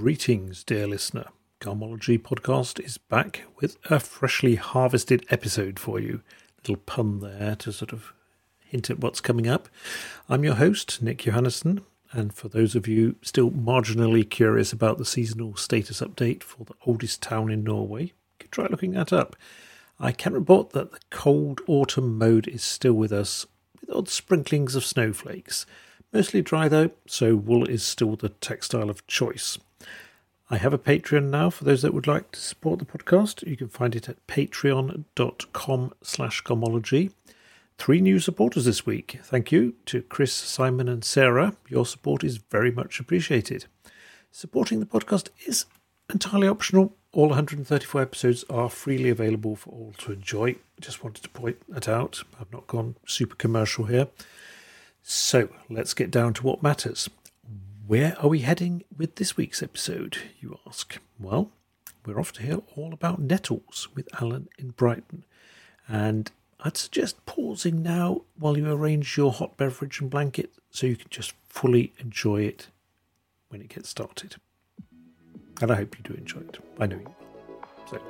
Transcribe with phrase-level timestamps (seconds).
[0.00, 1.26] Greetings, dear listener.
[1.60, 6.22] Garmology podcast is back with a freshly harvested episode for you.
[6.58, 8.14] Little pun there to sort of
[8.64, 9.68] hint at what's coming up.
[10.30, 15.04] I'm your host, Nick Johannessen, and for those of you still marginally curious about the
[15.04, 19.36] seasonal status update for the oldest town in Norway, you could try looking that up.
[20.00, 23.46] I can report that the cold autumn mode is still with us,
[23.78, 25.66] with odd sprinklings of snowflakes.
[26.14, 29.58] Mostly dry though, so wool is still the textile of choice.
[30.52, 33.42] I have a Patreon now for those that would like to support the podcast.
[33.48, 37.10] You can find it at patreon.com slash garmology.
[37.78, 39.18] Three new supporters this week.
[39.22, 41.56] Thank you to Chris, Simon and Sarah.
[41.70, 43.64] Your support is very much appreciated.
[44.30, 45.64] Supporting the podcast is
[46.12, 46.96] entirely optional.
[47.14, 50.56] All 134 episodes are freely available for all to enjoy.
[50.78, 52.24] Just wanted to point that out.
[52.38, 54.08] I've not gone super commercial here.
[55.02, 57.08] So let's get down to what matters.
[57.86, 60.98] Where are we heading with this week's episode, you ask?
[61.18, 61.50] Well,
[62.06, 65.24] we're off to hear all about nettles with Allan in Brighton.
[65.88, 70.96] And I'd suggest pausing now while you arrange your hot beverage and blanket so you
[70.96, 72.68] can just fully enjoy it
[73.48, 74.36] when it gets started.
[75.60, 76.58] And I hope you do enjoy it.
[76.78, 77.68] I know you will.
[77.90, 78.00] So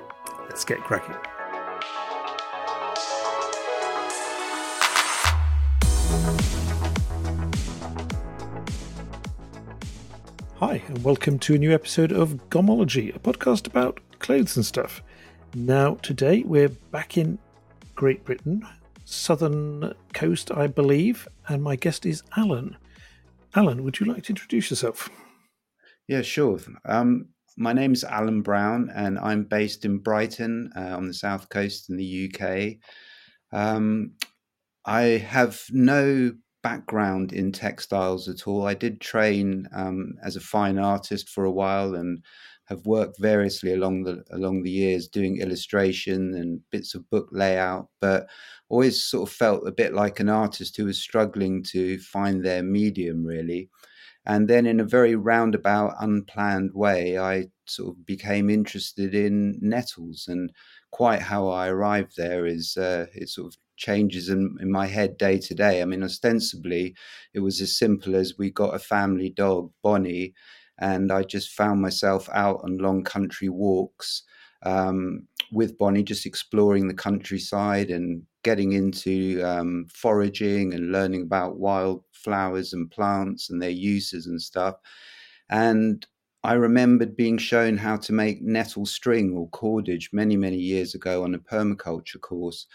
[0.48, 1.16] let's get cracking.
[10.64, 15.02] Hi, and welcome to a new episode of Garmology, a podcast about clothes and stuff.
[15.56, 17.41] Now, today we're back in
[17.96, 18.64] Great Britain,
[19.05, 22.77] southern coast, I believe, and my guest is Allan.
[23.56, 25.10] Allan, would you like to introduce yourself?
[26.06, 26.60] Yeah, sure.
[26.84, 31.48] Um, my name is Allan Brown, and I'm based in Brighton uh, on the south
[31.48, 32.77] coast in the UK.
[33.50, 34.12] Um,
[34.84, 38.66] I have no background in textiles at all.
[38.66, 42.22] I did train um, as a fine artist for a while and
[42.66, 47.88] have worked variously along the along the years doing illustration and bits of book layout,
[48.00, 48.28] but
[48.68, 52.62] always sort of felt a bit like an artist who was struggling to find their
[52.62, 53.68] medium really.
[54.27, 60.27] And then in a very roundabout, unplanned way, I sort of became interested in nettles
[60.29, 60.52] and
[60.92, 65.16] quite how I arrived there is uh, it sort of changes in, in my head
[65.16, 65.83] day to day.
[65.83, 66.94] I mean, ostensibly,
[67.34, 70.34] it was as simple as we got a family dog, Bonnie,
[70.78, 74.22] and I just found myself out on long country walks
[74.64, 81.58] um, with Bonnie, just exploring the countryside and getting into um, foraging and learning about
[81.58, 84.77] wild flowers and plants and their uses and stuff.
[85.50, 86.06] And
[86.44, 91.22] I remembered being shown how to make nettle string or cordage many, many years ago
[91.22, 92.66] on a permaculture course.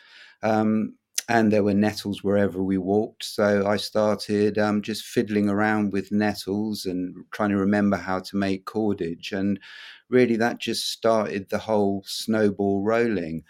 [0.43, 0.95] Um,
[1.29, 3.25] and there were nettles wherever we walked.
[3.25, 8.37] So I started um, just fiddling around with nettles and trying to remember how to
[8.37, 9.33] make cordage.
[9.33, 9.59] And
[10.09, 13.43] really, that just started the whole snowball rolling.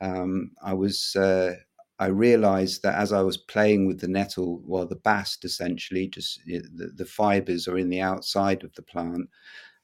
[0.00, 1.16] Um, I was.
[1.16, 1.56] Uh,
[2.00, 6.44] I realized that as I was playing with the nettle, well, the bast essentially, just
[6.44, 9.28] the, the fibers are in the outside of the plant,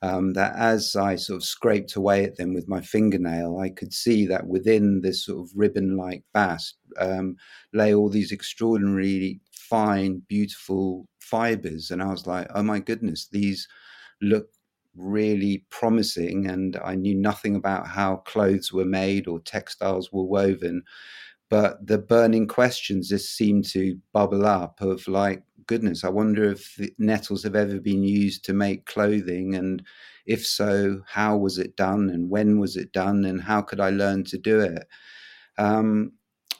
[0.02, 3.92] um, that as I sort of scraped away at them with my fingernail, I could
[3.92, 7.36] see that within this sort of ribbon like bast um,
[7.72, 11.90] lay all these extraordinarily fine, beautiful fibers.
[11.90, 13.68] And I was like, oh my goodness, these
[14.22, 14.48] look
[14.96, 16.46] really promising.
[16.46, 20.82] And I knew nothing about how clothes were made or textiles were woven.
[21.50, 26.78] But the burning questions just seemed to bubble up of like, goodness, I wonder if
[26.98, 29.54] nettles have ever been used to make clothing.
[29.54, 29.82] And
[30.26, 32.10] if so, how was it done?
[32.10, 33.24] And when was it done?
[33.24, 34.86] And how could I learn to do it?
[35.58, 36.12] Um,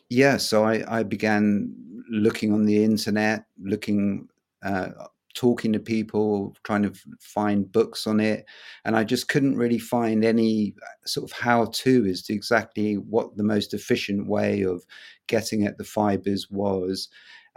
[0.08, 1.72] yeah, so I, I, began
[2.10, 4.28] looking on the internet, looking,
[4.62, 4.88] uh,
[5.34, 8.44] talking to people, trying to find books on it.
[8.84, 10.74] And I just couldn't really find any
[11.06, 14.84] sort of how to as to exactly what the most efficient way of
[15.28, 17.08] getting at the fibers was.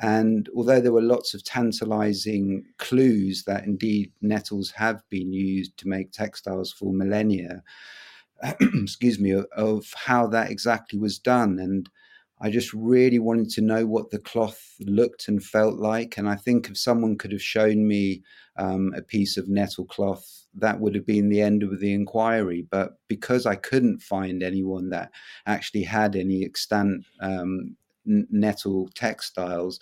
[0.03, 5.87] And although there were lots of tantalizing clues that indeed nettles have been used to
[5.87, 7.63] make textiles for millennia,
[8.59, 11.57] excuse me, of how that exactly was done.
[11.57, 11.89] And
[12.41, 16.17] I just really wanted to know what the cloth looked and felt like.
[16.17, 18.23] And I think if someone could have shown me
[18.57, 22.67] um, a piece of nettle cloth, that would have been the end of the inquiry.
[22.69, 25.11] But because I couldn't find anyone that
[25.45, 29.79] actually had any extant um, nettle textiles,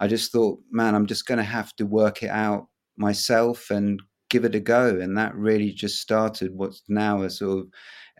[0.00, 4.00] I just thought, man, I'm just going to have to work it out myself and
[4.30, 4.98] give it a go.
[5.00, 7.66] And that really just started what's now a sort of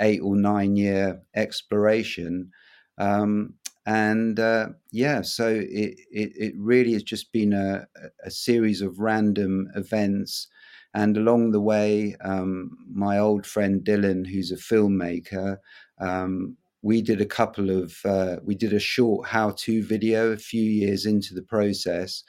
[0.01, 2.51] eight or nine year exploration.
[2.99, 3.55] Um,
[3.87, 7.87] and uh, yeah, so it, it, it really has just been a,
[8.25, 10.49] a series of random events
[10.95, 15.59] And along the way, um, my old friend Dylan, who's a filmmaker,
[16.01, 20.63] um, we did a couple of uh, we did a short how-to video a few
[20.63, 22.23] years into the process,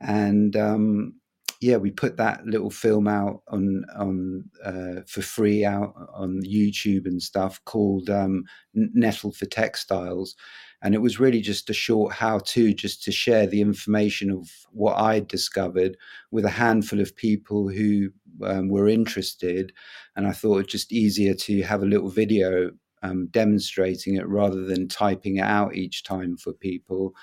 [0.00, 1.14] and um,
[1.60, 7.06] yeah, we put that little film out on on uh, for free out on YouTube
[7.06, 8.44] and stuff called um,
[8.74, 10.34] Nettle for Textiles,
[10.82, 14.98] and it was really just a short how-to, just to share the information of what
[14.98, 15.96] I discovered
[16.30, 18.10] with a handful of people who
[18.42, 19.72] um, were interested,
[20.16, 22.70] and I thought it just easier to have a little video
[23.04, 27.14] um, demonstrating it rather than typing it out each time for people.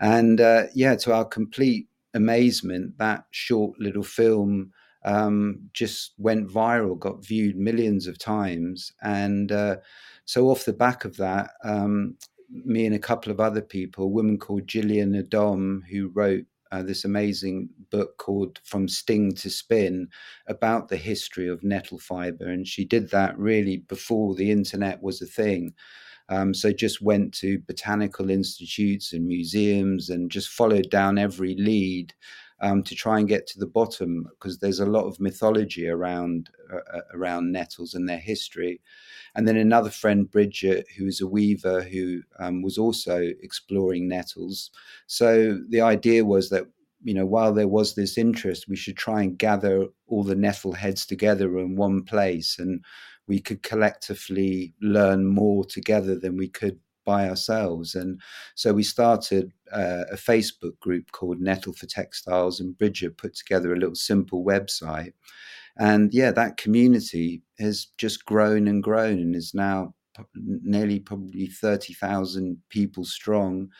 [0.00, 4.72] And uh, yeah, to our complete amazement, that short little film
[5.04, 8.92] um, just went viral, got viewed millions of times.
[9.02, 9.76] And uh,
[10.24, 12.16] so, off the back of that, um,
[12.50, 16.82] me and a couple of other people, a woman called Gillian Edom, who wrote uh,
[16.82, 20.08] this amazing book called From Sting to Spin
[20.46, 22.48] about the history of nettle fiber.
[22.48, 25.74] And she did that really before the internet was a thing.
[26.28, 32.14] Um, so just went to botanical institutes and museums and just followed down every lead
[32.60, 36.50] um, to try and get to the bottom because there's a lot of mythology around
[36.72, 38.80] uh, uh, around nettles and their history.
[39.34, 44.70] And then another friend, Bridget, who is a weaver, who um, was also exploring nettles.
[45.06, 46.66] So the idea was that
[47.02, 50.72] you know, while there was this interest, we should try and gather all the nettle
[50.72, 52.84] heads together in one place and
[53.26, 56.78] we could collectively learn more together than we could
[57.10, 57.96] by ourselves.
[57.96, 58.20] And
[58.54, 63.72] so we started uh, a Facebook group called Nettle for Textiles, and Bridget put together
[63.72, 65.12] a little simple website.
[65.76, 69.94] And yeah, that community has just grown and grown and is now
[70.34, 73.70] nearly probably 30,000 people strong.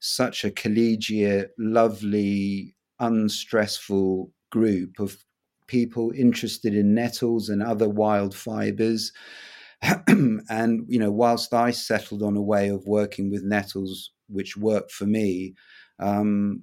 [0.00, 5.24] Such a collegiate, lovely, unstressful group of
[5.68, 9.10] people interested in nettles and other wild fibers.
[10.08, 14.92] and, you know, whilst I settled on a way of working with nettles, which worked
[14.92, 15.54] for me,
[15.98, 16.62] um,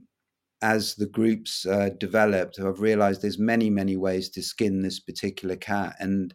[0.61, 5.55] as the groups uh, developed, I've realized there's many, many ways to skin this particular
[5.55, 5.95] cat.
[5.99, 6.33] And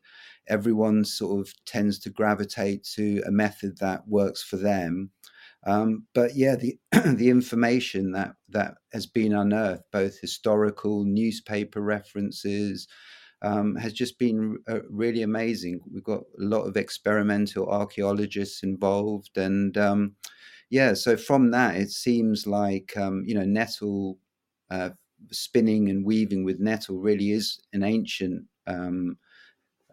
[0.48, 5.10] everyone sort of tends to gravitate to a method that works for them.
[5.66, 12.86] Um, but yeah, the the information that that has been unearthed, both historical, newspaper references,
[13.42, 15.80] um, has just been uh, really amazing.
[15.92, 20.16] We've got a lot of experimental archaeologists involved, and um,
[20.70, 24.18] yeah, so from that, it seems like um, you know nettle
[24.70, 24.90] uh,
[25.32, 29.18] spinning and weaving with nettle really is an ancient um,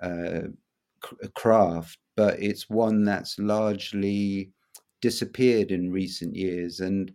[0.01, 0.43] uh,
[1.35, 4.51] craft, but it's one that's largely
[5.01, 6.79] disappeared in recent years.
[6.79, 7.13] And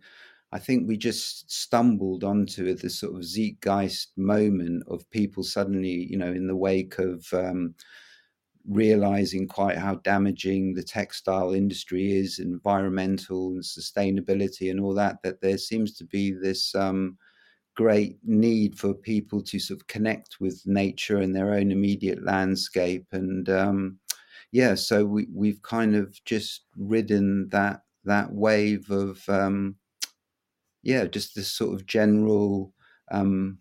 [0.51, 6.17] I think we just stumbled onto this sort of zeitgeist moment of people suddenly, you
[6.17, 7.75] know, in the wake of um,
[8.67, 15.41] realizing quite how damaging the textile industry is, environmental and sustainability and all that, that
[15.41, 17.17] there seems to be this um,
[17.75, 23.05] great need for people to sort of connect with nature and their own immediate landscape.
[23.11, 23.99] And um,
[24.51, 29.75] yeah, so we we've kind of just ridden that that wave of um,
[30.83, 32.73] yeah, just this sort of general
[33.11, 33.59] um,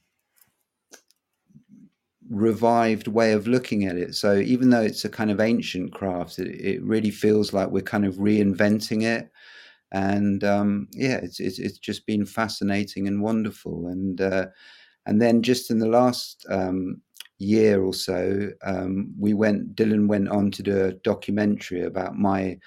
[2.28, 4.14] revived way of looking at it.
[4.14, 7.82] So even though it's a kind of ancient craft, it, it really feels like we're
[7.82, 9.30] kind of reinventing it.
[9.92, 13.86] And um, yeah, it's, it's, it's just been fascinating and wonderful.
[13.88, 14.46] And uh,
[15.06, 17.00] and then just in the last um,
[17.38, 19.74] year or so, um, we went.
[19.74, 22.58] Dylan went on to do a documentary about my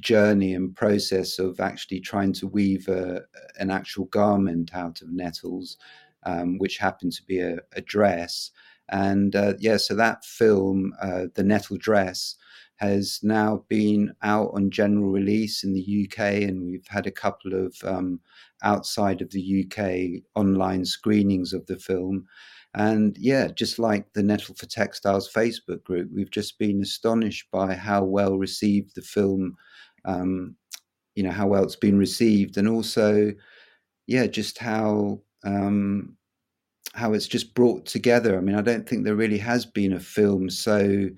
[0.00, 3.22] journey and process of actually trying to weave a,
[3.58, 5.76] an actual garment out of nettles,
[6.24, 8.50] um, which happened to be a, a dress.
[8.90, 12.36] And uh, yeah, so that film, uh, The Nettle Dress,
[12.76, 17.52] has now been out on general release in the UK, and we've had a couple
[17.52, 18.20] of um,
[18.62, 22.26] outside of the UK online screenings of the film.
[22.74, 27.74] And yeah, just like the Nettle for Textiles Facebook group, we've just been astonished by
[27.74, 29.56] how well received the film,
[30.04, 30.56] um,
[31.14, 33.32] you know, how well it's been received, and also,
[34.06, 36.16] yeah, just how um,
[36.94, 38.36] how it's just brought together.
[38.36, 41.08] I mean, I don't think there really has been a film so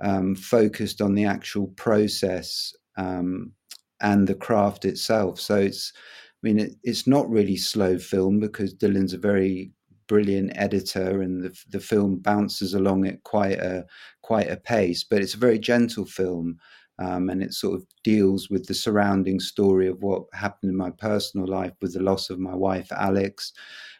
[0.00, 3.52] um, focused on the actual process um,
[4.00, 5.40] and the craft itself.
[5.40, 9.72] So it's, I mean, it, it's not really slow film because Dylan's a very
[10.06, 13.84] brilliant editor, and the the film bounces along at quite a
[14.22, 15.04] quite a pace.
[15.04, 16.58] But it's a very gentle film.
[16.98, 20.90] Um, and it sort of deals with the surrounding story of what happened in my
[20.90, 23.52] personal life with the loss of my wife Alex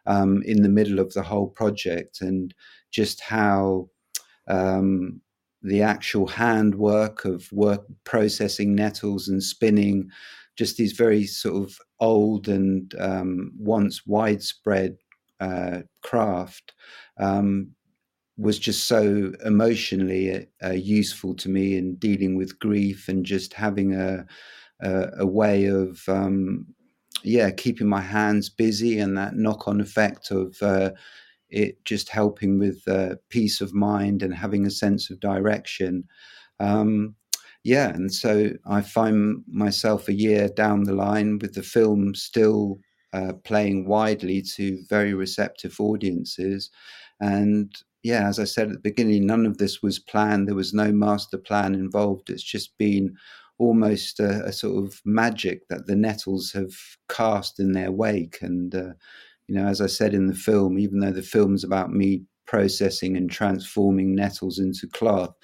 [0.06, 2.54] um, in the middle of the whole project and
[2.90, 3.88] just how
[4.48, 5.20] um,
[5.62, 10.08] the actual handwork of work processing nettles and spinning,
[10.56, 14.96] just these very sort of old and um, once widespread
[15.40, 16.72] uh, craft,
[17.18, 17.70] um,
[18.38, 23.94] was just so emotionally uh, useful to me in dealing with grief and just having
[23.94, 24.24] a
[24.80, 26.66] a, a way of um,
[27.24, 30.90] yeah keeping my hands busy and that knock on effect of uh,
[31.50, 36.04] it just helping with uh, peace of mind and having a sense of direction.
[36.60, 37.14] Um,
[37.64, 42.78] yeah, and so I find myself a year down the line with the film still
[43.12, 46.70] uh, playing widely to very receptive audiences.
[47.20, 50.46] And yeah, as I said at the beginning, none of this was planned.
[50.46, 52.30] There was no master plan involved.
[52.30, 53.16] It's just been
[53.58, 56.72] almost a, a sort of magic that the Nettles have
[57.08, 58.38] cast in their wake.
[58.40, 58.92] And uh,
[59.48, 63.16] you know, as I said in the film, even though the film's about me processing
[63.16, 65.34] and transforming nettles into cloth,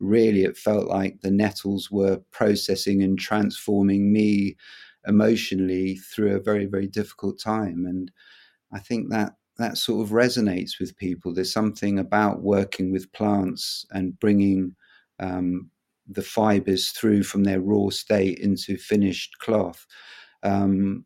[0.00, 4.56] really it felt like the nettles were processing and transforming me
[5.06, 7.84] emotionally through a very, very difficult time.
[7.86, 8.10] And
[8.72, 11.34] I think that that sort of resonates with people.
[11.34, 14.74] There's something about working with plants and bringing
[15.20, 15.70] um,
[16.06, 19.86] the fibers through from their raw state into finished cloth.
[20.42, 21.04] Um,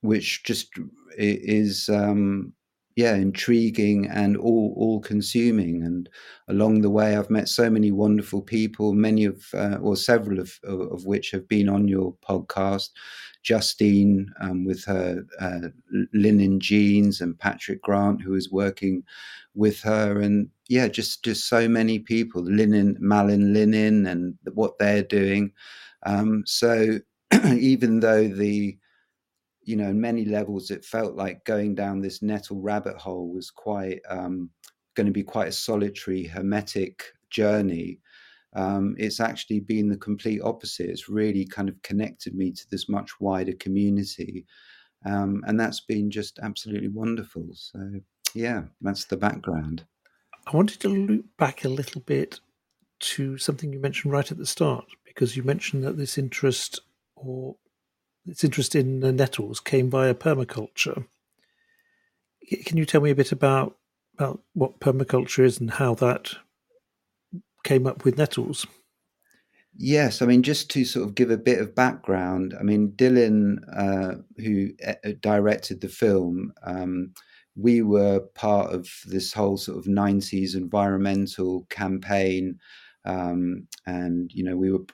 [0.00, 0.68] which just
[1.16, 2.52] is um,
[2.96, 5.82] yeah intriguing and all all consuming.
[5.84, 6.08] And
[6.48, 10.58] along the way i've met so many wonderful people many of uh, or several of,
[10.64, 12.90] of which have been on your podcast.
[13.42, 15.68] Justine um, with her uh,
[16.12, 19.04] linen jeans and patrick grant who is working
[19.54, 20.20] with her.
[20.20, 25.52] And yeah just just so many people linen malin linen and what they're doing.
[26.04, 26.98] Um, so
[27.54, 28.76] even though the
[29.66, 33.50] you know, in many levels, it felt like going down this nettle rabbit hole was
[33.50, 34.48] quite um,
[34.94, 37.98] going to be quite a solitary, hermetic journey.
[38.54, 40.88] Um, it's actually been the complete opposite.
[40.88, 44.46] It's really kind of connected me to this much wider community.
[45.04, 47.48] Um, and that's been just absolutely wonderful.
[47.52, 47.80] So,
[48.34, 49.84] yeah, that's the background.
[50.46, 52.38] I wanted to loop back a little bit
[52.98, 56.80] to something you mentioned right at the start, because you mentioned that this interest
[57.16, 57.56] or
[58.26, 61.06] its interest in nettles came via permaculture.
[62.64, 63.76] Can you tell me a bit about
[64.14, 66.36] about what permaculture is and how that
[67.64, 68.66] came up with nettles?
[69.78, 73.58] Yes, I mean, just to sort of give a bit of background, I mean, Dylan,
[73.76, 77.12] uh, who uh, directed the film, um,
[77.56, 82.58] we were part of this whole sort of 90s environmental campaign
[83.06, 84.84] um, and you know we were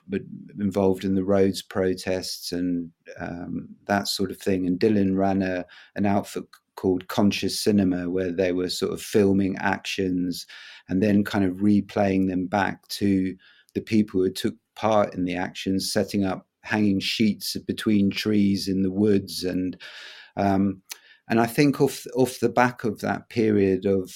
[0.59, 4.65] involved in the roads protests and um, that sort of thing.
[4.67, 5.65] And Dylan ran a
[5.95, 10.45] an outfit called Conscious Cinema, where they were sort of filming actions
[10.89, 13.35] and then kind of replaying them back to
[13.73, 18.83] the people who took part in the actions, setting up hanging sheets between trees in
[18.83, 19.77] the woods and
[20.37, 20.81] um,
[21.29, 24.11] and I think off off the back of that period of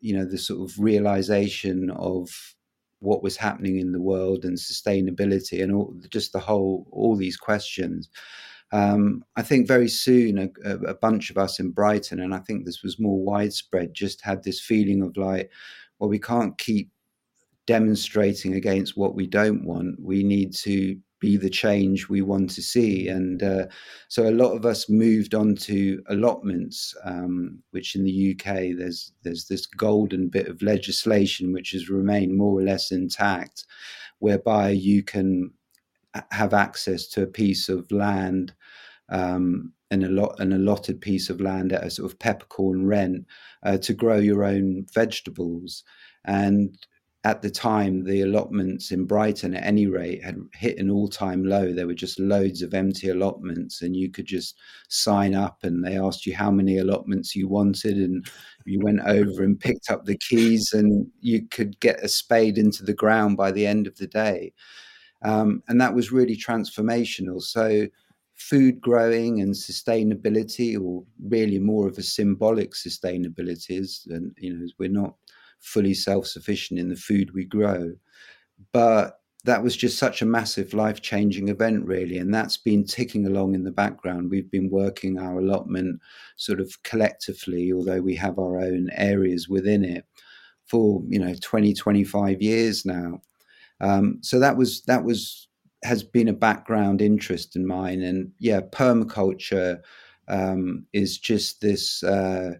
[0.00, 2.54] you know the sort of realization of
[3.02, 7.36] what was happening in the world and sustainability and all, just the whole all these
[7.36, 8.08] questions.
[8.72, 12.64] Um, I think very soon a, a, bunch of us in Brighton, and I think
[12.64, 15.50] this was more widespread, just had this feeling of like,
[15.98, 16.90] well, we can't keep
[17.66, 20.00] demonstrating against what we don't want.
[20.00, 23.06] We need to be the change we want to see.
[23.06, 23.66] And uh,
[24.08, 29.12] so a lot of us moved on to allotments, um, which in the UK there's
[29.22, 33.64] there's this golden bit of legislation which has remained more or less intact,
[34.18, 35.52] whereby you can
[36.32, 38.52] have access to a piece of land.
[39.08, 43.26] Um, an, allot, an allotted piece of land at a sort of peppercorn rent
[43.62, 45.84] uh, to grow your own vegetables.
[46.24, 46.78] And
[47.24, 51.44] at the time, the allotments in Brighton, at any rate, had hit an all time
[51.44, 51.72] low.
[51.72, 55.96] There were just loads of empty allotments, and you could just sign up, and they
[55.96, 58.26] asked you how many allotments you wanted, and
[58.64, 62.84] you went over and picked up the keys, and you could get a spade into
[62.84, 64.52] the ground by the end of the day.
[65.22, 67.40] Um, and that was really transformational.
[67.40, 67.86] So,
[68.34, 74.66] food growing and sustainability, or really more of a symbolic sustainability, is, and you know,
[74.80, 75.14] we're not
[75.62, 77.92] fully self sufficient in the food we grow.
[78.72, 82.18] But that was just such a massive life changing event, really.
[82.18, 84.30] And that's been ticking along in the background.
[84.30, 86.00] We've been working our allotment
[86.36, 90.04] sort of collectively, although we have our own areas within it
[90.66, 93.20] for, you know, 20, 25 years now.
[93.80, 95.48] Um, so that was, that was,
[95.82, 98.02] has been a background interest in mine.
[98.02, 99.80] And yeah, permaculture
[100.28, 102.02] um, is just this.
[102.04, 102.54] Uh,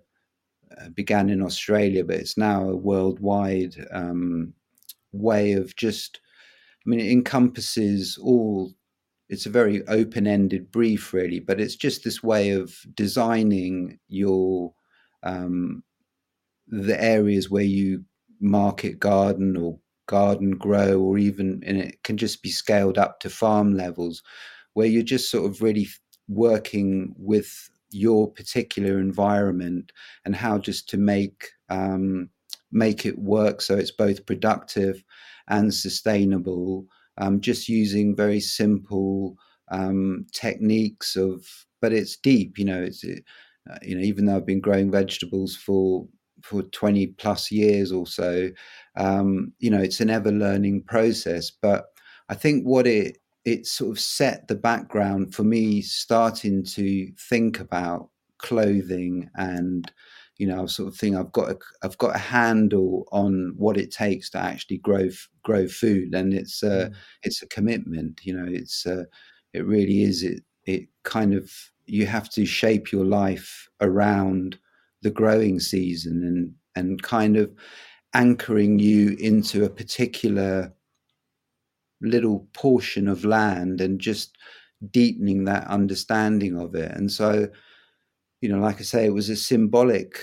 [0.95, 4.55] began in Australia, but it's now a worldwide um,
[5.12, 6.21] way of just.
[6.85, 8.73] I mean, it encompasses all.
[9.29, 14.75] It's a very open-ended brief, really, but it's just this way of designing your
[15.23, 15.83] um,
[16.67, 18.05] the areas where you
[18.41, 23.31] market garden or garden grow, or even and it can just be scaled up to
[23.31, 24.23] farm levels,
[24.75, 25.88] where you're just sort of really
[26.29, 29.93] working with your particular environment
[30.25, 32.31] and how just to make um,
[32.71, 35.03] make it work so it's both productive
[35.49, 36.87] and sustainable.
[37.19, 39.37] Um, just using very simple
[39.71, 41.47] um, techniques of,
[41.81, 42.59] but it's deep.
[42.59, 46.07] You know, it's uh, you know even though I've been growing vegetables for
[46.43, 48.51] for 20 plus years or so
[48.97, 51.85] um, you know it's an ever learning process but
[52.29, 57.61] i think what it it sort of set the background for me starting to think
[57.61, 58.09] about
[58.39, 59.93] clothing and
[60.43, 63.93] you know, sort of thing I've got a, I've got a handle on what it
[63.93, 65.09] takes to actually grow
[65.45, 66.95] grow food, and it's a mm.
[67.23, 68.21] it's a commitment.
[68.25, 69.05] You know, it's uh,
[69.53, 70.25] it really is.
[70.25, 71.53] It it kind of
[71.87, 74.59] you have to shape your life around
[75.03, 77.53] the growing season and and kind of
[78.13, 80.73] anchoring you into a particular
[82.02, 84.37] little portion of land and just
[84.90, 86.90] deepening that understanding of it.
[86.92, 87.49] And so,
[88.40, 90.18] you know, like I say, it was a symbolic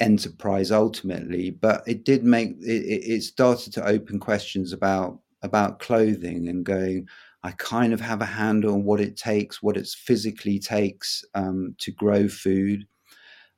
[0.00, 6.48] enterprise ultimately, but it did make it, it started to open questions about about clothing
[6.48, 7.08] and going.
[7.44, 11.76] I kind of have a handle on what it takes, what it physically takes um,
[11.78, 12.84] to grow food.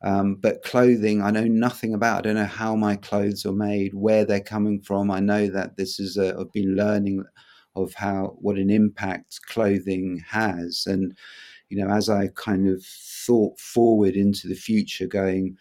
[0.02, 2.18] Um, but clothing, I know nothing about.
[2.18, 5.10] I don't know how my clothes are made, where they're coming from.
[5.10, 7.24] I know that this is a, I've been learning
[7.76, 11.16] of how what an impact clothing has, and
[11.68, 15.56] you know, as I kind of thought forward into the future, going,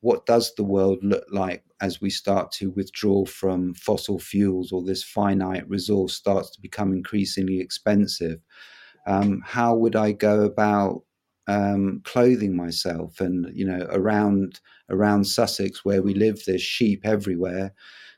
[0.00, 4.82] what does the world look like as we start to withdraw from fossil fuels or
[4.82, 8.40] this finite resource starts to become increasingly expensive?
[9.06, 11.02] Um, how would I go about
[11.46, 13.20] um, clothing myself.
[13.20, 17.72] And you know, around around Sussex where we live, there's sheep everywhere.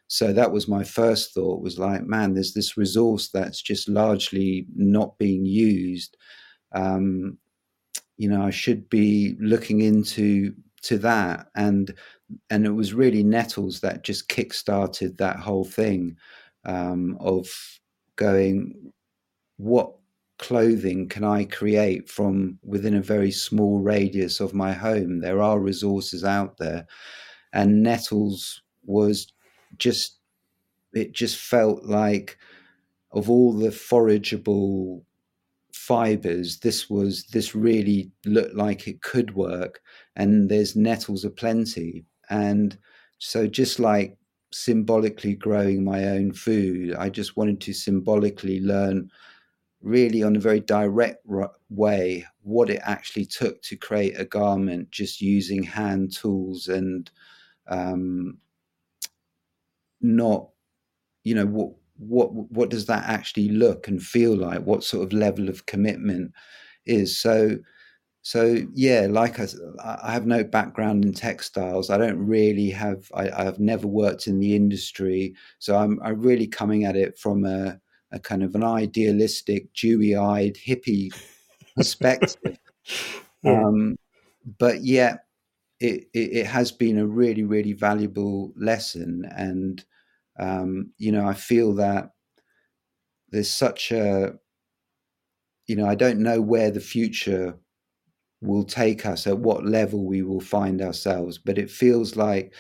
[0.09, 1.63] So that was my first thought.
[1.63, 6.17] Was like, man, there's this resource that's just largely not being used.
[6.73, 7.39] Um,
[8.17, 11.95] you know, I should be looking into to that and
[12.51, 16.17] and it was really nettles that just kick-started that whole thing
[16.65, 17.49] um, of
[18.17, 18.93] going
[19.57, 19.93] what
[20.39, 25.21] clothing can I create from within a very small radius of my home?
[25.21, 26.87] There are resources out there.
[27.53, 29.33] And Nettles was
[29.77, 30.19] just,
[30.93, 32.39] it just felt like
[33.13, 35.03] of all the forageable
[35.73, 39.81] fibers, this was, this really looked like it could work.
[40.17, 42.05] And there's nettles aplenty.
[42.29, 42.77] And
[43.19, 44.19] so just like
[44.53, 49.11] symbolically growing my own food, I just wanted to symbolically learn
[49.81, 51.25] really on a very direct
[51.71, 57.11] way what it actually took to create a garment just using hand tools and
[57.69, 58.39] um,
[60.01, 60.49] not
[61.25, 64.63] you know what what what does that actually look and feel like?
[64.63, 66.33] What sort of level of commitment
[66.87, 67.19] is?
[67.19, 67.59] So
[68.23, 69.47] so yeah like I,
[70.05, 71.91] I have no background in textiles.
[71.91, 75.35] I don't really have I, i've never worked in the industry.
[75.59, 77.81] So i'm i'm really coming at it from a
[78.13, 81.13] a kind of an idealistic, dewy-eyed hippie
[81.77, 82.59] perspective.
[83.43, 83.65] yeah.
[83.65, 83.97] um,
[84.59, 85.25] but yet,
[85.81, 89.25] it, it, it, has been a really, really valuable lesson.
[89.37, 89.85] And,
[90.39, 92.11] um, you know, I feel that
[93.31, 94.35] there's such a,
[95.67, 97.57] you know, I don't know where the future
[98.41, 102.55] will take us, at what level we will find ourselves, but it feels like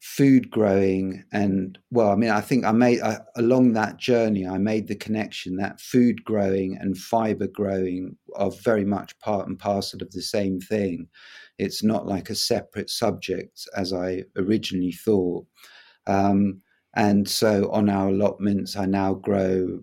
[0.00, 4.56] food growing and well i mean i think i made I, along that journey i
[4.56, 10.02] made the connection that food growing and fiber growing are very much part and parcel
[10.02, 11.08] of the same thing.
[11.58, 15.46] It's not like a separate subject as i originally thought.
[16.06, 16.62] Um,
[16.96, 19.80] and so on our allotments i now grow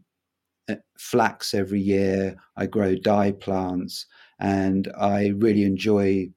[0.70, 2.36] uh, flax every year.
[2.58, 4.06] I grow dye plants
[4.40, 6.30] and i really enjoy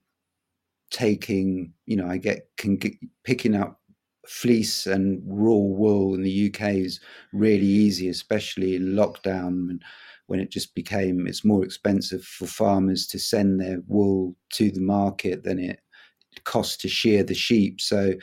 [0.91, 3.81] taking, you know, I get, can get picking up
[4.27, 7.01] fleece and raw wool in the UK is
[7.33, 9.81] really easy, especially in lockdown
[10.27, 14.81] when it just became it's more expensive for farmers to send their wool to the
[14.81, 15.81] market than it
[16.45, 17.81] costs to shear the sheep.
[17.81, 18.15] So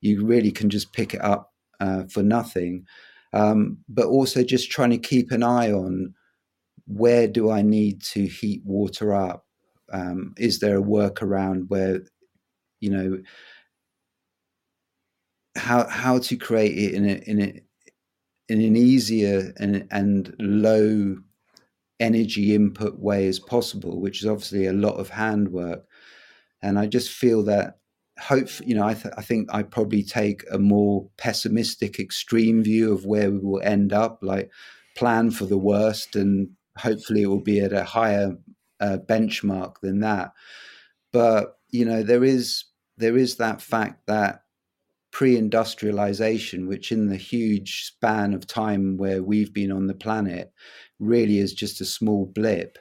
[0.00, 2.86] you really can just pick it up uh, for nothing.
[3.32, 6.14] Um, but also just trying to keep an eye on
[6.86, 9.44] where do I need to heat water up?
[9.92, 12.02] Um, is there a workaround where
[12.80, 13.22] you know
[15.56, 17.60] how how to create it in a in a
[18.48, 21.16] in an easier and and low
[22.00, 25.84] energy input way as possible, which is obviously a lot of handwork.
[26.62, 27.78] And I just feel that
[28.18, 32.92] hope, you know, I, th- I think I probably take a more pessimistic, extreme view
[32.92, 34.50] of where we will end up, like
[34.96, 38.36] plan for the worst, and hopefully it will be at a higher
[38.80, 40.32] uh, benchmark than that.
[41.12, 42.64] But you know, there is
[42.96, 44.42] there is that fact that
[45.12, 50.52] pre-industrialization, which in the huge span of time where we've been on the planet,
[50.98, 52.78] really is just a small blip.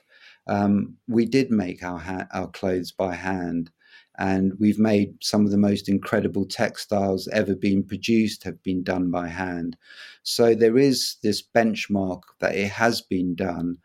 [0.47, 3.71] Um, we did make our ha- our clothes by hand,
[4.17, 9.09] and we've made some of the most incredible textiles ever been produced have been done
[9.11, 9.77] by hand.
[10.23, 13.77] So there is this benchmark that it has been done.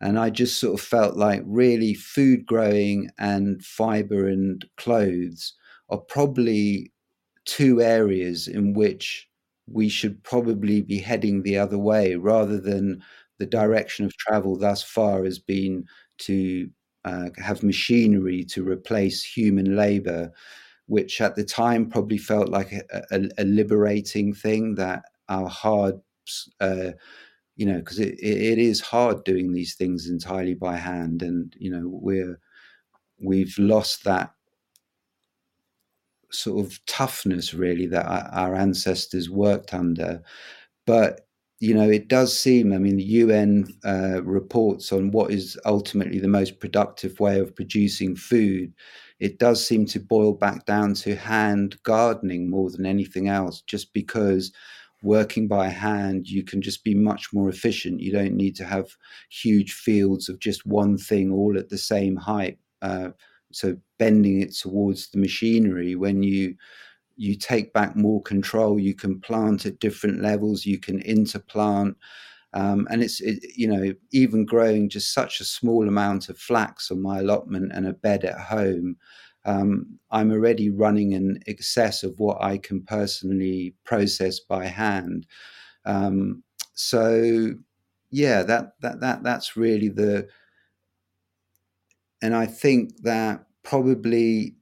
[0.00, 5.54] And I just sort of felt like really food growing and fiber and clothes
[5.90, 6.92] are probably
[7.44, 9.28] two areas in which
[9.70, 13.02] we should probably be heading the other way rather than
[13.38, 15.84] the direction of travel thus far has been
[16.18, 16.68] to
[17.04, 20.30] uh, have machinery to replace human labor,
[20.86, 22.82] which at the time probably felt like a,
[23.12, 25.96] a, a liberating thing that our hard,
[26.60, 26.92] uh,
[27.58, 31.22] you know, because it, it is hard doing these things entirely by hand.
[31.22, 32.38] And, you know, we're,
[33.20, 34.30] we've lost that
[36.30, 40.22] sort of toughness really that our ancestors worked under.
[40.86, 41.22] But
[41.60, 42.72] you know, it does seem.
[42.72, 47.56] I mean, the UN uh, reports on what is ultimately the most productive way of
[47.56, 48.72] producing food.
[49.18, 53.92] It does seem to boil back down to hand gardening more than anything else, just
[53.92, 54.52] because
[55.02, 58.00] working by hand, you can just be much more efficient.
[58.00, 58.86] You don't need to have
[59.30, 62.58] huge fields of just one thing all at the same height.
[62.82, 63.10] Uh,
[63.52, 66.54] so bending it towards the machinery when you
[67.16, 71.94] you take back more control you can plant at different levels you can interplant
[72.54, 76.90] um, and it's it, you know even growing just such a small amount of flax
[76.90, 78.96] on my allotment and a bed at home
[79.48, 85.26] um, i'm already running in excess of what i can personally process by hand.
[85.84, 86.42] Um,
[86.74, 87.54] so
[88.10, 90.28] yeah that that that that's really the
[92.22, 94.56] and I think that probably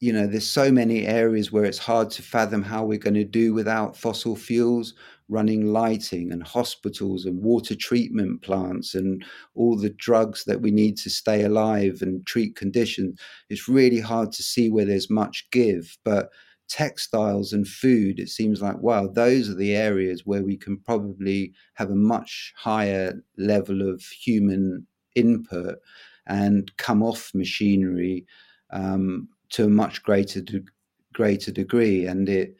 [0.00, 3.24] you know there's so many areas where it's hard to fathom how we're going to
[3.24, 4.94] do without fossil fuels
[5.28, 10.96] running lighting and hospitals and water treatment plants and all the drugs that we need
[10.96, 15.96] to stay alive and treat conditions it's really hard to see where there's much give
[16.04, 16.30] but
[16.68, 21.52] textiles and food it seems like wow those are the areas where we can probably
[21.74, 24.84] have a much higher level of human
[25.14, 25.76] input
[26.26, 28.26] and come off machinery
[28.70, 30.42] um, to a much greater
[31.16, 32.06] greater degree.
[32.06, 32.56] And it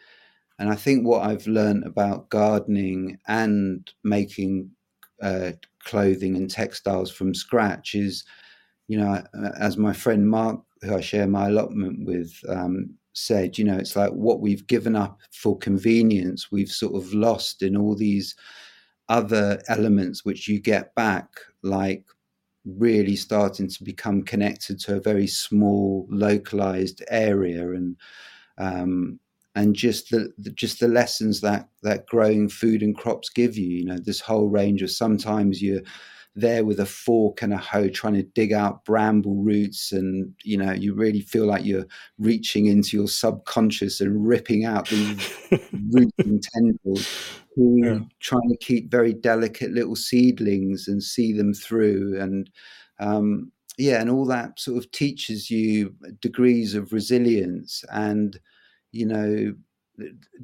[0.58, 4.70] and I think what I've learned about gardening and making
[5.22, 5.52] uh,
[5.84, 8.24] clothing and textiles from scratch is,
[8.88, 9.22] you know,
[9.58, 13.96] as my friend Mark, who I share my allotment with, um, said, you know, it's
[13.96, 18.34] like what we've given up for convenience, we've sort of lost in all these
[19.08, 21.28] other elements which you get back,
[21.62, 22.04] like
[22.64, 27.96] really starting to become connected to a very small localized area and
[28.58, 29.20] um,
[29.56, 33.68] and just the, the, just the lessons that that growing food and crops give you
[33.68, 35.82] you know this whole range of sometimes you're
[36.38, 40.56] there with a fork and a hoe trying to dig out bramble roots and you
[40.56, 41.86] know you really feel like you're
[42.18, 45.34] reaching into your subconscious and ripping out these
[45.90, 47.98] roots and tendrils yeah.
[48.20, 52.50] trying to keep very delicate little seedlings and see them through and
[53.00, 58.38] um, yeah and all that sort of teaches you degrees of resilience and
[58.96, 59.54] you know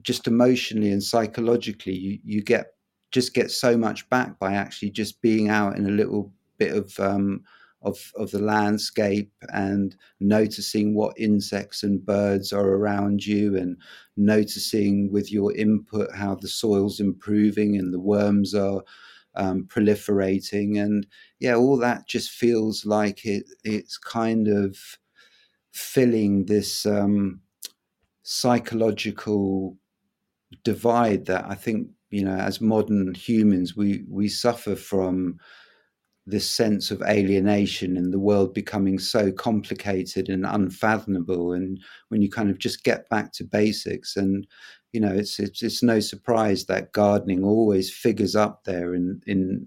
[0.03, 2.75] just emotionally and psychologically you, you get
[3.11, 6.99] just get so much back by actually just being out in a little bit of
[6.99, 7.43] um,
[7.83, 13.77] of of the landscape and noticing what insects and birds are around you and
[14.17, 18.83] noticing with your input how the soil's improving and the worms are
[19.35, 20.81] um, proliferating.
[20.81, 21.07] And
[21.41, 24.79] yeah all that just feels like it it's kind of
[25.73, 27.41] filling this um,
[28.23, 29.77] psychological
[30.65, 35.39] divide that I think you know as modern humans we we suffer from
[36.27, 41.53] this sense of alienation and the world becoming so complicated and unfathomable.
[41.53, 44.47] And when you kind of just get back to basics and
[44.93, 49.67] you know it's it's, it's no surprise that gardening always figures up there in in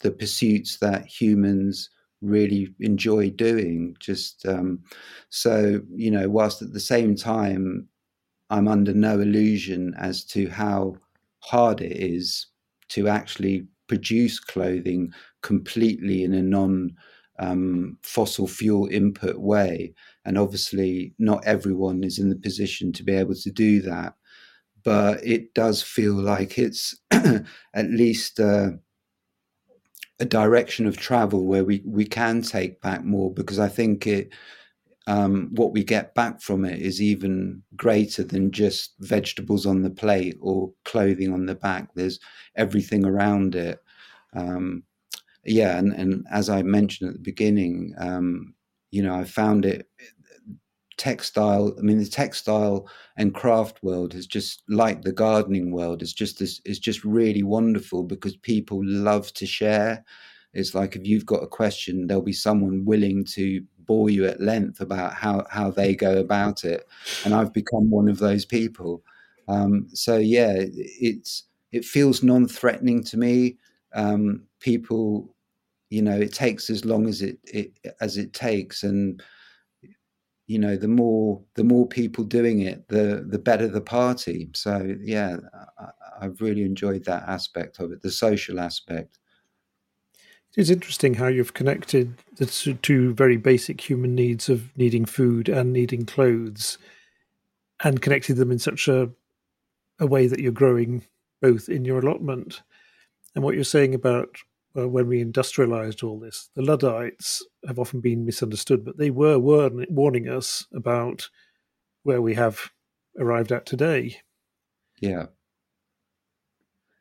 [0.00, 3.96] the pursuits that humans really enjoy doing.
[4.00, 4.82] Just um,
[5.30, 7.88] so you know, whilst at the same time,
[8.50, 10.96] I'm under no illusion as to how
[11.40, 12.46] hard it is
[12.90, 16.94] to actually produce clothing completely in a non
[17.38, 19.94] um, fossil fuel input way.
[20.24, 24.14] And obviously, not everyone is in the position to be able to do that.
[24.84, 28.70] But it does feel like it's at least uh,
[30.20, 34.32] a direction of travel where we, we can take back more because I think it
[35.06, 39.90] um, what we get back from it is even greater than just vegetables on the
[39.90, 41.88] plate or clothing on the back.
[41.94, 42.20] There's
[42.56, 43.82] everything around it.
[44.34, 44.82] Um,
[45.46, 48.54] yeah, and, and as I mentioned at the beginning, um,
[48.90, 49.88] you know, I found it
[50.98, 51.74] textile.
[51.78, 56.02] I mean, the textile and craft world is just like the gardening world.
[56.02, 56.60] It's just this.
[56.64, 60.04] It's just really wonderful because people love to share.
[60.54, 64.40] It's like if you've got a question, there'll be someone willing to bore you at
[64.40, 66.86] length about how how they go about it,
[67.24, 69.02] and I've become one of those people.
[69.48, 73.56] Um, so yeah, it's it feels non-threatening to me.
[73.94, 75.34] Um, people,
[75.90, 79.22] you know, it takes as long as it, it as it takes, and
[80.48, 84.48] you know, the more the more people doing it, the the better the party.
[84.54, 85.36] So yeah,
[85.78, 85.86] I,
[86.22, 89.18] I've really enjoyed that aspect of it, the social aspect.
[90.56, 95.72] It's interesting how you've connected the two very basic human needs of needing food and
[95.72, 96.78] needing clothes,
[97.84, 99.10] and connected them in such a
[100.00, 101.04] a way that you're growing
[101.42, 102.62] both in your allotment.
[103.34, 104.38] And what you're saying about
[104.76, 109.38] uh, when we industrialized all this, the Luddites have often been misunderstood, but they were
[109.38, 111.28] warn- warning us about
[112.02, 112.70] where we have
[113.18, 114.16] arrived at today.
[115.00, 115.26] Yeah.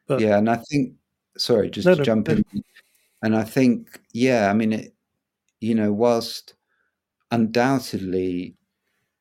[0.08, 0.94] But, yeah, and I think,
[1.38, 2.36] sorry, just no, to no, jump no.
[2.36, 2.44] in.
[3.22, 4.94] And I think, yeah, I mean, it,
[5.60, 6.54] you know, whilst
[7.32, 8.56] undoubtedly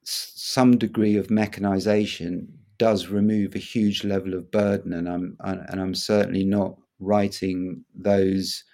[0.04, 2.46] some degree of mechanization
[2.78, 8.64] does remove a huge level of burden, and I'm and I'm certainly not writing those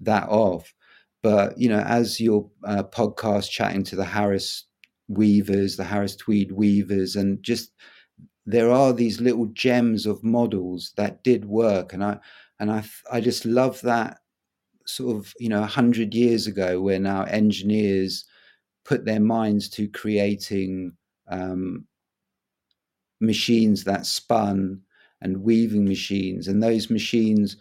[0.00, 0.72] that off.
[1.22, 4.64] But you know, as your uh, podcast chatting to the Harris
[5.08, 7.72] weavers, the Harris Tweed weavers, and just
[8.46, 12.18] there are these little gems of models that did work, and I
[12.58, 14.18] and I I just love that
[14.86, 18.24] sort of you know a hundred years ago when our engineers
[18.84, 20.92] put their minds to creating
[21.28, 21.86] um,
[23.20, 24.80] machines that spun
[25.22, 27.56] and weaving machines, and those machines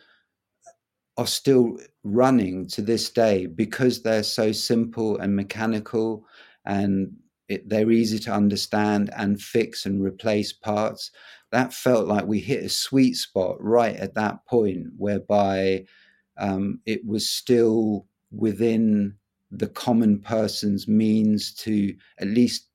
[1.17, 6.25] are still running to this day because they're so simple and mechanical
[6.65, 7.11] and
[7.49, 11.11] it, they're easy to understand and fix and replace parts.
[11.51, 15.85] That felt like we hit a sweet spot right at that point, whereby
[16.37, 19.15] um, it was still within
[19.51, 22.68] the common person's means to at least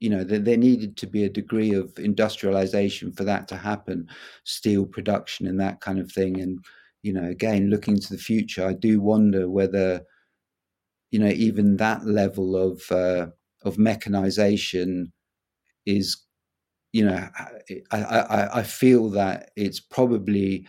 [0.00, 4.08] you know there, there, needed to be a degree of industrialization for that to happen
[4.44, 6.40] steel production and that kind of thing.
[6.40, 6.64] And
[7.02, 10.02] you know again looking to the future i do wonder whether
[11.10, 13.26] you know even that level of uh,
[13.64, 15.12] of mechanization
[15.86, 16.16] is
[16.92, 17.28] you know
[17.90, 20.66] I, I i feel that it's probably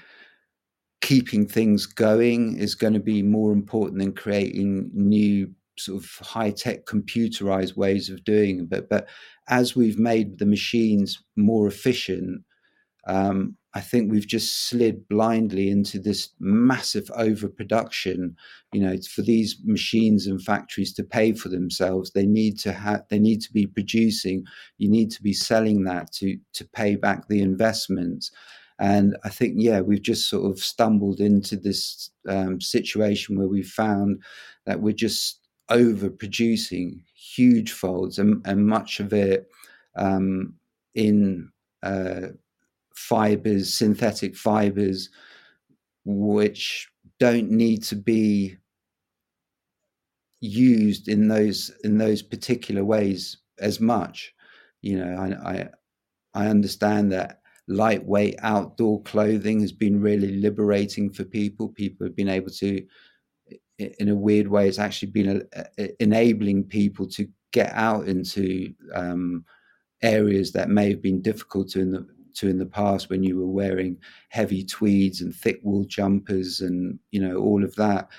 [1.01, 6.51] keeping things going is going to be more important than creating new sort of high
[6.51, 8.65] tech computerized ways of doing.
[8.65, 9.07] But but
[9.47, 12.43] as we've made the machines more efficient,
[13.07, 18.35] um, I think we've just slid blindly into this massive overproduction.
[18.73, 23.03] You know, for these machines and factories to pay for themselves, they need to have
[23.09, 24.45] they need to be producing.
[24.77, 28.31] You need to be selling that to to pay back the investments.
[28.79, 33.61] And I think, yeah, we've just sort of stumbled into this um, situation where we
[33.61, 34.23] found
[34.65, 39.49] that we're just overproducing huge folds and, and much of it
[39.95, 40.53] um,
[40.95, 41.51] in
[41.83, 42.27] uh,
[42.95, 45.09] fibers, synthetic fibers,
[46.05, 48.57] which don't need to be
[50.41, 54.33] used in those in those particular ways as much.
[54.81, 55.69] You know, I I,
[56.33, 61.69] I understand that lightweight outdoor clothing has been really liberating for people.
[61.69, 62.83] People have been able to,
[63.79, 69.43] in a weird way, it's actually been a, enabling people to get out into um,
[70.01, 73.37] areas that may have been difficult to in the to in the past when you
[73.37, 73.97] were wearing
[74.29, 78.09] heavy tweeds and thick wool jumpers and you know all of that.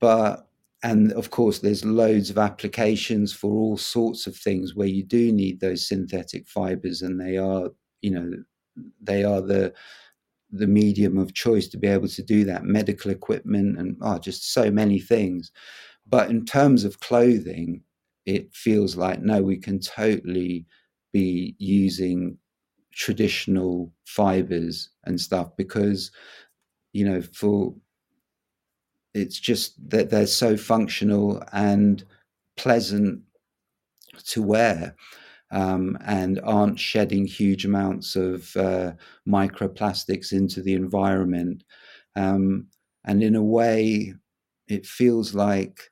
[0.00, 0.48] But
[0.82, 5.32] and of course there's loads of applications for all sorts of things where you do
[5.32, 7.70] need those synthetic fibers and they are
[8.00, 8.30] you know
[9.02, 9.72] they are the
[10.50, 14.52] the medium of choice to be able to do that medical equipment and oh, just
[14.52, 15.52] so many things.
[16.06, 17.82] But in terms of clothing,
[18.24, 20.66] it feels like no, we can totally
[21.12, 22.38] be using
[22.92, 26.10] traditional fibers and stuff because
[26.92, 27.74] you know for
[29.14, 32.04] it's just that they're so functional and
[32.56, 33.20] pleasant
[34.24, 34.94] to wear
[35.50, 38.92] um, and aren't shedding huge amounts of uh,
[39.26, 41.64] microplastics into the environment.
[42.16, 42.66] Um,
[43.04, 44.14] and in a way,
[44.66, 45.90] it feels like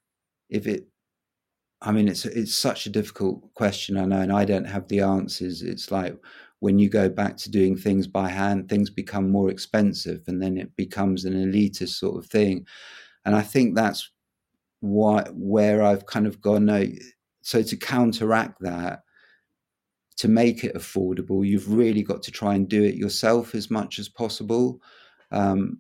[0.51, 0.87] if it,
[1.83, 5.01] I mean, it's it's such a difficult question, I know, and I don't have the
[5.01, 5.63] answers.
[5.63, 6.17] It's like
[6.61, 10.57] when you go back to doing things by hand, things become more expensive, and then
[10.57, 12.67] it becomes an elitist sort of thing.
[13.25, 14.11] And I think that's
[14.81, 16.67] why where I've kind of gone.
[16.67, 16.87] No,
[17.43, 19.03] so to counteract that,
[20.17, 23.99] to make it affordable, you've really got to try and do it yourself as much
[23.99, 24.81] as possible.
[25.31, 25.79] Um,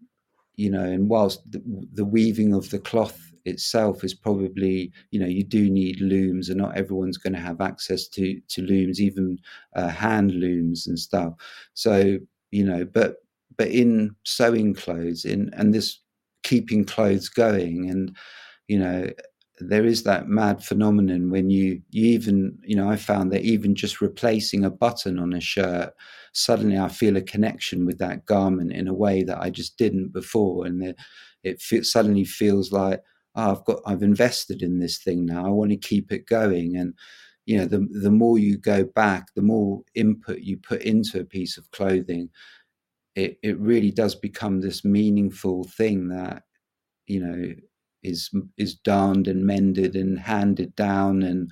[0.57, 5.27] you know, and whilst the, the, weaving of the cloth itself is probably, you know,
[5.27, 9.39] you do need looms, and not everyone's going to have access to to looms, even
[9.75, 11.35] uh, hand looms and stuff.
[11.75, 12.19] So,
[12.51, 13.17] you know, but
[13.57, 16.01] but in sewing clothes, in and this
[16.43, 18.17] keeping clothes going, and
[18.67, 19.11] you know,
[19.59, 23.75] there is that mad phenomenon when you you even you know I found that even
[23.75, 25.95] just replacing a button on a shirt,
[26.33, 30.13] suddenly I feel a connection with that garment in a way that I just didn't
[30.13, 30.97] before, and it,
[31.43, 33.03] it suddenly feels like
[33.35, 35.47] oh, I've got I've invested in this thing now.
[35.47, 36.95] I want to keep it going, and
[37.47, 41.25] you know the the more you go back, the more input you put into a
[41.25, 42.29] piece of clothing,
[43.15, 46.45] it it really does become this meaningful thing that
[47.07, 47.55] you know
[48.07, 51.51] is is darned and mended and handed down and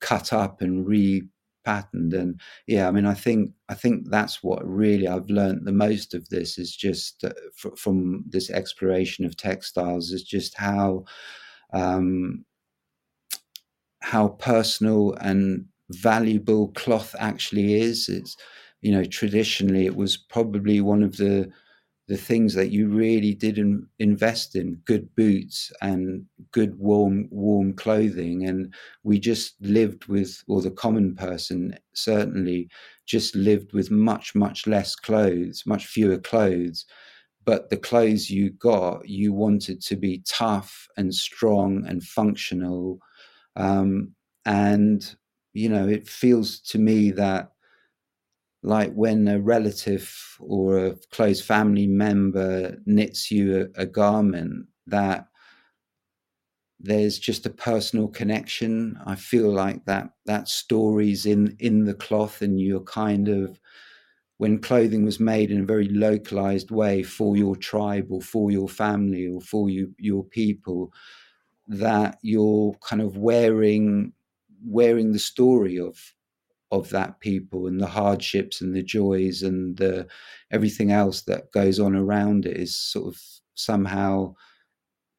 [0.00, 2.14] cut up and repatterned.
[2.14, 6.14] And yeah i mean i think i think that's what really i've learned the most
[6.14, 7.32] of this is just uh,
[7.76, 11.04] from this exploration of textiles is just how
[11.74, 12.46] um,
[14.00, 18.08] how personal and valuable cloth actually is.
[18.08, 18.36] It's
[18.80, 21.50] you know traditionally it was probably one of the
[22.08, 27.74] the things that you really did in, invest in good boots and good warm warm
[27.74, 28.46] clothing.
[28.46, 28.72] And
[29.04, 32.68] we just lived with or the common person certainly
[33.06, 36.86] just lived with much much less clothes much fewer clothes.
[37.44, 43.00] But the clothes you got you wanted to be tough and strong and functional.
[43.56, 44.14] Um,
[44.46, 45.16] and
[45.52, 47.52] you know it feels to me that
[48.62, 55.28] like when a relative or a close family member knits you a, a garment that
[56.80, 58.98] there's just a personal connection.
[59.04, 63.60] I feel like that that story's in in the cloth and you're kind of
[64.38, 68.68] when clothing was made in a very localized way for your tribe or for your
[68.68, 70.92] family or for you your people
[71.66, 74.12] that you're kind of wearing
[74.64, 75.96] wearing the story of
[76.70, 80.06] of that people and the hardships and the joys and the
[80.50, 83.20] everything else that goes on around it is sort of
[83.54, 84.34] somehow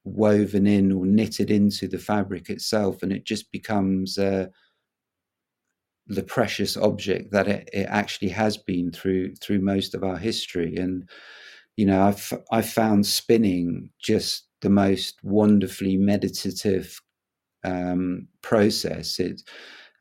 [0.04, 4.46] woven in or knitted into the fabric itself and it just becomes uh,
[6.08, 10.76] the precious object that it, it, actually has been through through most of our history.
[10.76, 11.08] And
[11.76, 17.00] you know i've i found spinning just the most wonderfully meditative
[17.64, 19.20] um, process.
[19.20, 19.42] It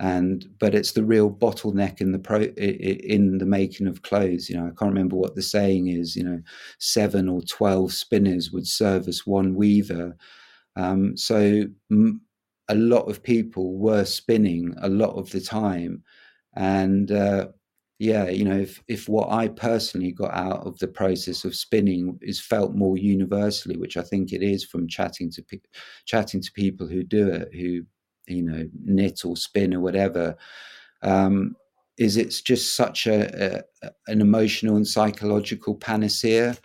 [0.01, 4.57] and but it's the real bottleneck in the pro in the making of clothes you
[4.57, 4.67] know?
[4.67, 6.41] I can't remember what the saying is you know
[6.79, 10.17] seven or 12 spinners would service one weaver.
[10.77, 12.21] Um, so m-
[12.69, 16.05] a lot of people were spinning a lot of the time.
[16.55, 17.49] And uh,
[17.99, 22.19] yeah you know if, if what i personally got out of the process of spinning
[22.23, 25.59] is felt more universally which i think it is from chatting to pe-
[26.05, 27.83] chatting to people who do it who
[28.29, 30.37] you know knit or spin or whatever
[31.03, 31.57] um,
[31.99, 36.57] is it's just such a, a, an emotional and psychological panacea.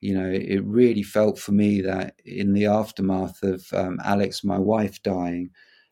[0.00, 4.58] You know it really felt for me that in the aftermath of um, alex my
[4.58, 5.50] wife dying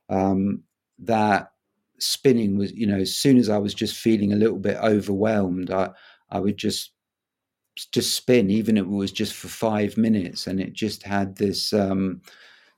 [0.08, 0.62] um,
[1.00, 1.50] that
[1.98, 5.70] spinning was you know as soon as i was just feeling a little bit overwhelmed
[5.70, 5.88] i
[6.30, 6.92] i would just
[7.92, 10.46] just spin even if it was just for five minutes.
[10.46, 12.22] And it just had this um,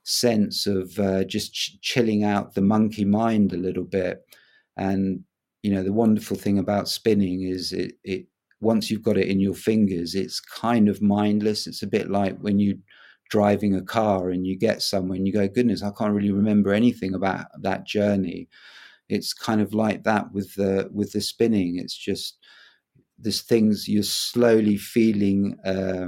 [0.03, 4.25] sense of uh, just ch- chilling out the monkey mind a little bit.
[4.77, 5.23] And
[5.63, 8.27] you know, the wonderful thing about spinning is it, it
[8.61, 11.67] once you've got it in your fingers, it's kind of mindless.
[11.67, 12.79] It's a bit like when you
[13.29, 16.73] driving a car and you get somewhere and you go, goodness, I can't really remember
[16.73, 18.49] anything about that journey.
[19.07, 21.77] It's kind of like that with the with the spinning.
[21.77, 22.37] It's just
[23.17, 26.07] there's things you're slowly feeling uh,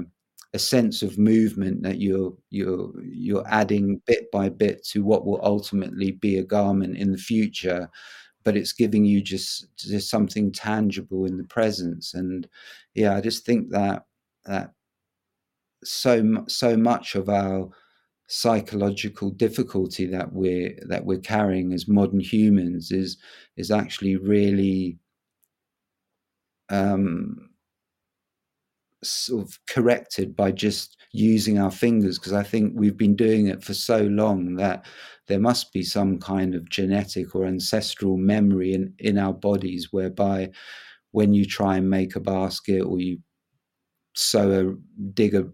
[0.54, 5.40] a sense of movement that you're you're you're adding bit by bit to what will
[5.44, 7.90] ultimately be a garment in the future
[8.44, 12.14] but it's giving you just just something tangible in the presence.
[12.16, 12.48] And
[12.96, 14.06] yeah i just think that
[14.46, 14.74] that
[15.84, 17.70] so so much of our
[18.28, 23.18] psychological difficulty that we're that we're carrying as modern humans is
[23.58, 24.98] is actually really
[26.70, 27.51] um
[29.04, 33.64] sort of corrected by just using our fingers because I think we've been doing it
[33.64, 34.86] for so long that
[35.28, 40.52] there must be some kind of genetic or ancestral memory in, in our bodies whereby
[41.12, 43.20] when you try and make a basket or you
[44.16, 45.48] sow a dig a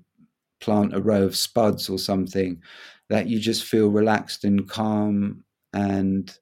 [0.59, 2.61] plant a row of spuds or something
[3.09, 5.43] that you just feel relaxed and calm
[5.73, 6.37] and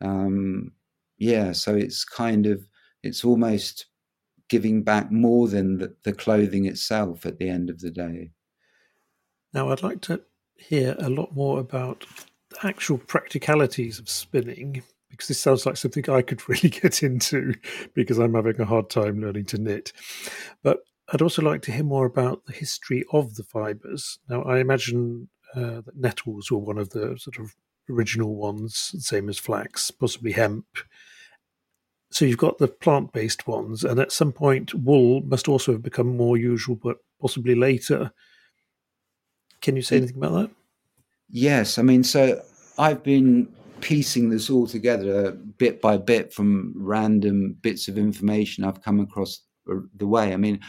[0.00, 0.72] um,
[1.18, 2.66] yeah so it's kind of
[3.02, 3.86] it's almost
[4.48, 8.30] giving back more than the, the clothing itself at the end of the day.
[9.52, 10.22] Now, I'd like to
[10.56, 12.04] hear a lot more about
[12.50, 17.54] the actual practicalities of spinning because this sounds like something I could really get into
[17.94, 19.92] because I'm having a hard time learning to knit.
[20.62, 20.80] But
[21.12, 24.18] I'd also like to hear more about the history of the fibres.
[24.28, 27.54] Now, I imagine uh, that nettles were one of the sort of
[27.88, 30.66] original ones, same as flax, possibly hemp,
[32.10, 35.82] so you've got the plant based ones, and at some point, wool must also have
[35.82, 38.12] become more usual, but possibly later.
[39.60, 40.50] Can you say anything about that?
[41.28, 41.78] Yes.
[41.78, 42.40] I mean, so
[42.78, 43.48] I've been
[43.80, 49.40] piecing this all together bit by bit from random bits of information I've come across
[49.66, 50.32] the way.
[50.32, 50.60] I mean,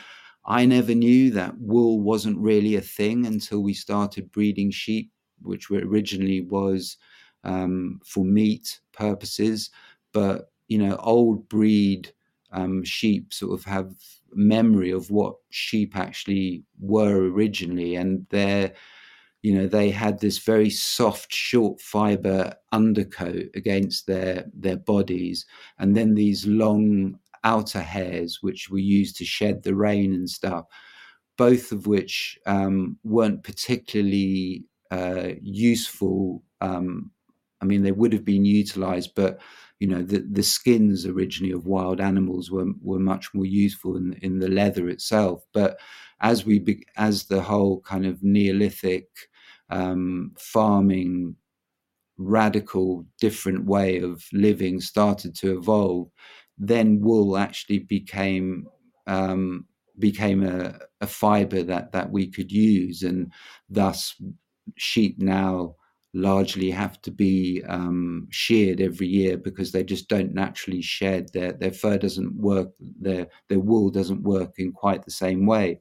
[0.45, 5.11] I never knew that wool wasn't really a thing until we started breeding sheep,
[5.41, 6.97] which originally was
[7.43, 9.69] um, for meat purposes.
[10.11, 12.13] But you know, old breed
[12.53, 13.93] um, sheep sort of have
[14.33, 18.73] memory of what sheep actually were originally, and they're
[19.41, 25.45] you know they had this very soft short fiber undercoat against their their bodies
[25.79, 30.65] and then these long outer hairs which were used to shed the rain and stuff
[31.37, 37.11] both of which um, weren't particularly uh, useful um,
[37.61, 39.39] i mean they would have been utilized but
[39.79, 44.13] you know the, the skins originally of wild animals were were much more useful in
[44.21, 45.43] in the leather itself.
[45.53, 45.79] But
[46.21, 49.07] as we be, as the whole kind of neolithic
[49.69, 51.35] um, farming
[52.17, 56.09] radical different way of living started to evolve
[56.57, 58.67] then wool actually became
[59.07, 59.65] um,
[59.97, 63.01] became a, a fiber that that we could use.
[63.03, 63.31] And
[63.69, 64.21] thus
[64.75, 65.75] sheep now
[66.13, 71.29] largely have to be um, sheared every year because they just don't naturally shed.
[71.33, 72.69] Their their fur doesn't work.
[72.79, 75.79] Their their wool doesn't work in quite the same way.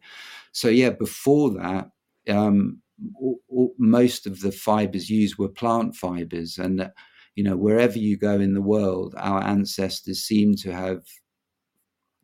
[0.52, 1.90] So yeah, before that,
[2.28, 2.82] um,
[3.20, 6.90] all, all, most of the fibers used were plant fibers, and
[7.34, 11.02] you know wherever you go in the world, our ancestors seem to have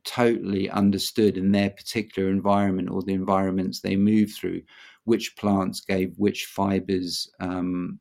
[0.05, 4.61] totally understood in their particular environment or the environments they move through
[5.05, 7.99] which plants gave which fibers um,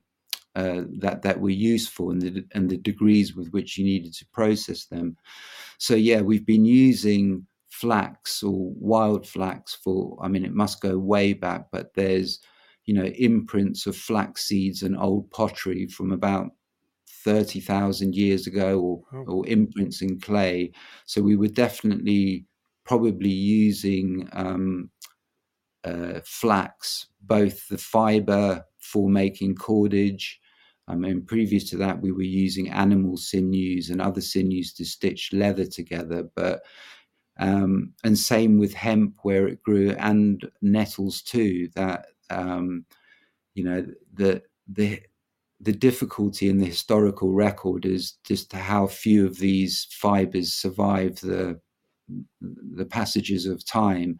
[0.56, 4.26] uh, that that were useful and the and the degrees with which you needed to
[4.34, 5.18] process them.
[5.78, 10.18] So yeah, we've been using flax or wild flax for.
[10.22, 12.40] I mean, it must go way back, but there's
[12.86, 16.52] you know imprints of flax seeds and old pottery from about
[17.24, 19.32] 30,000 years ago or, oh.
[19.32, 20.72] or imprints in clay.
[21.06, 22.46] So we were definitely
[22.86, 24.90] probably using um,
[25.84, 30.40] uh, flax, both the fiber for making cordage.
[30.88, 35.32] I mean, previous to that, we were using animal sinews and other sinews to stitch
[35.34, 36.30] leather together.
[36.36, 36.64] But
[37.40, 41.70] um, and same with hemp, where it grew, and nettles too.
[41.76, 42.86] That um,
[43.56, 45.02] you know the the
[45.60, 51.60] the difficulty in the historical record is just how few of these fibers survive the
[52.42, 54.20] the passages of time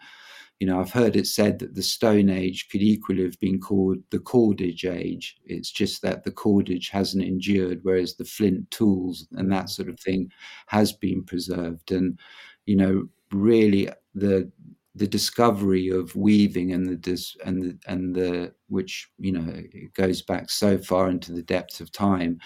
[0.60, 3.98] you know, I've heard it said that the Stone Age could equally have been called
[4.12, 5.36] the cordage age.
[5.46, 10.00] It's just that the cordage hasn't endured, whereas the flint tools and that sort of
[10.00, 10.32] thing
[10.68, 11.92] has been preserved.
[11.92, 12.20] And,
[12.66, 14.52] you know, really the
[14.96, 19.64] the discovery of weaving and the dis, and the, and the which you know
[19.96, 22.40] goes back so far into the depths of time,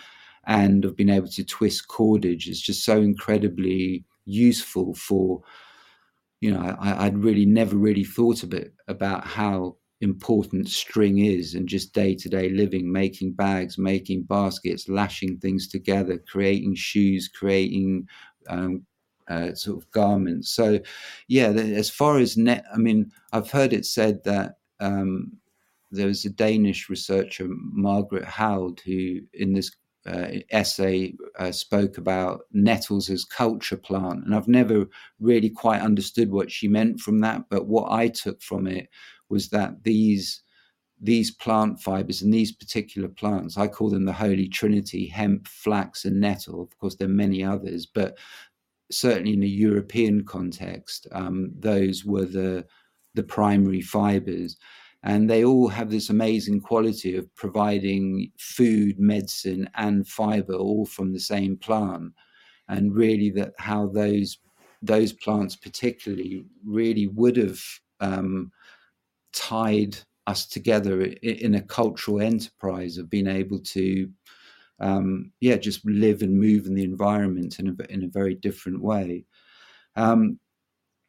[0.45, 5.41] and of being able to twist cordage is just so incredibly useful for
[6.39, 11.55] you know, I, would really never really thought a bit about how important string is
[11.55, 17.27] and just day to day living, making bags, making baskets, lashing things together, creating shoes,
[17.27, 18.07] creating
[18.49, 18.85] um,
[19.27, 20.51] uh, sort of garments.
[20.51, 20.79] So,
[21.27, 25.33] yeah, as far as net, I mean, I've heard it said that um,
[25.91, 29.71] there was a Danish researcher, Margaret Hald, who in this
[30.07, 34.87] uh, essay uh, spoke about nettles as culture plant, and I've never
[35.19, 37.45] really quite understood what she meant from that.
[37.49, 38.89] But what I took from it
[39.29, 40.41] was that these
[40.99, 46.05] these plant fibers and these particular plants, I call them the Holy Trinity: hemp, flax,
[46.05, 46.61] and nettle.
[46.61, 48.17] Of course, there are many others, but
[48.89, 52.65] certainly in a European context, um, those were the
[53.13, 54.57] the primary fibers
[55.03, 61.13] and they all have this amazing quality of providing food, medicine, and fiber all from
[61.13, 62.13] the same plant.
[62.67, 64.37] And really, that how those
[64.81, 67.59] those plants particularly really would have
[67.99, 68.51] um,
[69.33, 74.09] tied us together in a cultural enterprise of being able to
[74.79, 78.81] um, yeah just live and move in the environment in a, in a very different
[78.81, 79.25] way
[79.95, 80.37] um,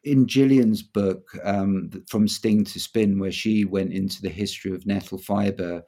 [0.09, 4.85] in Gillian's book, um, From Sting to Spin, where she went into the history of
[4.85, 5.83] nettle fiber,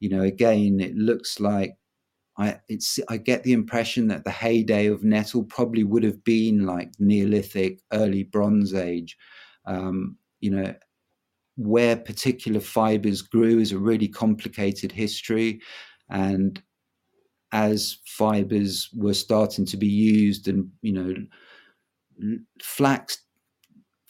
[0.00, 1.76] you know, again, it looks like
[2.38, 6.66] I it's I get the impression that the heyday of nettle probably would have been
[6.66, 9.16] like Neolithic, early Bronze Age.
[9.64, 10.74] Um, you know,
[11.56, 15.60] where particular fibers grew is a really complicated history,
[16.10, 16.62] and
[17.52, 21.14] as fibers were starting to be used, and you know,
[22.62, 23.18] flax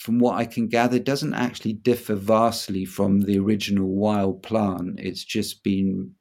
[0.06, 5.00] from what I can gather, doesn't actually differ vastly from the original wild plant.
[5.00, 6.12] It's just been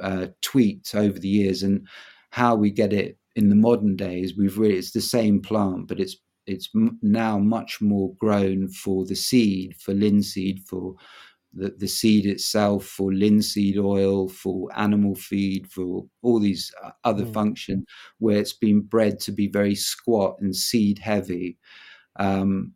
[0.00, 1.88] uh, tweaked over the years, and
[2.30, 5.98] how we get it in the modern days, we've really it's the same plant, but
[5.98, 6.16] it's
[6.46, 6.70] it's
[7.02, 10.94] now much more grown for the seed, for linseed, for
[11.52, 17.24] the, the seed itself, for linseed oil, for animal feed, for all these uh, other
[17.24, 17.34] mm.
[17.34, 17.84] functions,
[18.18, 21.58] where it's been bred to be very squat and seed heavy.
[22.20, 22.72] Um,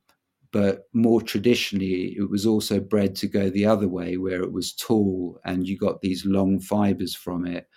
[0.52, 4.72] but more traditionally, it was also bred to go the other way, where it was
[4.72, 7.68] tall and you got these long fibers from it.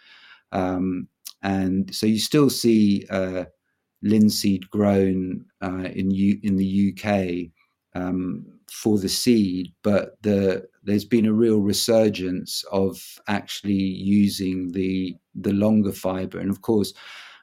[0.51, 1.07] Um,
[1.41, 3.45] and so you still see uh,
[4.01, 7.51] linseed grown uh, in U- in the UK
[7.95, 15.15] um, for the seed, but the there's been a real resurgence of actually using the
[15.35, 16.93] the longer fiber, and of course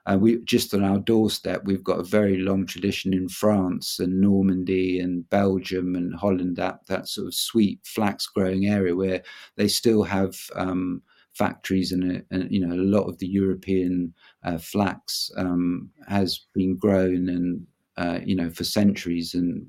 [0.06, 4.20] uh, we just on our doorstep, we've got a very long tradition in France and
[4.20, 9.22] Normandy and Belgium and Holland, that, that sort of sweet flax growing area where
[9.56, 14.12] they still have um, factories and, and, you know a lot of the European
[14.44, 19.66] uh, flax um, has been grown and uh, you know for centuries and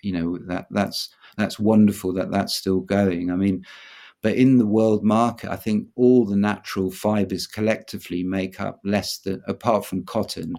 [0.00, 3.30] you know that that's that's wonderful that that's still going.
[3.30, 3.64] I mean
[4.22, 9.18] but in the world market, I think all the natural fibers collectively make up less
[9.18, 10.54] than, apart from cotton,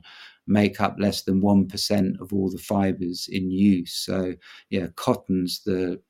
[0.45, 3.93] make up less than 1% of all the fibers in use.
[3.95, 4.33] So,
[4.69, 6.01] yeah, cotton's the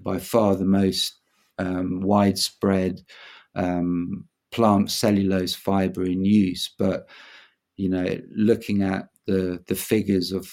[0.00, 1.18] by far the most
[1.58, 3.00] um, widespread
[3.56, 6.70] um, plant cellulose fiber in use.
[6.78, 7.08] But,
[7.76, 10.48] you know, looking at the, the figures of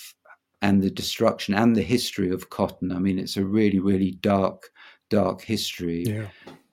[0.61, 4.71] and the destruction and the history of cotton, I mean, it's a really, really dark
[5.09, 6.03] dark history.
[6.03, 6.27] Yeah.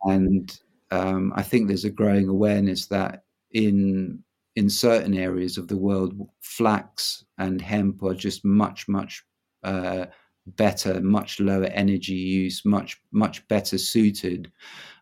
[0.05, 0.59] And
[0.91, 4.23] um, I think there's a growing awareness that in
[4.57, 9.25] in certain areas of the world, flax and hemp are just much much
[9.63, 10.07] uh,
[10.47, 14.51] better, much lower energy use, much much better suited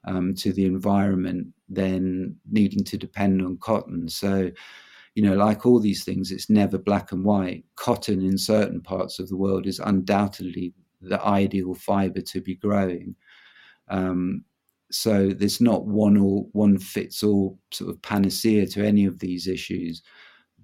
[0.05, 4.09] um, to the environment than needing to depend on cotton.
[4.09, 4.51] So,
[5.15, 7.65] you know, like all these things, it's never black and white.
[7.77, 13.15] Cotton in certain parts of the world is undoubtedly the ideal fiber to be growing.
[13.89, 14.45] Um,
[14.91, 19.47] so there's not one or one fits all sort of panacea to any of these
[19.47, 20.03] issues,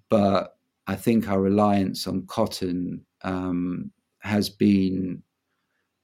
[0.09, 0.57] but
[0.87, 5.23] I think our reliance on cotton um, has been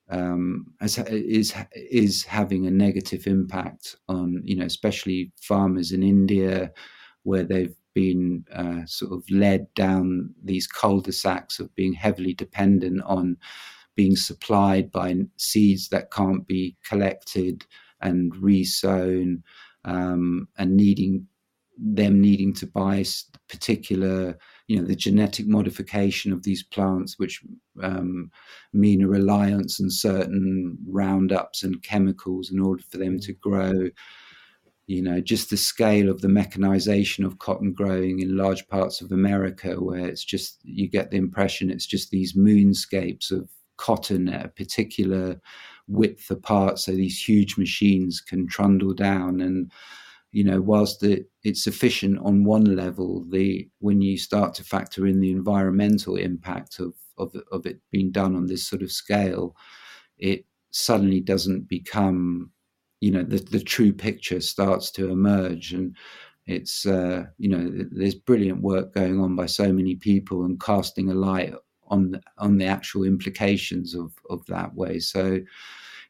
[0.09, 6.70] um, has, is is having a negative impact on you know especially farmers in India
[7.22, 13.37] where they've been uh, sort of led down these cul-de-sacs of being heavily dependent on
[13.95, 17.64] being supplied by seeds that can't be collected
[18.01, 19.43] and resown
[19.84, 21.26] um, and needing
[21.78, 23.05] them needing to buy
[23.49, 24.38] particular
[24.68, 27.43] you know the genetic modification of these plants which
[27.82, 28.30] um,
[28.72, 33.88] mean a reliance on certain roundups and chemicals in order for them to grow.
[34.86, 39.12] You know just the scale of the mechanization of cotton growing in large parts of
[39.12, 43.49] america where it's just you get the impression it's just these moonscapes of
[43.87, 45.41] cotton at a particular
[45.89, 49.72] width apart so these huge machines can trundle down and
[50.33, 55.07] you know, whilst the, it's efficient on one level, the when you start to factor
[55.07, 59.55] in the environmental impact of of, of it being done on this sort of scale,
[60.18, 62.51] it suddenly doesn't become,
[63.01, 65.74] you know, the, the true picture starts to emerge.
[65.74, 65.95] And
[66.47, 71.11] it's, uh, you know, there's brilliant work going on by so many people and casting
[71.11, 71.53] a light
[71.93, 74.99] on the, on the actual implications of, of that way.
[74.99, 75.40] So,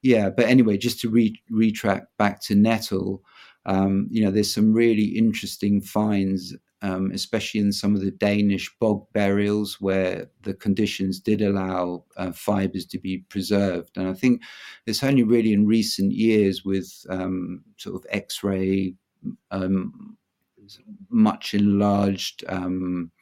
[0.00, 3.22] yeah, but anyway, just to re- retrack back to Nettle,
[3.66, 8.68] um, you know, there's some really interesting finds um, especially in some of the Danish
[8.80, 13.96] bog burials where the conditions did allow uh, fibers to be preserved.
[13.96, 14.42] And I think
[14.86, 18.94] it's only really in recent years with um, sort of X ray,
[19.52, 20.16] um,
[21.08, 23.12] much enlarged um,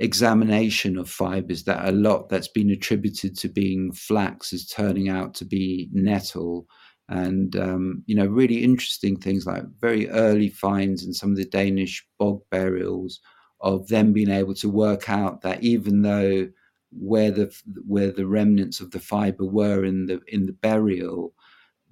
[0.00, 5.34] examination of fibers that a lot that's been attributed to being flax is turning out
[5.34, 6.66] to be nettle.
[7.08, 11.46] And um, you know really interesting things like very early finds in some of the
[11.46, 13.20] Danish bog burials
[13.60, 16.48] of them being able to work out that even though
[16.92, 17.54] where the
[17.86, 21.34] where the remnants of the fiber were in the in the burial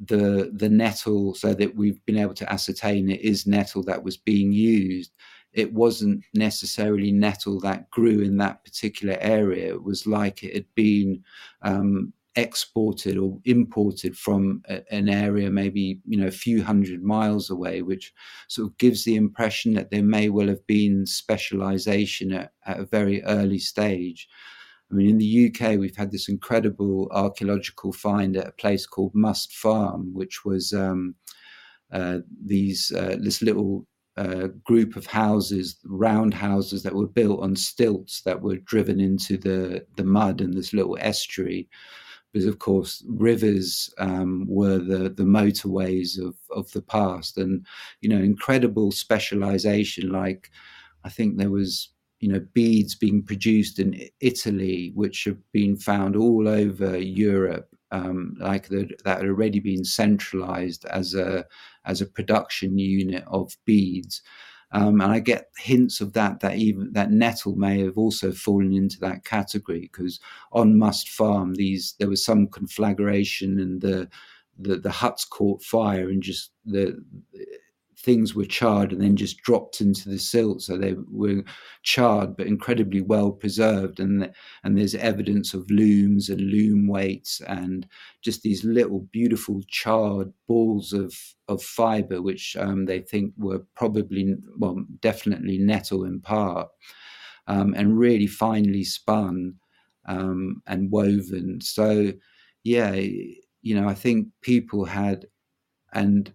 [0.07, 4.17] the the nettle so that we've been able to ascertain it is nettle that was
[4.17, 5.13] being used
[5.57, 9.73] it wasn't necessarily nettle that grew in that particular area.
[9.73, 11.25] It was like it had been
[11.63, 17.49] um, exported or imported from a, an area maybe you know a few hundred miles
[17.49, 18.13] away which
[18.47, 22.85] sort of gives the impression that there may well have been specialization at, at a
[22.85, 24.29] very early stage.
[24.91, 29.15] I mean, in the UK, we've had this incredible archaeological find at a place called
[29.15, 31.17] Must Farm, which was um,
[31.91, 33.87] uh, these uh, this little
[34.17, 39.37] uh, group of houses, round houses that were built on stilts that were driven into
[39.37, 41.69] the the mud in this little estuary
[42.37, 47.65] because of course rivers um, were the the motorways of of the past, and
[48.03, 50.11] you know incredible specialization.
[50.11, 50.51] Like
[51.05, 51.91] I think there was
[52.21, 58.37] you know beads being produced in Italy, which have been found all over Europe, um,
[58.39, 61.47] like the, that had already been centralized as a
[61.87, 64.23] as a production unit of beads.
[64.73, 68.73] Um, and I get hints of that that even that nettle may have also fallen
[68.73, 70.19] into that category because
[70.53, 74.09] on Must Farm these there was some conflagration and the
[74.59, 77.03] the, the huts caught fire and just the
[77.99, 80.63] things were charred and then just dropped into the silt.
[80.63, 81.43] So they were
[81.83, 84.01] charred but incredibly well preserved.
[84.01, 84.31] And,
[84.63, 87.87] and there's evidence of looms and loom weights and
[88.23, 91.15] just these little beautiful charred balls of,
[91.49, 96.69] of fiber, which um, they think were probably, well, definitely nettle in part,
[97.47, 99.55] um, and really finely spun
[100.07, 101.61] um, and woven.
[101.61, 102.13] So,
[102.63, 105.27] yeah, you know, I think people had,
[105.93, 106.33] and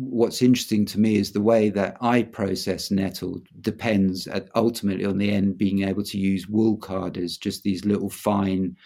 [0.00, 5.18] what's interesting to me is the way that I process nettle depends at, ultimately on
[5.18, 8.76] the end being able to use wool carders, just these little fine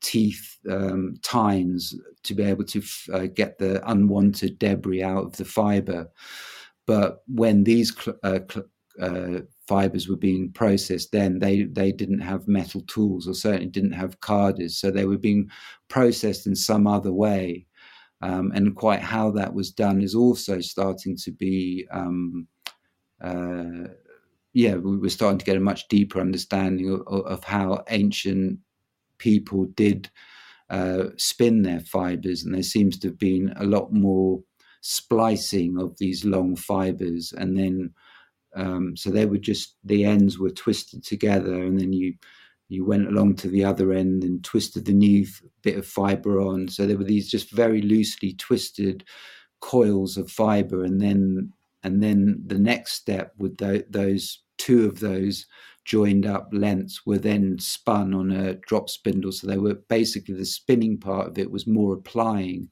[0.00, 1.94] teeth um, tines
[2.24, 6.10] to be able to f- uh, get the unwanted debris out of the fiber.
[6.86, 8.66] But when these cl- uh, cl-
[9.00, 13.92] uh, fibers were being processed, then they they didn't have metal tools or certainly didn't
[13.92, 15.48] have carders, so they were being
[15.88, 17.66] processed in some other way
[18.24, 22.48] um, and quite how that was done is also starting to be um,
[23.22, 23.88] uh,
[24.54, 28.58] yeah we were starting to get a much deeper understanding of, of how ancient
[29.18, 30.10] people did
[30.70, 34.40] uh, spin their fibers and there seems to have been a lot more
[34.80, 37.92] splicing of these long fibers and then
[38.56, 42.14] um, so they were just the ends were twisted together and then you
[42.74, 45.26] you went along to the other end and twisted the new
[45.62, 46.68] bit of fiber on.
[46.68, 49.04] So there were these just very loosely twisted
[49.60, 51.52] coils of fiber, and then
[51.82, 55.46] and then the next step with the, those two of those
[55.84, 59.32] joined up lengths were then spun on a drop spindle.
[59.32, 62.70] So they were basically the spinning part of it was more applying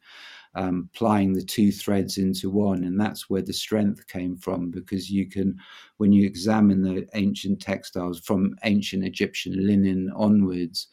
[0.54, 2.84] um, plying the two threads into one.
[2.84, 5.56] And that's where the strength came from because you can,
[5.96, 10.88] when you examine the ancient textiles from ancient Egyptian linen onwards,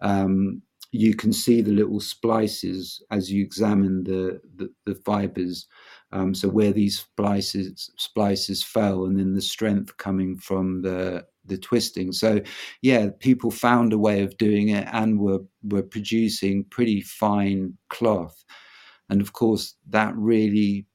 [0.00, 0.62] um,
[0.94, 5.66] you can see the little splices as you examine the, the, the fibers.
[6.12, 11.56] Um, so where these splices splices fell, and then the strength coming from the the
[11.56, 12.12] twisting.
[12.12, 12.40] So
[12.82, 18.44] yeah, people found a way of doing it and were were producing pretty fine cloth.
[19.10, 20.86] And of course, that really,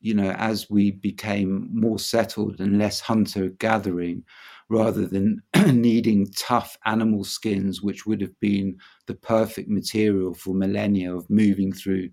[0.00, 4.24] you know, as we became more settled and less hunter gathering,
[4.70, 5.42] rather than
[5.72, 11.72] needing tough animal skins, which would have been the perfect material for millennia of moving
[11.72, 12.10] through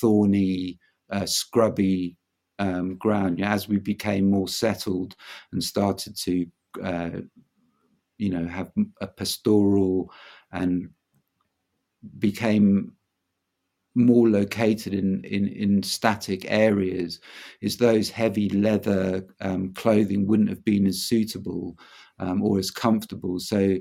[0.00, 0.78] thorny
[1.10, 2.16] uh, scrubby
[2.58, 3.42] um, ground.
[3.42, 5.16] As we became more settled
[5.52, 6.46] and started to,
[6.82, 7.10] uh,
[8.18, 8.70] you know, have
[9.00, 10.10] a pastoral
[10.52, 10.88] and
[12.18, 12.92] became
[13.96, 17.18] more located in, in, in static areas
[17.62, 21.76] is those heavy leather um, clothing wouldn't have been as suitable
[22.18, 23.40] um, or as comfortable.
[23.40, 23.78] So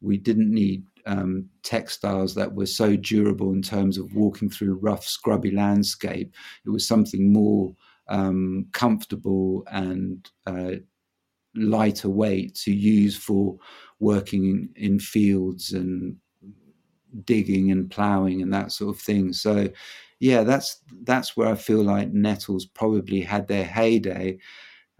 [0.00, 5.04] we didn't need um, textiles that were so durable in terms of walking through rough,
[5.04, 6.34] scrubby landscape.
[6.64, 7.74] It was something more
[8.08, 10.72] um, comfortable and uh,
[11.54, 13.56] lighter weight to use for
[14.00, 16.16] working in, in fields and
[17.24, 19.32] digging and ploughing and that sort of thing.
[19.32, 19.68] So,
[20.20, 24.38] yeah, that's that's where I feel like nettles probably had their heyday,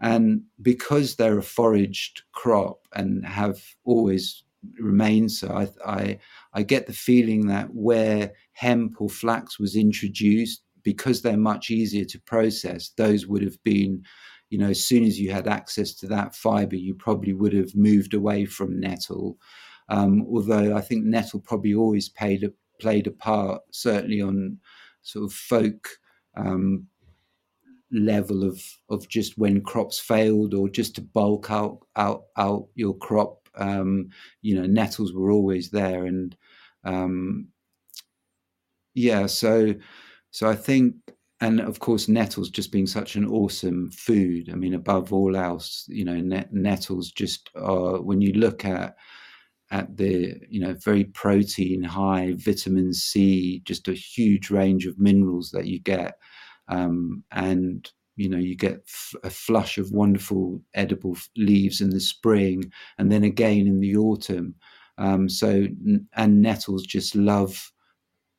[0.01, 4.43] and because they're a foraged crop and have always
[4.79, 6.19] remained so, I I,
[6.53, 12.05] I get the feeling that where hemp or flax was introduced, because they're much easier
[12.05, 14.03] to process, those would have been
[14.51, 17.75] you know, as soon as you had access to that fiber, you probably would have
[17.75, 19.37] moved away from nettle.
[19.89, 24.59] Um, although I think nettle probably always played a, played a part, certainly on
[25.01, 25.87] sort of folk
[26.35, 26.87] um,
[27.91, 32.95] level of of just when crops failed or just to bulk out out out your
[32.97, 33.47] crop.
[33.55, 34.09] Um,
[34.41, 36.35] you know, nettles were always there, and
[36.83, 37.47] um,
[38.93, 39.73] yeah, so
[40.31, 40.95] so I think.
[41.41, 44.49] And of course, nettles just being such an awesome food.
[44.49, 48.01] I mean, above all else, you know, net, nettles just are.
[48.01, 48.95] When you look at
[49.71, 55.51] at the you know very protein high vitamin c just a huge range of minerals
[55.51, 56.17] that you get.
[56.67, 61.99] Um, and you know you get f- a flush of wonderful edible leaves in the
[61.99, 64.55] spring and then again in the autumn.
[64.97, 65.67] Um, so
[66.15, 67.71] and nettles just love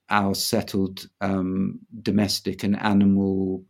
[0.08, 3.64] our settled um, domestic and animal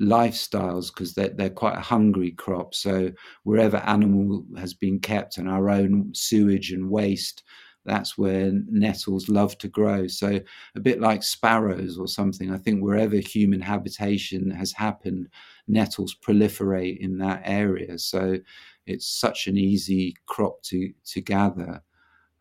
[0.00, 2.74] lifestyles because they're, they're quite a hungry crop.
[2.74, 3.10] So
[3.44, 7.42] wherever animal has been kept and our own sewage and waste,
[7.84, 10.06] that's where nettles love to grow.
[10.06, 10.40] So
[10.76, 12.52] a bit like sparrows or something.
[12.52, 15.28] I think wherever human habitation has happened,
[15.66, 17.98] nettles proliferate in that area.
[17.98, 18.38] So
[18.86, 21.82] it's such an easy crop to to gather.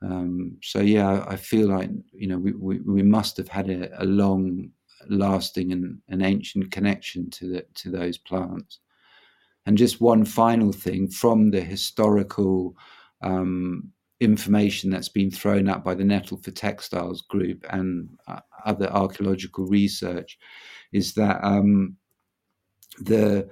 [0.01, 4.03] Um, so yeah, I feel like you know we we, we must have had a,
[4.03, 4.72] a long
[5.10, 8.80] lasting and an ancient connection to the, to those plants.
[9.66, 12.76] And just one final thing from the historical
[13.22, 18.88] um, information that's been thrown up by the Nettle for Textiles group and uh, other
[18.88, 20.38] archaeological research
[20.93, 21.98] is that um,
[23.00, 23.50] the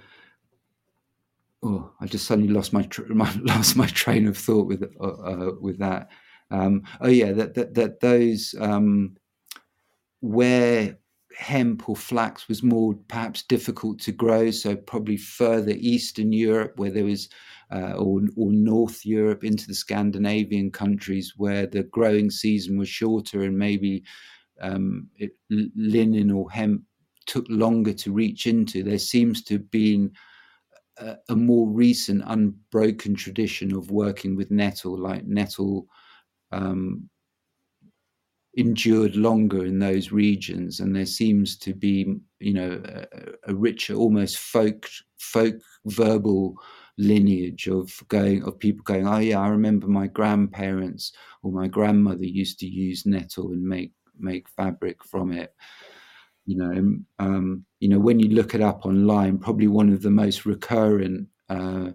[1.64, 5.04] oh, I just suddenly lost my, tr- my lost my train of thought with uh,
[5.04, 6.10] uh, with that.
[6.52, 9.18] Um, oh yeah, that that, that those um,
[10.22, 10.98] where
[11.38, 16.92] hemp or flax was more perhaps difficult to grow, so probably further eastern Europe, where
[16.92, 17.30] there was,
[17.72, 23.44] uh, or, or North Europe into the Scandinavian countries, where the growing season was shorter
[23.44, 24.04] and maybe
[24.62, 26.84] um, it, linen or hemp
[27.26, 28.84] took longer to reach into.
[28.84, 30.12] There seems to have been
[30.98, 35.88] a, a more recent, unbroken tradition of working with nettle, like nettle.
[36.52, 37.10] Um,
[38.58, 43.94] endured longer in those regions, and there seems to be, you know, a, a richer,
[43.96, 44.88] almost folk
[45.20, 46.56] folk verbal
[46.98, 51.12] lineage of going of people going, oh yeah, I remember my grandparents
[51.44, 55.54] or my grandmother used to use nettle and make make fabric from it.
[56.46, 60.12] You know, um, you know, when you look it up online, probably one of the
[60.12, 61.90] most recurrent uh,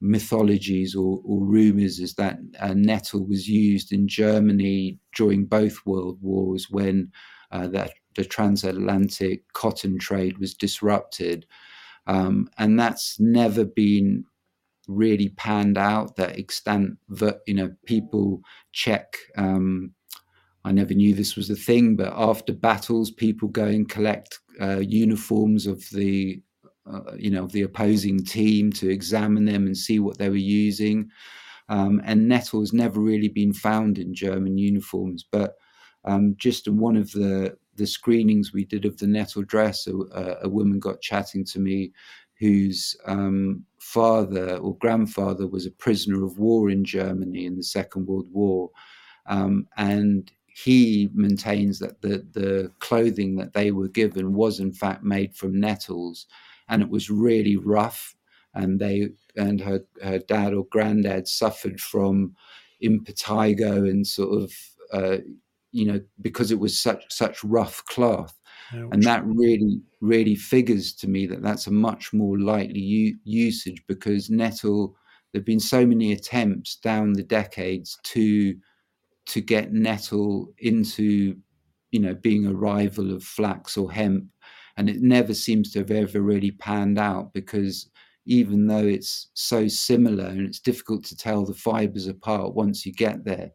[0.00, 6.18] mythologies or, or rumors is that uh, nettle was used in Germany during both world
[6.20, 7.10] wars when
[7.50, 11.46] uh, the, the transatlantic cotton trade was disrupted.
[12.06, 14.24] Um, and that's never been
[14.86, 18.40] really panned out that extent that you know people
[18.72, 19.92] check um,
[20.66, 24.80] I never knew this was a thing, but after battles, people go and collect uh,
[24.80, 26.42] uniforms of the
[26.90, 30.36] uh, you know, of the opposing team to examine them and see what they were
[30.36, 31.10] using.
[31.68, 35.56] Um, and nettle has never really been found in German uniforms, but
[36.04, 40.38] um, just in one of the the screenings we did of the nettle dress, a,
[40.42, 41.92] a woman got chatting to me
[42.38, 48.06] whose um, father or grandfather was a prisoner of war in Germany in the Second
[48.06, 48.70] World War.
[49.26, 55.02] Um, and he maintains that the, the clothing that they were given was in fact
[55.02, 56.26] made from nettles
[56.68, 58.14] and it was really rough.
[58.54, 62.34] And they and her her dad or granddad suffered from
[62.82, 64.52] impetigo and sort of
[64.92, 65.18] uh,
[65.72, 68.38] you know because it was such such rough cloth.
[68.72, 68.88] Ouch.
[68.90, 73.80] and that really really figures to me that that's a much more likely u- usage
[73.86, 74.96] because nettle
[75.32, 78.56] there've been so many attempts down the decades to
[79.26, 81.36] to get nettle into
[81.90, 84.24] you know being a rival of flax or hemp
[84.76, 87.90] and it never seems to have ever really panned out because
[88.26, 92.92] even though it's so similar and it's difficult to tell the fibers apart once you
[92.92, 93.50] get there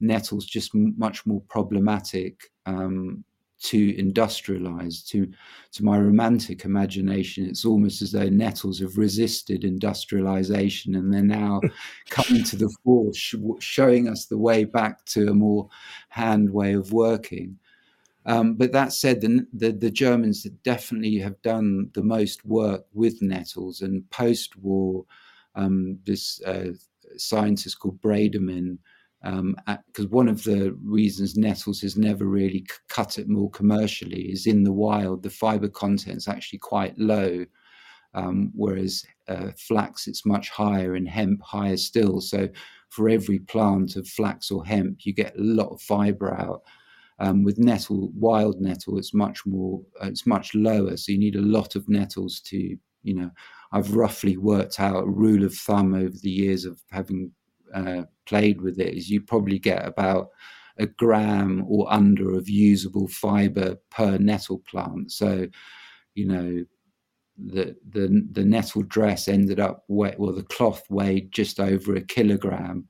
[0.00, 3.24] nettle's just much more problematic um,
[3.64, 5.06] to industrialize.
[5.08, 5.26] To
[5.72, 11.60] to my romantic imagination it's almost as though nettles have resisted industrialization and they're now
[12.10, 15.68] coming to the fore sh- showing us the way back to a more
[16.10, 17.58] hand way of working
[18.26, 23.20] um, but that said, the, the, the, Germans definitely have done the most work with
[23.20, 23.82] nettles.
[23.82, 25.04] And post war,
[25.54, 26.68] um, this uh,
[27.16, 28.78] scientist called Bredemann
[29.24, 34.30] because um, one of the reasons nettles has never really c- cut it more commercially
[34.30, 37.44] is in the wild the fiber content is actually quite low
[38.12, 42.46] um, whereas uh, flax it's much higher and hemp higher still so
[42.90, 46.62] for every plant of flax or hemp you get a lot of fiber out
[47.18, 51.36] um, with nettle wild nettle it's much more uh, it's much lower so you need
[51.36, 53.30] a lot of nettles to you know
[53.72, 57.30] i've roughly worked out a rule of thumb over the years of having
[57.74, 60.28] uh, played with it is you probably get about
[60.78, 65.12] a gram or under of usable fiber per nettle plant.
[65.12, 65.46] So,
[66.14, 66.64] you know,
[67.36, 70.18] the the the nettle dress ended up wet.
[70.18, 72.88] Well, the cloth weighed just over a kilogram,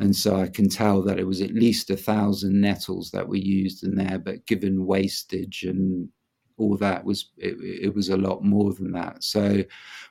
[0.00, 3.36] and so I can tell that it was at least a thousand nettles that were
[3.36, 4.18] used in there.
[4.18, 6.08] But given wastage and
[6.56, 9.22] all that was it, it was a lot more than that.
[9.22, 9.64] So,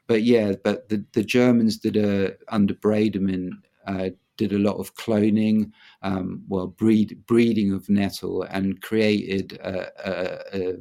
[0.07, 3.51] but yeah, but the the Germans did a under Bredemann
[3.87, 5.71] uh, did a lot of cloning,
[6.01, 10.73] um, well, breed, breeding of nettle, and created a, a,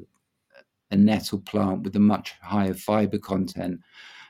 [0.90, 3.80] a, nettle plant with a much higher fiber content,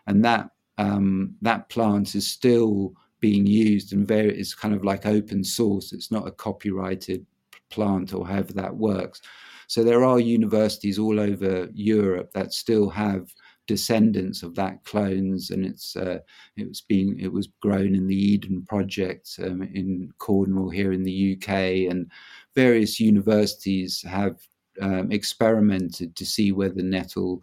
[0.06, 5.06] and that um, that plant is still being used and very it's kind of like
[5.06, 5.94] open source.
[5.94, 7.24] It's not a copyrighted
[7.70, 9.22] plant or however that works.
[9.68, 13.32] So there are universities all over Europe that still have
[13.66, 16.18] descendants of that clones, and it's uh,
[16.56, 21.04] it was being it was grown in the Eden Project um, in Cornwall here in
[21.04, 22.10] the UK, and
[22.54, 24.36] various universities have
[24.80, 27.40] um, experimented to see whether nettle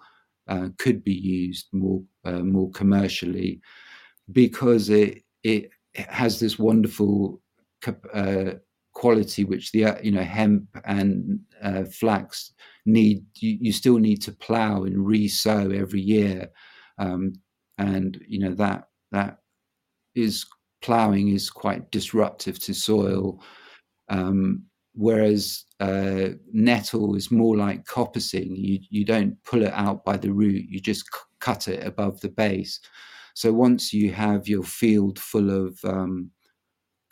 [0.48, 3.62] uh, could be used more uh, more commercially
[4.32, 7.42] because it it has this wonderful
[8.14, 8.52] uh,
[8.94, 12.54] quality which the uh, you know hemp and uh, flax
[12.86, 16.50] need you, you, still need to plow and re-sow every year.
[16.98, 17.34] Um,
[17.78, 19.38] and you know that that
[20.16, 20.46] is
[20.82, 23.42] plowing is quite disruptive to soil.
[24.10, 24.64] Um,
[24.94, 28.52] whereas uh, nettle is more like coppicing.
[28.58, 30.66] You you don't pull it out by the root.
[30.68, 32.80] You just c- cut it above the base
[33.40, 36.30] so once you have your field full of um,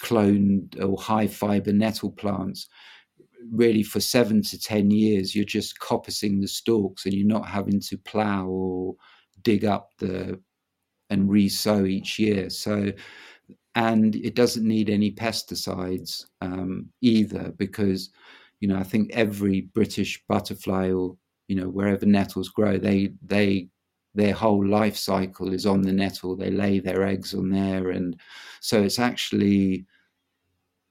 [0.04, 2.68] cloned or high fiber nettle plants
[3.50, 7.80] really for seven to ten years you're just coppicing the stalks and you're not having
[7.80, 8.94] to plow or
[9.42, 10.38] dig up the
[11.10, 12.50] and re-sow each year.
[12.50, 12.92] So
[13.76, 18.10] and it doesn't need any pesticides um, either because
[18.60, 21.16] you know i think every british butterfly or
[21.48, 23.70] you know wherever nettles grow they they
[24.18, 26.36] their whole life cycle is on the nettle.
[26.36, 28.20] They lay their eggs on there, and
[28.60, 29.86] so it's actually,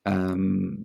[0.06, 0.84] um,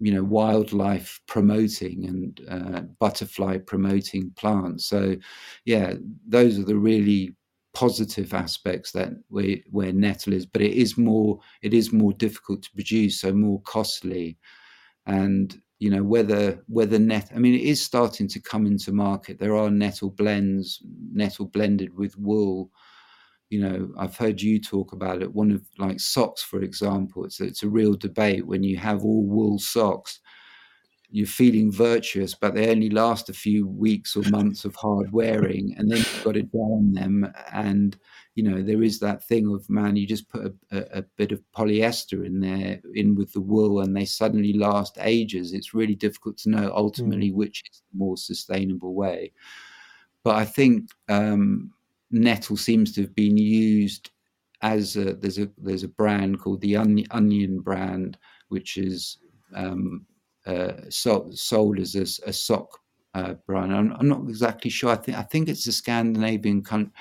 [0.00, 4.86] you know, wildlife promoting and uh, butterfly promoting plants.
[4.86, 5.16] So,
[5.64, 5.94] yeah,
[6.26, 7.34] those are the really
[7.72, 12.62] positive aspects that where, where nettle is, but it is more it is more difficult
[12.64, 14.36] to produce, so more costly,
[15.06, 19.38] and you know whether whether net i mean it is starting to come into market.
[19.38, 22.70] There are nettle blends nettle blended with wool.
[23.50, 25.34] You know i've heard you talk about it.
[25.34, 29.24] One of like socks for example it's it's a real debate when you have all
[29.24, 30.20] wool socks
[31.10, 35.74] you're feeling virtuous, but they only last a few weeks or months of hard wearing,
[35.78, 37.32] and then you've got to darn them.
[37.52, 37.96] And
[38.34, 41.32] you know there is that thing of man, you just put a, a, a, bit
[41.32, 45.52] of polyester in there, in with the wool, and they suddenly last ages.
[45.52, 47.34] It's really difficult to know ultimately mm.
[47.34, 49.32] which is the more sustainable way.
[50.24, 51.70] But I think um,
[52.10, 54.10] nettle seems to have been used
[54.62, 59.18] as a, there's a there's a brand called the Onion, Onion brand, which is
[59.54, 60.04] um,
[60.46, 62.68] uh, sold, sold as a, a sock
[63.14, 63.74] uh, brand.
[63.74, 64.90] I'm, I'm, not exactly sure.
[64.90, 66.92] I think I think it's a Scandinavian con-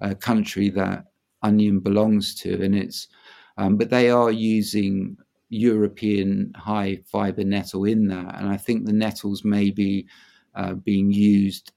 [0.00, 1.06] uh, country that
[1.42, 3.08] Onion belongs to, and it's
[3.56, 5.16] um, but they are using
[5.48, 10.06] European high fiber nettle in that, and I think the nettles maybe
[10.54, 11.72] uh, being used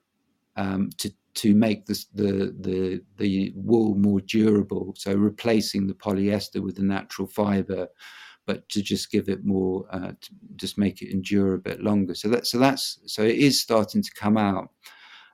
[0.56, 4.94] um, to to make this, the the the wool more durable.
[4.98, 7.88] So replacing the polyester with the natural fiber,
[8.46, 10.12] but to just give it more, uh,
[10.56, 12.14] just make it endure a bit longer.
[12.16, 14.70] So that so that's so it is starting to come out.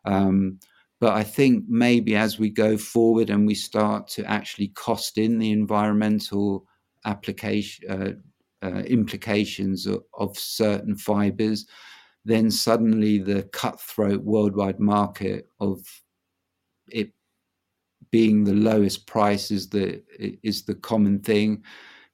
[0.06, 0.60] Um,
[1.00, 5.40] but I think maybe as we go forward and we start to actually cost in
[5.40, 6.66] the environmental
[7.06, 8.12] application uh,
[8.66, 11.66] uh, implications of, of certain fibers,
[12.26, 15.80] then suddenly the cutthroat worldwide market of
[16.90, 17.12] it
[18.12, 20.04] being the lowest price is the
[20.44, 21.64] is the common thing.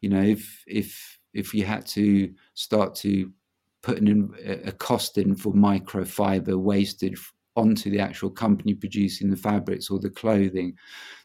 [0.05, 3.31] You know, if if if you had to start to
[3.81, 7.17] put an, a cost in for microfiber wasted
[7.55, 10.75] onto the actual company producing the fabrics or the clothing,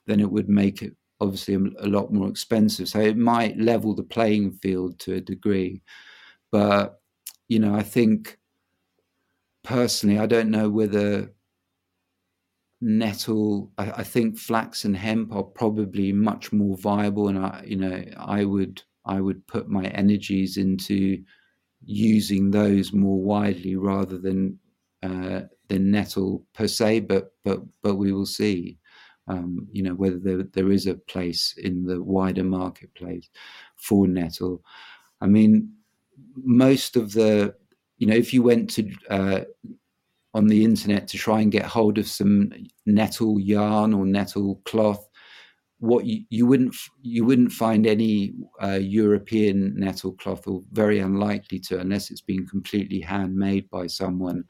[0.06, 2.88] then it would make it obviously a, a lot more expensive.
[2.88, 5.82] So it might level the playing field to a degree,
[6.50, 7.02] but
[7.48, 8.38] you know, I think
[9.62, 11.34] personally, I don't know whether
[12.80, 13.70] nettle.
[13.78, 18.04] I, I, think flax and hemp are probably much more viable, and I, you know,
[18.16, 21.22] I would I would put my energies into
[21.84, 24.58] using those more widely rather than
[25.02, 27.00] uh, than nettle per se.
[27.00, 28.78] But but but we will see.
[29.28, 33.28] Um, you know whether there, there is a place in the wider marketplace
[33.76, 34.64] for nettle.
[35.20, 35.72] I mean,
[36.34, 37.54] most of the
[38.00, 39.40] you know, if you went to uh,
[40.34, 42.50] on the internet to try and get hold of some
[42.86, 45.08] nettle yarn or nettle cloth,
[45.80, 51.58] what you, you wouldn't you wouldn't find any uh, European nettle cloth, or very unlikely
[51.58, 54.44] to, unless it's been completely handmade by someone.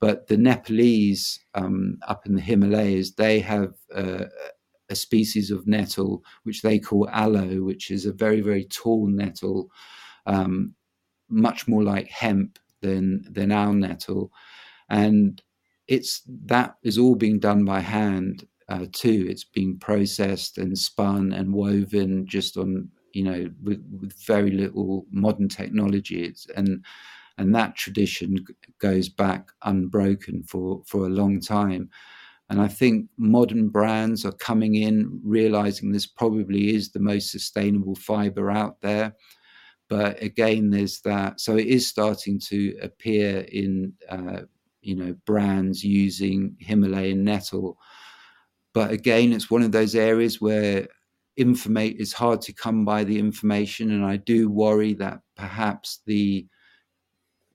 [0.00, 4.24] But the Nepalese um, up in the Himalayas, they have uh,
[4.90, 9.70] a species of nettle which they call allo, which is a very very tall nettle,
[10.26, 10.74] um,
[11.28, 14.30] much more like hemp than than our nettle,
[14.88, 15.42] and
[15.88, 19.26] it's that is all being done by hand uh, too.
[19.28, 25.06] It's being processed and spun and woven just on you know with, with very little
[25.10, 26.24] modern technology.
[26.24, 26.84] It's and
[27.38, 28.44] and that tradition
[28.78, 31.90] goes back unbroken for for a long time.
[32.50, 37.94] And I think modern brands are coming in, realizing this probably is the most sustainable
[37.94, 39.14] fiber out there.
[39.88, 41.40] But again, there's that.
[41.40, 44.42] So it is starting to appear in, uh,
[44.84, 47.78] you know, brands using Himalayan nettle.
[48.72, 50.88] But again, it's one of those areas where
[51.36, 56.46] information is hard to come by the information, and I do worry that perhaps the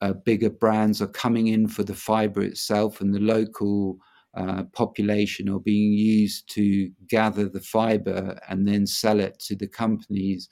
[0.02, 3.98] uh, bigger brands are coming in for the fiber itself, and the local
[4.36, 9.68] uh, population are being used to gather the fiber and then sell it to the
[9.68, 10.50] companies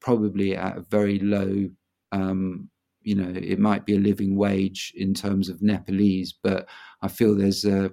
[0.00, 1.68] probably at a very low
[2.12, 2.68] um,
[3.02, 6.68] you know it might be a living wage in terms of nepalese but
[7.02, 7.90] i feel there's a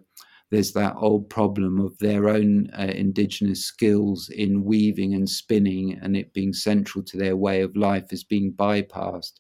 [0.50, 6.16] there's that old problem of their own uh, indigenous skills in weaving and spinning and
[6.16, 9.34] it being central to their way of life is being bypassed.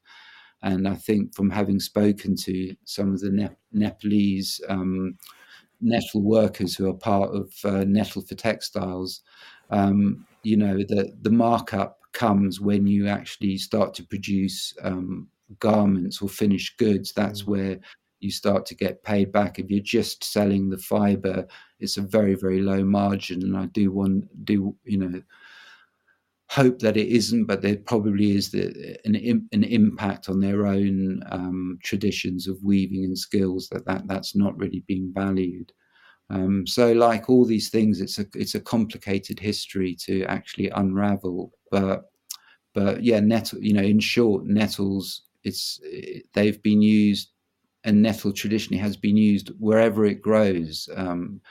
[0.64, 5.18] And i think from having spoken to some of the ne- nepalese um,
[5.80, 9.22] nettle workers who are part of uh, nettle for textiles
[9.70, 15.28] um, you know the the markup comes when you actually start to produce um,
[15.60, 17.14] garments or finished goods.
[17.14, 17.48] That's mm.
[17.48, 17.80] where
[18.20, 19.60] you start to get paid back.
[19.60, 21.48] If you're just selling the fiber,
[21.80, 25.22] it's a very very low margin, and I do want do you know
[26.50, 29.16] hope that it isn't, but there probably is the, an
[29.52, 34.58] an impact on their own um, traditions of weaving and skills that, that that's not
[34.58, 35.72] really being valued.
[36.30, 41.54] Um, so, like all these things, it's a it's a complicated history to actually unravel.
[41.72, 42.10] But
[42.74, 43.60] but yeah, nettle.
[43.62, 45.24] You know, in short, nettles.
[45.48, 45.80] It's
[46.34, 47.32] they've been used,
[47.84, 50.90] and nettle traditionally has been used wherever it grows.
[50.96, 51.42] Um,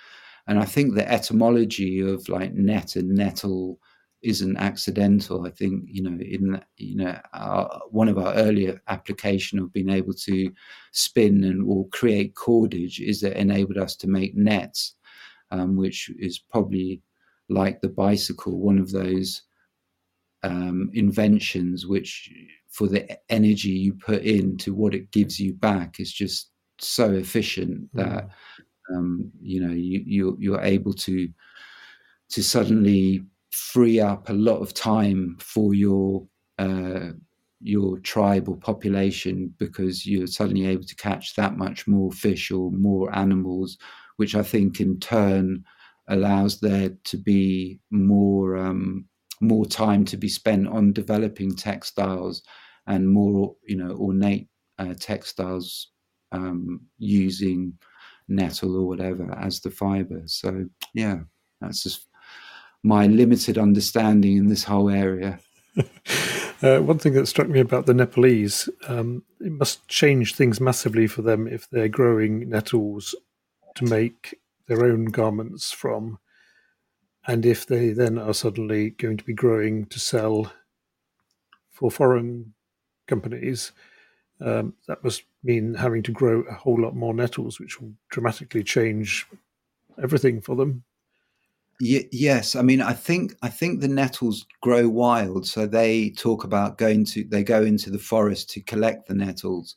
[0.47, 3.81] and I think the etymology of like net and nettle
[4.23, 5.47] isn't accidental.
[5.47, 9.91] I think you know in you know our, one of our earlier application of being
[9.91, 10.53] able to
[10.93, 14.95] spin and or create cordage is that enabled us to make nets,
[15.51, 17.03] um, which is probably
[17.49, 19.43] like the bicycle, one of those
[20.43, 22.31] um, inventions which
[22.69, 27.89] for the energy you put into what it gives you back is just so efficient
[27.95, 28.97] that mm.
[28.97, 31.29] um, you know you, you you're able to
[32.29, 36.27] to suddenly free up a lot of time for your
[36.59, 37.11] uh,
[37.61, 42.71] your tribe or population because you're suddenly able to catch that much more fish or
[42.73, 43.79] more animals,
[44.17, 45.65] which I think in turn
[46.09, 49.07] allows there to be more um,
[49.41, 52.43] more time to be spent on developing textiles
[52.87, 55.89] and more you know ornate uh, textiles
[56.33, 57.73] um, using
[58.29, 60.23] nettle or whatever as the fiber.
[60.27, 61.21] So yeah,
[61.61, 62.07] that's just
[62.83, 65.39] my limited understanding in this whole area.
[66.63, 71.07] uh, one thing that struck me about the Nepalese, um, it must change things massively
[71.07, 73.15] for them if they're growing nettles
[73.75, 76.19] to make their own garments from,
[77.27, 80.53] and if they then are suddenly going to be growing to sell
[81.77, 82.55] for foreign
[83.07, 83.73] companies.
[84.41, 88.63] Um, that must mean having to grow a whole lot more nettles, which will dramatically
[88.63, 89.27] change
[90.03, 90.85] everything for them.
[91.81, 96.45] Y- yes, I mean, I think I think the nettles grow wild, so they talk
[96.45, 99.77] about going to they go into the forest to collect the nettles,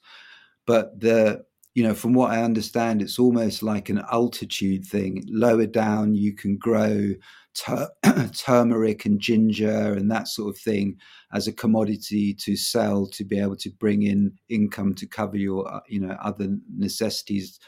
[0.66, 1.46] but the
[1.76, 5.24] you know from what I understand, it's almost like an altitude thing.
[5.30, 7.14] Lower down, you can grow
[7.54, 7.92] tur-
[8.34, 10.98] turmeric and ginger and that sort of thing
[11.34, 15.72] as a commodity to sell to be able to bring in income to cover your
[15.72, 17.60] uh, you know other necessities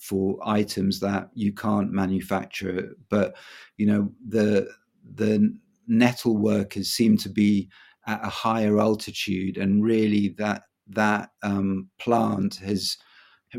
[0.00, 2.94] for items that you can't manufacture.
[3.08, 3.36] But
[3.76, 4.68] you know the
[5.14, 5.56] the
[5.86, 7.68] nettle workers seem to be
[8.06, 12.98] at a higher altitude, and really that that um, plant has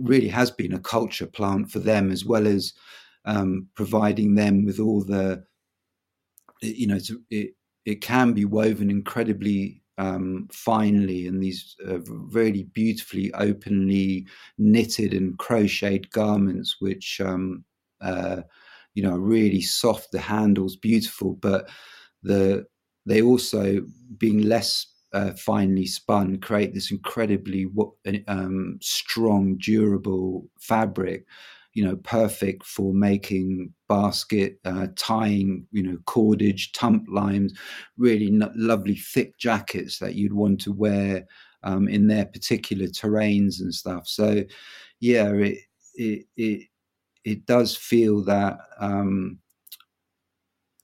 [0.02, 2.74] really has been a culture plant for them as well as
[3.26, 5.44] um, providing them with all the
[6.62, 7.54] you know it
[7.86, 14.28] it can be woven incredibly um, finely in these uh, really beautifully openly
[14.58, 17.64] knitted and crocheted garments, which um,
[18.02, 18.42] uh,
[18.94, 20.12] you know really soft.
[20.12, 21.70] The handles beautiful, but
[22.24, 22.66] the
[23.06, 23.86] they also
[24.18, 27.68] being less uh, finely spun create this incredibly
[28.28, 31.26] um, strong, durable fabric
[31.74, 37.54] you know, perfect for making basket, uh, tying, you know, cordage, tump lines,
[37.98, 41.26] really lovely thick jackets that you'd want to wear
[41.64, 44.08] um, in their particular terrains and stuff.
[44.08, 44.46] So,
[45.02, 45.58] yeah, it
[45.96, 46.68] it it,
[47.26, 49.40] it does feel that um,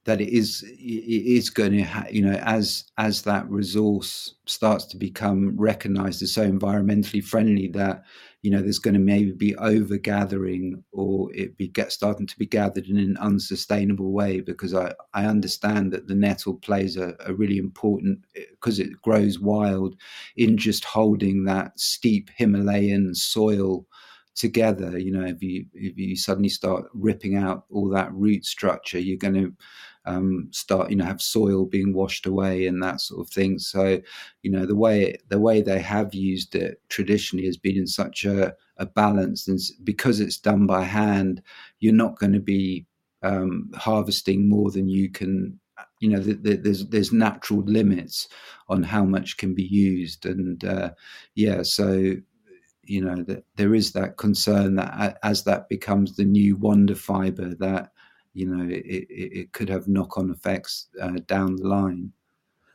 [0.05, 4.85] that it is it is going to ha- you know as as that resource starts
[4.85, 8.03] to become recognized as so environmentally friendly that
[8.41, 12.37] you know there's going to maybe be over gathering or it be get starting to
[12.39, 17.15] be gathered in an unsustainable way because i i understand that the nettle plays a,
[17.25, 19.95] a really important eh, because it grows wild
[20.35, 23.85] in just holding that steep himalayan soil
[24.35, 24.97] together.
[24.97, 29.17] You know if you if you suddenly start ripping out all that root structure you're
[29.17, 29.53] going to
[30.05, 33.59] um, start you know have soil being washed away and that sort of thing.
[33.59, 34.01] So
[34.43, 38.25] you know the way the way they have used it traditionally has been in such
[38.25, 41.41] a, a balance and because it's done by hand
[41.79, 42.85] you're not going to be
[43.23, 45.59] um, harvesting more than you can
[45.99, 48.27] you know the, the, there's there's natural limits
[48.69, 50.25] on how much can be used.
[50.25, 50.91] And uh,
[51.35, 52.15] yeah so
[52.83, 57.53] you know that there is that concern that as that becomes the new wonder fiber
[57.55, 57.91] that
[58.33, 62.11] you know it, it, it could have knock-on effects uh, down the line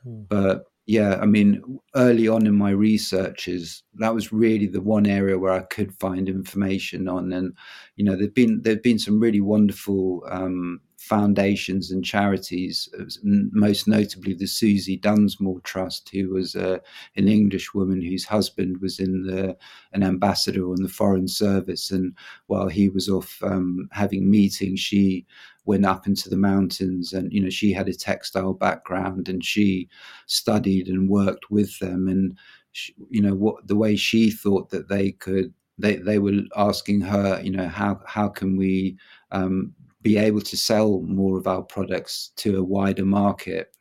[0.03, 0.21] hmm.
[0.29, 5.37] but yeah i mean early on in my researches that was really the one area
[5.37, 7.53] where i could find information on and
[7.95, 12.89] you know there've been there've been some really wonderful um, foundations and charities,
[13.23, 16.79] most notably the Susie Dunsmore Trust, who was uh,
[17.15, 19.55] an English woman whose husband was in the,
[19.93, 21.91] an ambassador on the Foreign Service.
[21.91, 22.13] And
[22.47, 25.25] while he was off um, having meetings, she
[25.65, 29.87] went up into the mountains and, you know, she had a textile background and she
[30.25, 32.07] studied and worked with them.
[32.07, 32.37] And,
[32.71, 37.01] she, you know, what the way she thought that they could they they were asking
[37.01, 38.97] her, you know, how how can we
[39.31, 43.71] um, be able to sell more of our products to a wider market.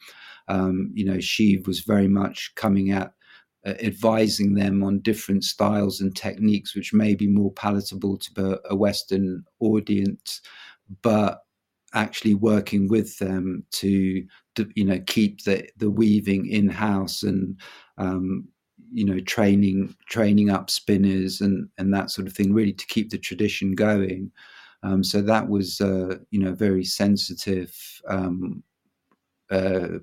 [0.48, 3.12] Um, you know, she was very much coming at
[3.66, 8.76] uh, advising them on different styles and techniques which may be more palatable to a
[8.76, 10.40] Western audience,
[11.02, 11.40] but
[11.94, 14.24] actually working with them to,
[14.54, 17.58] to you know keep the the weaving in house and
[17.98, 18.46] um,
[18.92, 23.10] you know training training up spinners and and that sort of thing really to keep
[23.10, 24.30] the tradition going
[24.86, 27.74] um, so that was, uh, you know, very sensitive
[28.08, 28.62] um,
[29.50, 29.98] uh,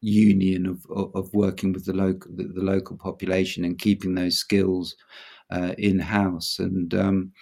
[0.00, 0.84] union of,
[1.14, 4.96] of working with the local the, the, local population and keeping those skills
[5.50, 6.58] uh, in house.
[6.58, 7.32] And um,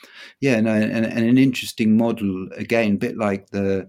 [0.40, 3.88] yeah, and, and, an interesting model again, a bit like the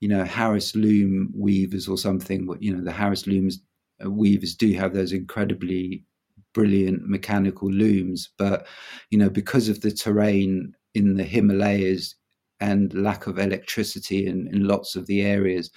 [0.00, 2.48] you know Harris loom weavers or something.
[2.58, 3.60] You know, the Harris looms
[4.04, 6.04] uh, weavers do have those incredibly
[6.52, 8.66] brilliant mechanical looms, but
[9.10, 12.16] you know because of the terrain in the Himalayas
[12.64, 15.70] and lack of electricity in, in lots of the areas,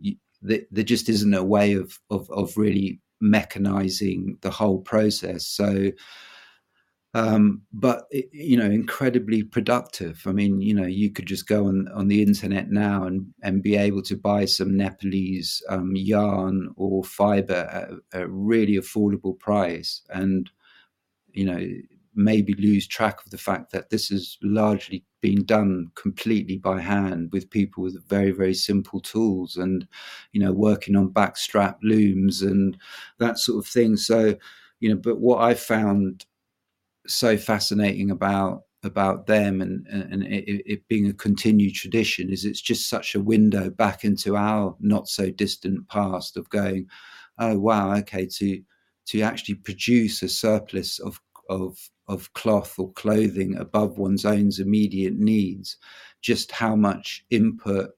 [0.00, 5.44] you, there, just isn't a way of, of, of really mechanizing the whole process.
[5.46, 5.90] So,
[7.14, 10.22] um, but you know, incredibly productive.
[10.26, 13.64] I mean, you know, you could just go on on the internet now and and
[13.64, 20.02] be able to buy some Nepalese um, yarn or fiber at a really affordable price,
[20.10, 20.48] and
[21.32, 21.66] you know,
[22.14, 27.30] maybe lose track of the fact that this has largely been done completely by hand
[27.32, 29.86] with people with very very simple tools and
[30.32, 32.76] you know working on backstrap looms and
[33.18, 33.96] that sort of thing.
[33.96, 34.36] So
[34.80, 36.26] you know but what i found
[37.06, 42.62] so fascinating about about them and and it, it, being a continued tradition is it's
[42.62, 46.86] just such a window back into our not so distant past of going
[47.38, 48.62] oh wow okay to
[49.06, 51.20] to actually produce a surplus of
[51.50, 55.76] of of cloth or clothing above one's own immediate needs
[56.20, 57.90] just how much input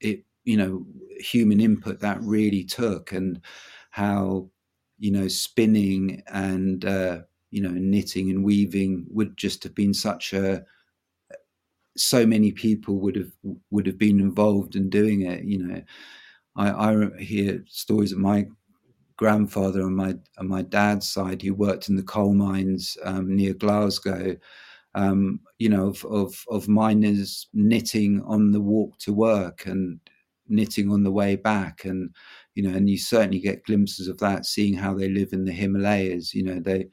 [0.00, 0.86] it you know
[1.18, 3.40] human input that really took and
[3.90, 4.48] how
[4.98, 10.32] you know spinning and uh, you know, knitting and weaving would just have been such
[10.32, 10.64] a
[11.96, 13.32] so many people would have
[13.70, 15.44] would have been involved in doing it.
[15.44, 15.82] You know,
[16.56, 18.46] I, I hear stories of my
[19.20, 23.52] grandfather on my on my dad's side who worked in the coal mines um, near
[23.52, 24.34] Glasgow.
[24.94, 30.00] Um, you know, of, of of miners knitting on the walk to work and
[30.48, 32.08] knitting on the way back, and
[32.54, 35.52] you know, and you certainly get glimpses of that, seeing how they live in the
[35.52, 36.34] Himalayas.
[36.34, 36.88] You know, they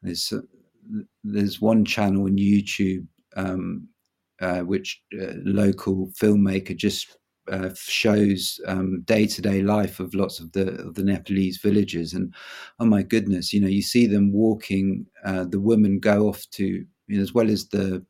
[0.00, 3.04] there's uh, there's one channel on YouTube
[3.36, 3.88] um,
[4.40, 7.18] uh, which uh, local filmmaker just
[7.50, 8.60] uh, shows
[9.04, 12.34] day to day life of lots of the of the Nepalese villages, and
[12.80, 15.06] oh my goodness, you know, you see them walking.
[15.24, 18.04] Uh, the women go off to you know, as well as the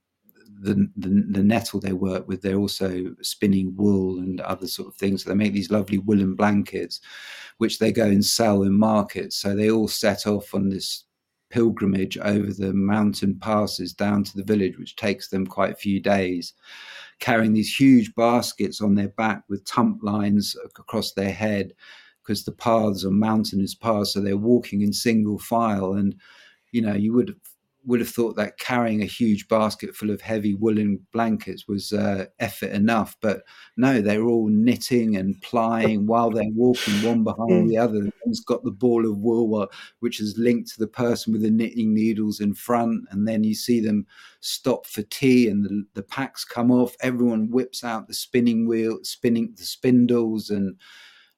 [0.60, 4.96] the, the, the nettle they work with, they're also spinning wool and other sort of
[4.96, 5.22] things.
[5.22, 7.00] So they make these lovely woolen blankets,
[7.58, 9.36] which they go and sell in markets.
[9.36, 11.04] So they all set off on this
[11.50, 16.00] pilgrimage over the mountain passes down to the village, which takes them quite a few
[16.00, 16.54] days,
[17.20, 21.72] carrying these huge baskets on their back with tump lines across their head
[22.22, 24.12] because the paths are mountainous paths.
[24.12, 25.94] So they're walking in single file.
[25.94, 26.14] And,
[26.72, 27.34] you know, you would
[27.88, 32.26] would have thought that carrying a huge basket full of heavy woolen blankets was uh,
[32.38, 33.40] effort enough, but
[33.78, 38.10] no, they're all knitting and plying while they're walking one behind the other.
[38.26, 39.66] One's got the ball of wool,
[40.00, 43.54] which is linked to the person with the knitting needles in front, and then you
[43.54, 44.06] see them
[44.40, 46.94] stop for tea, and the, the packs come off.
[47.00, 50.76] Everyone whips out the spinning wheel, spinning the spindles, and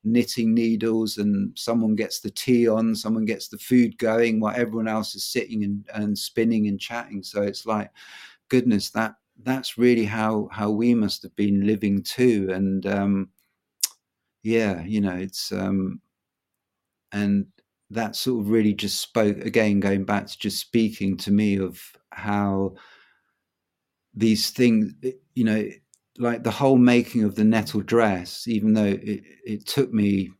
[0.05, 4.89] knitting needles and someone gets the tea on, someone gets the food going while everyone
[4.89, 7.23] else is sitting and, and spinning and chatting.
[7.23, 7.91] So it's like,
[8.49, 12.51] goodness, that that's really how how we must have been living too.
[12.53, 13.31] And um,
[14.43, 16.01] yeah, you know, it's um,
[17.13, 17.47] and
[17.91, 21.81] that sort of really just spoke again, going back to just speaking to me of
[22.11, 22.75] how
[24.15, 24.93] these things,
[25.35, 25.69] you know,
[26.21, 30.31] like the whole making of the nettle dress, even though it, it took me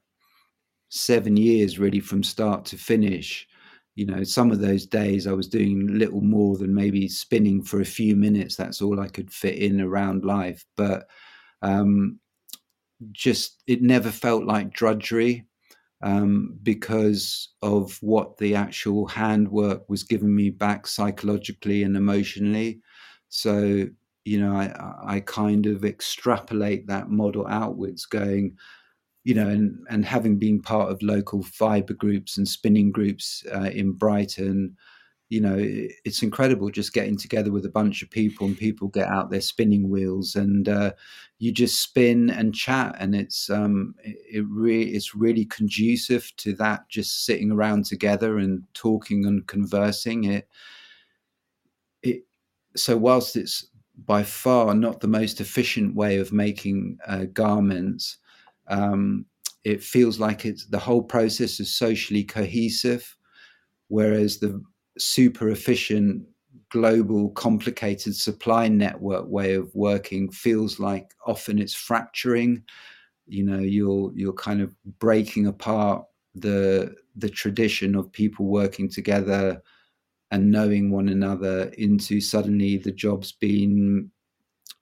[0.91, 3.49] seven years really from start to finish,
[3.95, 7.81] you know, some of those days I was doing little more than maybe spinning for
[7.81, 8.57] a few minutes.
[8.57, 10.65] That's all I could fit in around life.
[10.77, 11.07] But
[11.63, 12.19] um,
[13.13, 15.47] just it never felt like drudgery
[16.03, 22.81] um, because of what the actual handwork was giving me back psychologically and emotionally.
[23.29, 23.87] So
[24.31, 28.57] you know, I, I kind of extrapolate that model outwards, going,
[29.25, 33.71] you know, and and having been part of local fiber groups and spinning groups uh,
[33.73, 34.77] in Brighton,
[35.31, 38.87] you know, it, it's incredible just getting together with a bunch of people and people
[38.87, 40.93] get out their spinning wheels and uh,
[41.41, 46.53] you just spin and chat, and it's um, it, it really it's really conducive to
[46.53, 50.23] that, just sitting around together and talking and conversing.
[50.23, 50.49] It
[52.05, 52.23] it
[52.77, 53.67] so whilst it's
[54.07, 58.19] by far not the most efficient way of making uh, garments.
[58.69, 59.27] Um,
[59.65, 63.17] it feels like it's the whole process is socially cohesive,
[63.89, 64.63] whereas the
[64.99, 66.25] super efficient
[66.71, 72.63] global complicated supply network way of working feels like often it's fracturing
[73.27, 76.05] you know you're you're kind of breaking apart
[76.35, 79.63] the the tradition of people working together
[80.31, 84.11] and knowing one another into suddenly the job's been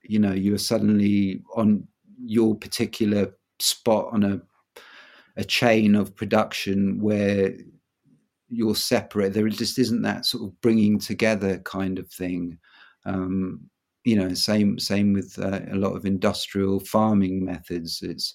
[0.02, 1.86] you know you're suddenly on
[2.20, 4.40] your particular spot on a
[5.36, 7.54] a chain of production where
[8.48, 9.32] you're separate.
[9.34, 12.58] There just isn't that sort of bringing together kind of thing.
[13.04, 13.70] Um,
[14.04, 18.00] you know same same with uh, a lot of industrial farming methods.
[18.02, 18.34] It's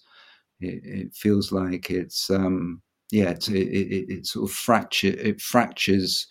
[0.60, 2.82] it, it feels like it's um,
[3.12, 6.28] yeah it, it, it, sort of fracture it fractures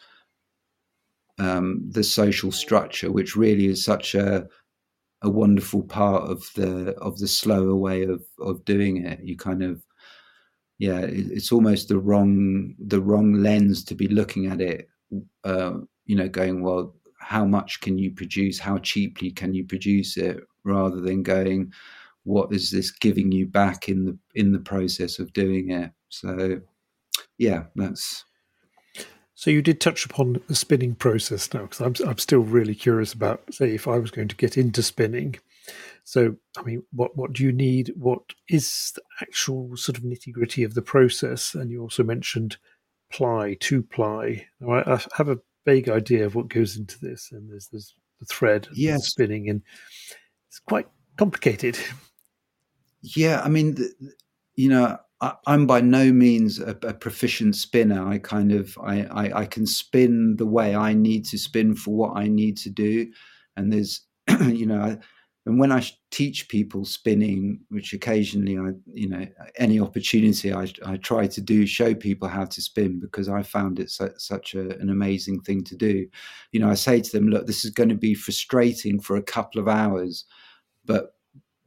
[1.38, 4.46] um, the social structure, which really is such a
[5.24, 9.20] a wonderful part of the of the slower way of of doing it.
[9.22, 9.82] You kind of
[10.78, 14.88] yeah, it, it's almost the wrong the wrong lens to be looking at it.
[15.44, 15.74] Uh,
[16.06, 18.58] you know, going well, how much can you produce?
[18.58, 20.40] How cheaply can you produce it?
[20.64, 21.72] Rather than going,
[22.24, 25.90] what is this giving you back in the in the process of doing it?
[26.08, 26.60] So,
[27.38, 28.24] yeah, that's
[29.34, 33.12] so you did touch upon the spinning process now, because I'm I'm still really curious
[33.12, 35.36] about, say, if I was going to get into spinning.
[36.04, 37.92] So, I mean, what what do you need?
[37.96, 41.54] What is the actual sort of nitty gritty of the process?
[41.54, 42.56] And you also mentioned
[43.10, 44.46] ply, two ply.
[44.60, 47.94] Now, I, I, have a vague idea of what goes into this, and there's there's
[48.20, 49.08] the thread, yes.
[49.08, 49.62] spinning, and
[50.48, 51.78] it's quite complicated.
[53.00, 53.92] Yeah, I mean, the,
[54.54, 58.06] you know, I, am by no means a, a, proficient spinner.
[58.06, 61.94] I kind of I, I, I can spin the way I need to spin for
[61.94, 63.10] what I need to do,
[63.56, 64.02] and there's
[64.40, 64.98] you know,
[65.46, 69.24] and when I teach people spinning, which occasionally I you know
[69.56, 73.78] any opportunity I I try to do show people how to spin because I found
[73.78, 76.04] it su- such a, an amazing thing to do.
[76.50, 79.22] You know, I say to them, look, this is going to be frustrating for a
[79.22, 80.24] couple of hours,
[80.84, 81.14] but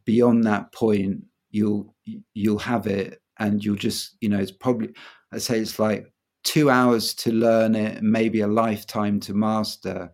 [0.04, 1.96] beyond that point, you'll
[2.34, 4.90] you'll have it and you'll just you know it's probably
[5.32, 6.12] i say it's like
[6.46, 10.14] two hours to learn it maybe a lifetime to master.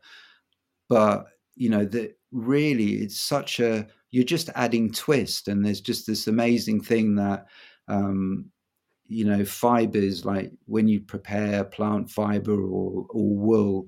[0.89, 1.25] But
[1.55, 6.27] you know that really it's such a you're just adding twist and there's just this
[6.27, 7.45] amazing thing that
[7.89, 8.45] um
[9.07, 13.85] you know fibers like when you prepare plant fiber or or wool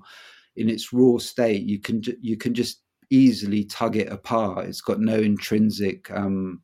[0.56, 4.66] in its raw state you can you can just easily tug it apart.
[4.66, 6.60] It's got no intrinsic um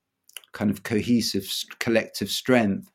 [0.53, 2.91] kind of cohesive collective strength.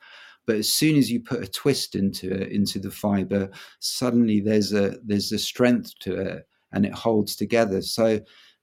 [0.45, 3.49] But as soon as you put a twist into it into the fiber
[3.79, 7.81] suddenly there's a there's a strength to it and it holds together.
[7.81, 8.19] So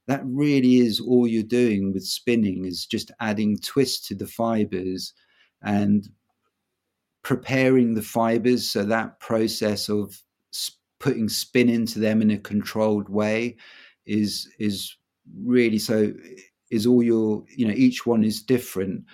[0.06, 5.12] that really is all you're doing with spinning is just adding twist to the fibers
[5.62, 6.09] and
[7.23, 8.70] preparing the fibers.
[8.70, 10.20] So that process of
[10.98, 13.56] putting spin into them in a controlled way
[14.06, 14.97] is is
[15.44, 16.12] really so
[16.72, 19.04] is all your you know each one is different.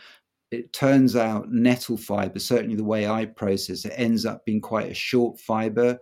[0.50, 4.90] It turns out nettle fiber certainly the way i process it ends up being quite
[4.90, 5.98] a short fiber.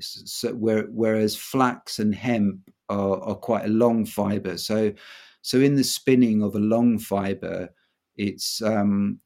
[0.00, 4.56] So where, whereas flax and hemp are, are quite a long fiber.
[4.56, 4.92] So
[5.42, 7.68] so in the spinning of a long fiber
[8.16, 9.20] it's um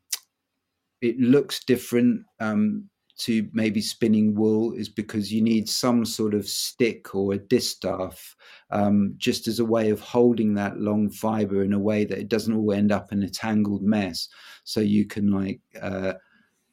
[1.01, 2.23] it looks different.
[2.41, 7.39] Um to maybe spinning wool is because you need some sort of stick or a
[7.39, 8.35] distaff
[8.71, 12.29] um, just as a way of holding that long fiber in a way that it
[12.29, 14.29] doesn't all end up in a tangled mess.
[14.65, 16.15] So you can like, uh,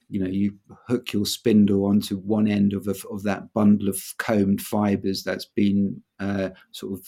[0.08, 0.56] you know, you
[0.88, 5.46] hook your spindle onto one end of a, of that bundle of combed fibers that's
[5.46, 7.06] been uh, sort of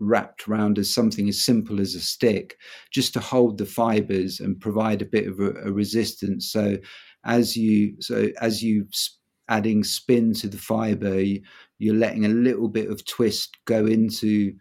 [0.00, 2.58] wrapped around as something as simple as a stick,
[2.90, 6.50] just to hold the fibers and provide a bit of a, a resistance.
[6.50, 6.76] So
[7.24, 8.86] as you so as you
[9.48, 11.22] adding spin to the fiber,
[11.78, 14.54] you're letting a little bit of twist go into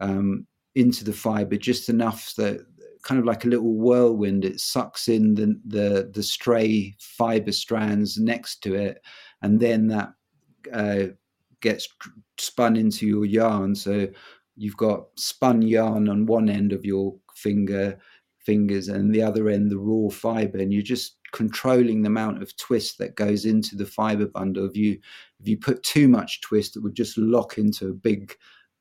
[0.00, 2.60] um, into the fiber, just enough that
[3.02, 4.44] kind of like a little whirlwind.
[4.44, 9.00] It sucks in the the, the stray fiber strands next to it,
[9.42, 10.12] and then that
[10.72, 11.12] uh,
[11.60, 11.88] gets
[12.38, 13.74] spun into your yarn.
[13.74, 14.08] So
[14.56, 17.98] you've got spun yarn on one end of your finger
[18.46, 22.56] fingers and the other end the raw fiber and you're just controlling the amount of
[22.56, 24.98] twist that goes into the fiber bundle if you
[25.38, 28.34] if you put too much twist it would just lock into a big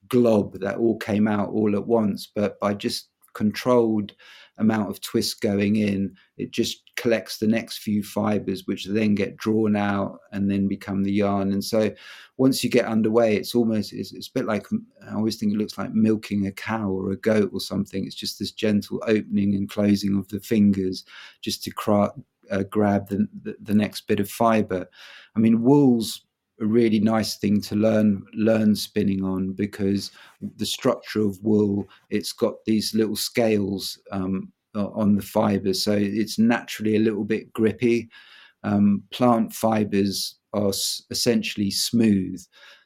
[0.07, 4.14] glob that all came out all at once but by just controlled
[4.57, 9.36] amount of twist going in, it just collects the next few fibers, which then get
[9.38, 11.52] drawn out and then become the yarn.
[11.52, 11.94] And so
[12.38, 14.65] once you get underway, it's almost, it's, it's, a bit like,
[15.07, 18.06] I always think it looks like milking a cow or a goat or something.
[18.06, 21.03] It's just this gentle opening and closing of the fingers
[21.41, 22.14] just to cra-
[22.51, 24.88] uh, grab the, the, the next bit of fiber.
[25.35, 26.26] I mean, wool's
[26.61, 30.11] a really nice thing to learn learn spinning on because
[30.55, 36.39] the structure of wool it's got these little scales um, on the fibers so it's
[36.39, 38.09] naturally a little bit grippy.
[38.63, 42.41] Um, plant fibers are s- essentially smooth.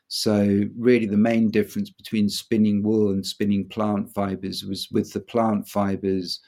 [0.08, 5.22] So really the main difference between spinning wool and spinning plant fibers was with the
[5.22, 6.42] plant fibers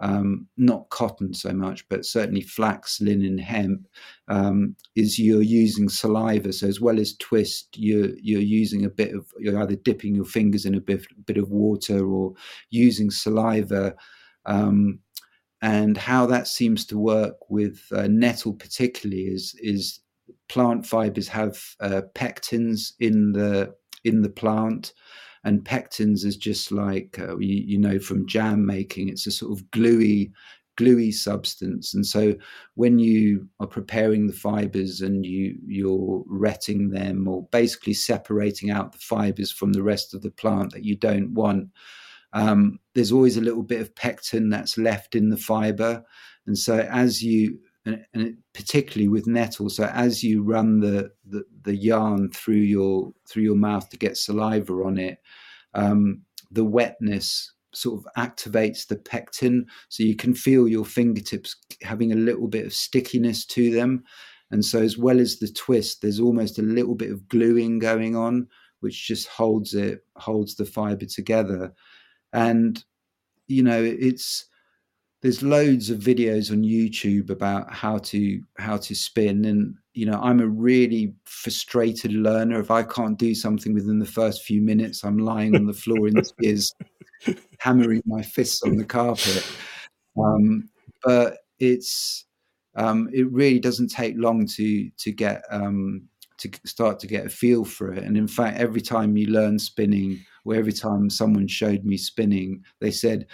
[0.00, 3.86] um, not cotton so much, but certainly flax, linen, hemp,
[4.28, 6.52] um, is you're using saliva.
[6.52, 10.24] So as well as twist, you're you're using a bit of you're either dipping your
[10.24, 12.34] fingers in a bit bit of water or
[12.70, 13.94] using saliva.
[14.46, 15.00] Um,
[15.60, 20.00] and how that seems to work with uh, nettle particularly is is
[20.48, 24.92] plant fibers have uh, pectins in the in the plant,
[25.44, 29.08] and pectins is just like uh, you, you, know from jam making.
[29.08, 30.32] It's a sort of gluey
[30.76, 32.34] gluey substance, and so
[32.74, 38.92] when you are preparing the fibers and you you're retting them or basically separating out
[38.92, 41.68] the fibers from the rest of the plant that you don't want.
[42.34, 46.04] Um, there's always a little bit of pectin that's left in the fiber,
[46.46, 47.58] and so as you
[47.88, 49.68] and, and particularly with nettle.
[49.70, 54.16] So as you run the, the, the yarn through your through your mouth to get
[54.16, 55.18] saliva on it,
[55.74, 62.12] um, the wetness sort of activates the pectin, so you can feel your fingertips having
[62.12, 64.04] a little bit of stickiness to them.
[64.50, 68.16] And so, as well as the twist, there's almost a little bit of gluing going
[68.16, 68.48] on,
[68.80, 71.72] which just holds it, holds the fiber together.
[72.32, 72.82] And
[73.46, 74.46] you know, it's
[75.20, 79.44] there's loads of videos on YouTube about how to how to spin.
[79.44, 82.60] And you know I'm a really frustrated learner.
[82.60, 86.08] If I can't do something within the first few minutes I'm lying on the floor
[86.08, 86.72] in tears
[87.58, 89.44] hammering my fists on the carpet.
[90.16, 90.68] Um,
[91.04, 92.24] but it's
[92.76, 96.08] um, it really doesn't take long to to get um,
[96.38, 98.04] to start to get a feel for it.
[98.04, 102.62] And in fact every time you learn spinning or every time someone showed me spinning
[102.80, 103.26] they said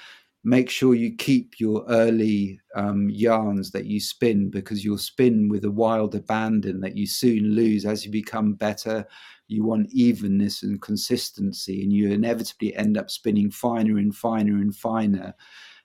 [0.44, 5.64] make sure you keep your early um, yarns that you spin because you'll spin with
[5.64, 9.06] a wild abandon that you soon lose as you become better.
[9.48, 14.76] You want evenness and consistency, and you inevitably end up spinning finer and finer and
[14.76, 15.34] finer.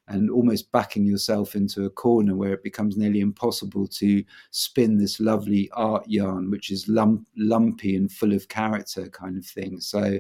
[0.09, 5.19] And almost backing yourself into a corner where it becomes nearly impossible to spin this
[5.19, 9.79] lovely art yarn, which is lump, lumpy and full of character, kind of thing.
[9.79, 10.19] So,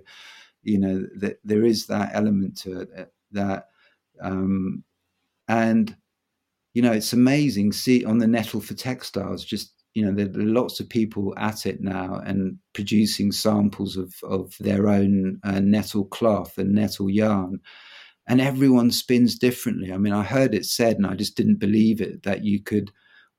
[0.61, 1.07] you know,
[1.43, 3.69] there is that element to it that
[4.21, 4.83] um,
[5.47, 5.95] and
[6.73, 7.71] you know, it's amazing.
[7.71, 11.65] See on the nettle for textiles, just you know, there, are lots of people at
[11.65, 17.59] it now and producing samples of of their own uh, nettle cloth and nettle yarn,
[18.27, 19.91] and everyone spins differently.
[19.91, 22.91] I mean, I heard it said, and I just didn't believe it that you could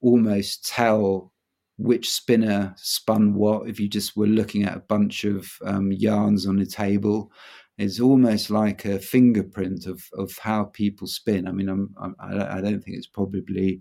[0.02, 1.32] almost tell
[1.78, 6.46] which spinner spun what if you just were looking at a bunch of um, yarns
[6.46, 7.32] on a table
[7.80, 11.48] it's almost like a fingerprint of of how people spin.
[11.48, 13.80] I mean, I'm, I'm I don't think it's probably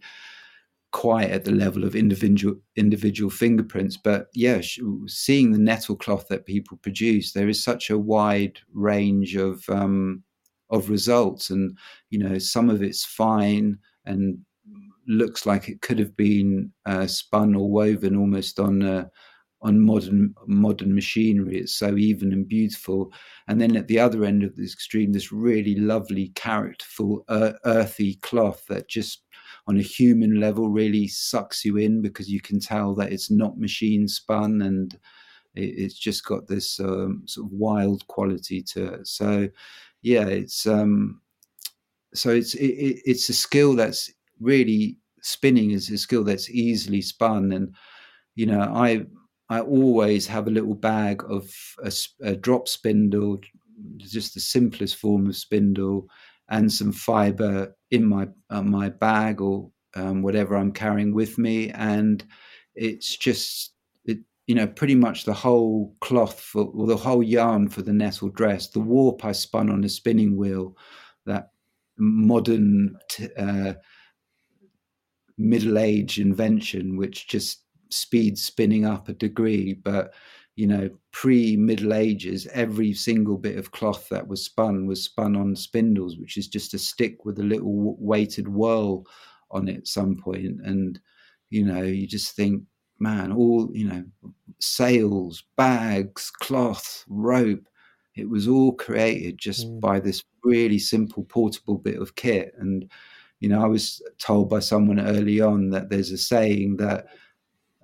[0.92, 4.62] quite at the level of individual individual fingerprints, but yeah,
[5.08, 10.24] seeing the nettle cloth that people produce, there is such a wide range of um,
[10.70, 11.78] of results, and
[12.10, 14.40] you know, some of it's fine and
[15.08, 19.10] looks like it could have been uh, spun or woven almost on a
[19.62, 21.58] on modern modern machinery.
[21.58, 23.12] It's so even and beautiful.
[23.48, 28.16] And then at the other end of the extreme, this really lovely, characterful, uh, earthy
[28.16, 29.24] cloth that just
[29.68, 33.60] on a human level really sucks you in because you can tell that it's not
[33.60, 34.98] machine spun and
[35.56, 39.08] it, it's just got this um, sort of wild quality to it.
[39.08, 39.50] So
[40.02, 41.22] yeah, it's um,
[42.14, 47.52] so it's it, it's a skill that's really spinning is a skill that's easily spun
[47.52, 47.76] and
[48.36, 49.06] you know i
[49.50, 51.52] I always have a little bag of
[51.84, 53.40] a, a drop spindle,
[53.98, 56.08] just the simplest form of spindle,
[56.50, 61.72] and some fiber in my uh, my bag or um, whatever I'm carrying with me,
[61.72, 62.24] and
[62.76, 63.74] it's just
[64.06, 67.94] it, you know pretty much the whole cloth for or the whole yarn for the
[67.94, 68.68] nettle dress.
[68.68, 70.78] The warp I spun on a spinning wheel,
[71.26, 71.50] that
[71.98, 73.74] modern t- uh,
[75.40, 80.14] middle age invention, which just speed spinning up a degree, but
[80.60, 85.38] you know, pre Middle Ages, every single bit of cloth that was spun was spun
[85.38, 89.06] on spindles, which is just a stick with a little weighted whirl
[89.52, 90.60] on it at some point.
[90.66, 91.00] And,
[91.50, 92.62] you know, you just think,
[93.00, 94.04] man, all, you know,
[94.60, 97.66] sails, bags, cloth, rope,
[98.16, 99.80] it was all created just mm.
[99.80, 102.54] by this really simple portable bit of kit.
[102.60, 102.92] And,
[103.40, 107.08] you know, I was told by someone early on that there's a saying that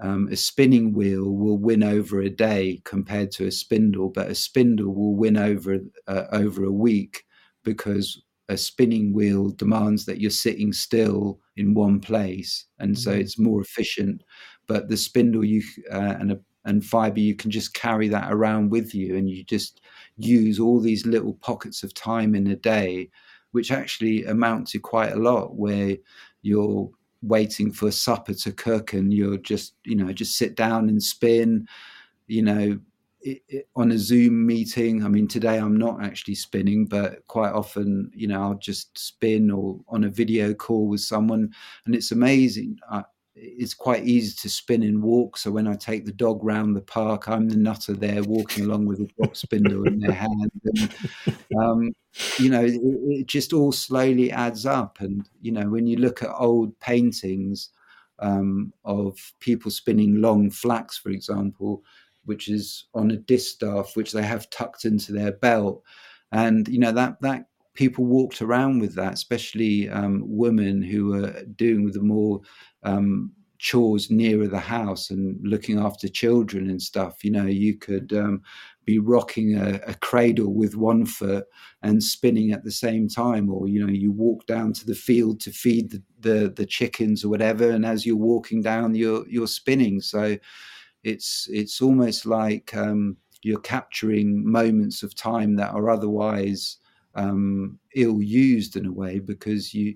[0.01, 4.35] um, a spinning wheel will win over a day compared to a spindle, but a
[4.35, 7.23] spindle will win over uh, over a week
[7.63, 13.21] because a spinning wheel demands that you're sitting still in one place, and so mm-hmm.
[13.21, 14.23] it's more efficient.
[14.67, 18.71] But the spindle you uh, and a, and fiber you can just carry that around
[18.71, 19.81] with you, and you just
[20.17, 23.09] use all these little pockets of time in a day,
[23.51, 25.95] which actually amount to quite a lot, where
[26.41, 26.89] you're
[27.27, 31.67] waiting for supper to cook and you're just you know just sit down and spin
[32.27, 32.79] you know
[33.21, 35.03] it, it, on a zoom meeting.
[35.03, 39.49] I mean today i'm not actually spinning but quite often you know i'll just spin
[39.49, 41.51] or on a video call with someone
[41.85, 42.77] and it's amazing
[43.35, 45.37] it's quite easy to spin and walk.
[45.37, 48.85] So when I take the dog round the park, I'm the nutter there walking along
[48.85, 50.51] with a dog spindle in their hand.
[50.63, 50.95] And,
[51.59, 51.91] um,
[52.39, 55.01] you know, it, it, just all slowly adds up.
[55.01, 57.69] And, you know, when you look at old paintings
[58.19, 61.83] um, of people spinning long flax, for example,
[62.23, 65.83] which is on a distaff, which they have tucked into their belt.
[66.31, 71.43] And, you know, that, that people walked around with that, especially um, women who were
[71.55, 72.41] doing the more
[72.83, 77.23] um, chores nearer the house and looking after children and stuff.
[77.23, 78.41] You know, you could um,
[78.85, 81.45] be rocking a, a, cradle with one foot
[81.81, 85.39] and spinning at the same time, or you know, you walk down to the field
[85.41, 89.47] to feed the, the, the chickens or whatever, and as you're walking down, you're you're
[89.47, 90.01] spinning.
[90.01, 90.37] So
[91.03, 96.77] it's it's almost like um, you're capturing moments of time that are otherwise
[97.15, 99.95] um, ill used in a way because you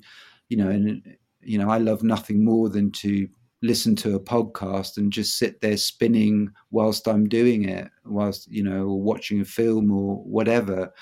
[0.50, 1.02] you know and
[1.41, 3.28] you know I love nothing more than to
[3.62, 8.64] listen to a podcast and just sit there spinning whilst I'm doing it whilst you
[8.64, 10.94] know or watching a film or whatever.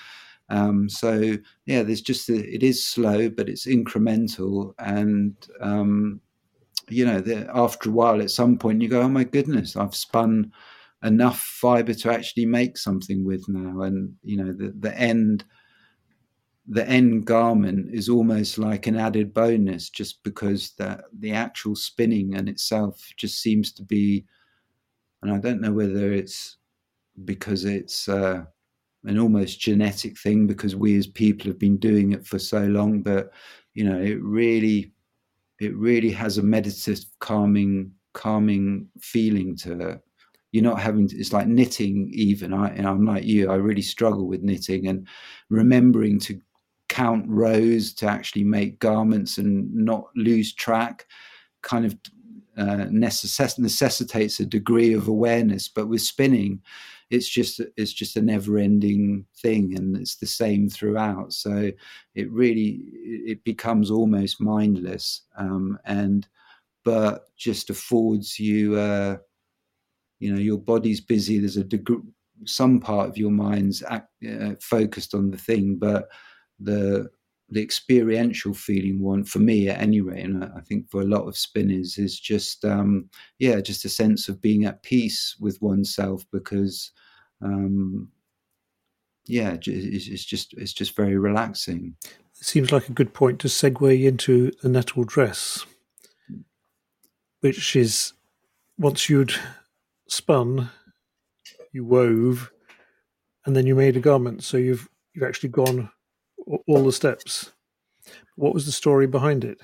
[0.50, 1.36] Um, so
[1.66, 6.20] yeah there's just a, it is slow but it's incremental and um,
[6.88, 9.94] you know the, after a while at some point you go oh my goodness I've
[9.94, 10.50] spun
[11.02, 13.82] enough fiber to actually make something with now.
[13.82, 15.44] And you know the the end
[16.70, 22.34] the end garment is almost like an added bonus just because that the actual spinning
[22.34, 24.24] and itself just seems to be
[25.22, 26.58] and i don't know whether it's
[27.24, 28.44] because it's uh,
[29.04, 33.00] an almost genetic thing because we as people have been doing it for so long
[33.02, 33.32] but
[33.74, 34.92] you know it really
[35.58, 40.00] it really has a meditative calming calming feeling to it.
[40.52, 42.52] You're not having to, it's like knitting even.
[42.52, 45.06] I, i'm like you i really struggle with knitting and
[45.50, 46.40] remembering to
[46.98, 51.06] count rows to actually make garments and not lose track
[51.62, 51.96] kind of
[52.56, 56.60] uh, necess- necessitates a degree of awareness but with spinning
[57.10, 61.32] it's just it's just a never ending thing and it's the same throughout.
[61.32, 61.70] So
[62.14, 66.26] it really it becomes almost mindless um, and
[66.84, 69.16] but just affords you uh,
[70.18, 72.02] you know your body's busy there's a degree
[72.44, 76.08] some part of your mind's act, uh, focused on the thing but
[76.58, 77.08] the
[77.50, 81.26] the experiential feeling one for me at any rate and i think for a lot
[81.26, 83.08] of spinners is just um
[83.38, 86.90] yeah just a sense of being at peace with oneself because
[87.40, 88.08] um
[89.26, 91.94] yeah it's, just it's just very relaxing.
[92.02, 95.66] It seems like a good point to segue into the nettle dress
[97.40, 98.14] which is
[98.78, 99.34] once you'd
[100.08, 100.70] spun
[101.72, 102.50] you wove
[103.44, 104.42] and then you made a garment.
[104.42, 105.90] So you've you've actually gone
[106.66, 107.52] all the steps.
[108.36, 109.60] What was the story behind it?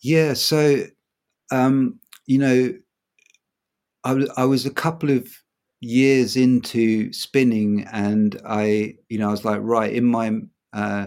[0.00, 0.84] Yeah, so
[1.50, 2.74] um, you know,
[4.04, 5.28] I, I was a couple of
[5.80, 10.40] years into spinning, and I, you know, I was like, right, in my
[10.72, 11.06] uh,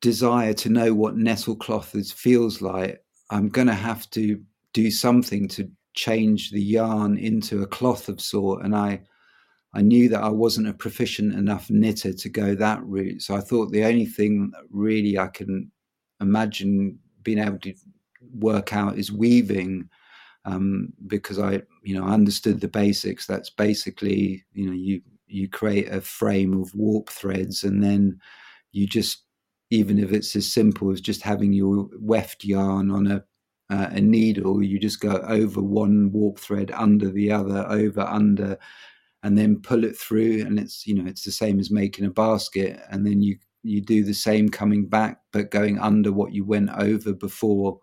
[0.00, 4.40] desire to know what nettle cloth is, feels like, I'm going to have to
[4.72, 9.00] do something to change the yarn into a cloth of sort, and I
[9.74, 13.22] I knew that I wasn't a proficient enough knitter to go that route.
[13.22, 15.70] So I thought the only thing really I can
[16.20, 17.74] imagine being able to
[18.38, 19.88] work out is weaving.
[20.44, 23.26] Um, because I, you know, understood the basics.
[23.26, 28.20] That's basically, you know, you you create a frame of warp threads, and then
[28.70, 29.24] you just,
[29.70, 33.24] even if it's as simple as just having your weft yarn on a
[33.70, 38.56] uh, a needle, you just go over one warp thread, under the other, over under,
[39.22, 42.10] and then pull it through and it's you know it's the same as making a
[42.10, 46.44] basket and then you you do the same coming back but going under what you
[46.44, 47.80] went over before.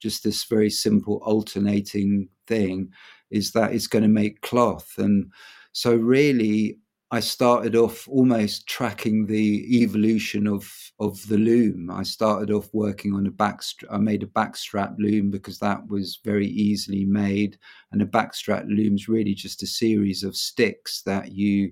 [0.00, 2.90] Just this very simple alternating thing
[3.30, 5.32] is that it's going to make cloth and
[5.72, 6.78] so really
[7.14, 10.68] I started off almost tracking the evolution of
[10.98, 11.88] of the loom.
[11.88, 13.62] I started off working on a back.
[13.88, 17.56] I made a backstrap loom because that was very easily made,
[17.92, 21.70] and a backstrap loom is really just a series of sticks that you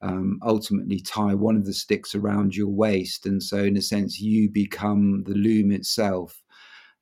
[0.00, 4.20] um, ultimately tie one of the sticks around your waist, and so in a sense
[4.20, 6.42] you become the loom itself,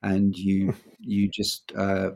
[0.02, 2.10] and you you just uh,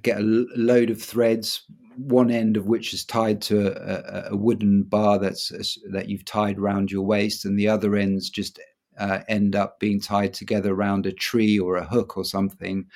[0.00, 1.64] get a load of threads
[1.98, 5.50] one end of which is tied to a, a wooden bar that's
[5.90, 8.60] that you've tied around your waist, and the other ends just
[8.98, 12.86] uh, end up being tied together around a tree or a hook or something.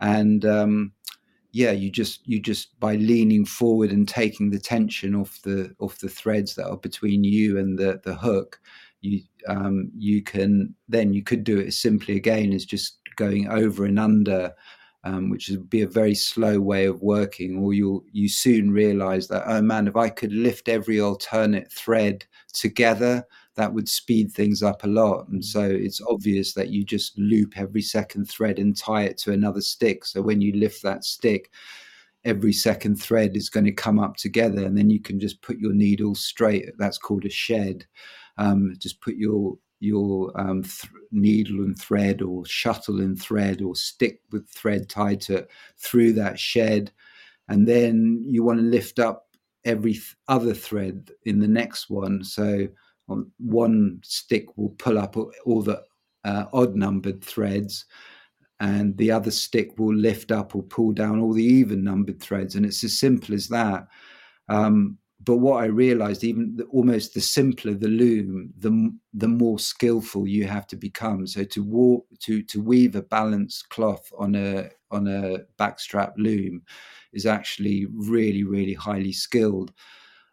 [0.00, 0.92] And um,
[1.52, 5.98] yeah, you just you just by leaning forward and taking the tension off the off
[5.98, 8.60] the threads that are between you and the the hook,
[9.02, 13.84] you um, you can then you could do it simply again as just going over
[13.84, 14.54] and under
[15.08, 19.26] um, which would be a very slow way of working, or you'll you soon realize
[19.28, 23.24] that oh man, if I could lift every alternate thread together,
[23.54, 25.26] that would speed things up a lot.
[25.28, 29.32] And so it's obvious that you just loop every second thread and tie it to
[29.32, 30.04] another stick.
[30.04, 31.50] So when you lift that stick,
[32.24, 35.58] every second thread is going to come up together, and then you can just put
[35.58, 36.66] your needle straight.
[36.76, 37.86] That's called a shed.
[38.36, 43.74] Um, just put your your um, th- needle and thread or shuttle and thread or
[43.74, 45.46] stick with thread tied to
[45.78, 46.90] through that shed.
[47.48, 49.26] And then you want to lift up
[49.64, 52.24] every th- other thread in the next one.
[52.24, 52.68] So
[53.08, 55.82] on one stick will pull up all the
[56.24, 57.86] uh, odd numbered threads
[58.60, 62.56] and the other stick will lift up or pull down all the even numbered threads.
[62.56, 63.86] And it's as simple as that.
[64.48, 64.98] Um,
[65.28, 70.26] but what I realized, even the, almost the simpler the loom, the the more skillful
[70.26, 71.26] you have to become.
[71.26, 76.62] So to walk, to to weave a balanced cloth on a on a backstrap loom
[77.12, 79.74] is actually really really highly skilled.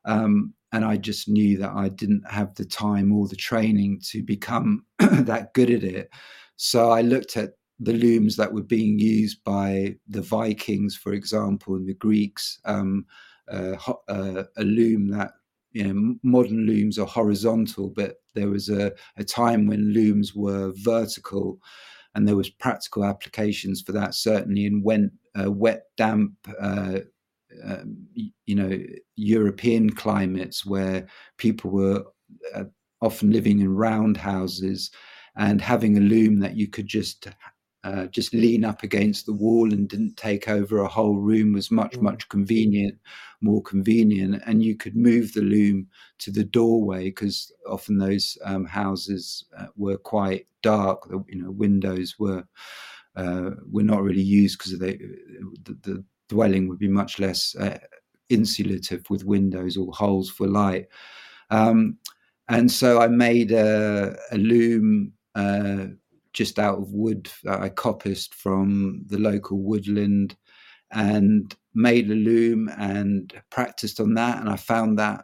[0.06, 4.24] Um, and I just knew that I didn't have the time or the training to
[4.24, 6.10] become that good at it.
[6.56, 7.50] So I looked at
[7.82, 12.62] the looms that were being used by the Vikings, for example, and the Greeks.
[12.64, 13.06] Um,
[13.52, 13.76] uh,
[14.08, 15.32] uh, a loom that
[15.72, 20.74] you know modern looms are horizontal, but there was a, a time when looms were
[20.76, 21.60] vertical,
[22.14, 24.16] and there was practical applications for that.
[24.16, 25.02] Certainly in wet,
[25.40, 26.34] uh, wet damp.
[26.60, 27.00] Uh,
[27.64, 28.06] um,
[28.46, 28.78] you know,
[29.16, 31.08] European climates where
[31.38, 32.04] people were
[32.54, 32.66] uh,
[33.02, 34.92] often living in round houses
[35.36, 37.28] and having a loom that you could just
[37.86, 41.72] uh, just lean up against the wall and didn't take over a whole room was
[41.72, 42.02] much mm.
[42.02, 42.98] much convenient
[43.46, 44.42] more convenient.
[44.46, 45.88] And you could move the loom
[46.20, 51.08] to the doorway because often those um, houses uh, were quite dark.
[51.08, 52.44] The you know windows were
[53.16, 55.00] uh, were not really used because the,
[55.84, 57.78] the, dwelling would be much less uh,
[58.32, 60.88] insulative with windows or holes for light.
[61.52, 62.00] Um,
[62.50, 65.86] and so I made a, a loom uh,
[66.36, 70.36] just out of wood that I coppiced from the local woodland
[70.92, 74.40] and made a loom and practiced on that.
[74.40, 75.24] And I found that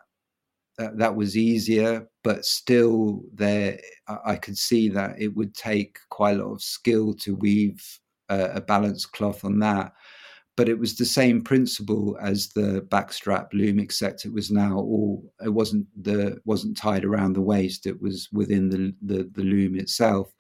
[0.77, 3.77] that, that was easier, but still there,
[4.25, 8.45] I could see that it would take quite a lot of skill to weave a,
[8.55, 9.91] a balanced cloth on that.
[10.55, 15.31] But it was the same principle as the backstrap loom, except it was now all
[15.43, 19.75] it wasn't the wasn't tied around the waist; it was within the the, the loom
[19.75, 20.33] itself.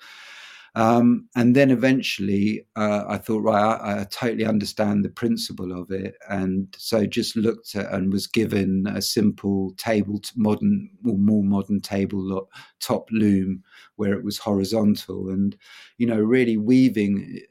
[0.75, 5.91] Um, and then eventually uh, I thought, right, I, I, totally understand the principle of
[5.91, 6.15] it.
[6.29, 11.43] And so just looked at and was given a simple table, to modern or more
[11.43, 12.47] modern table
[12.79, 13.63] top loom
[13.97, 15.29] where it was horizontal.
[15.29, 15.57] And,
[15.97, 17.41] you know, really weaving,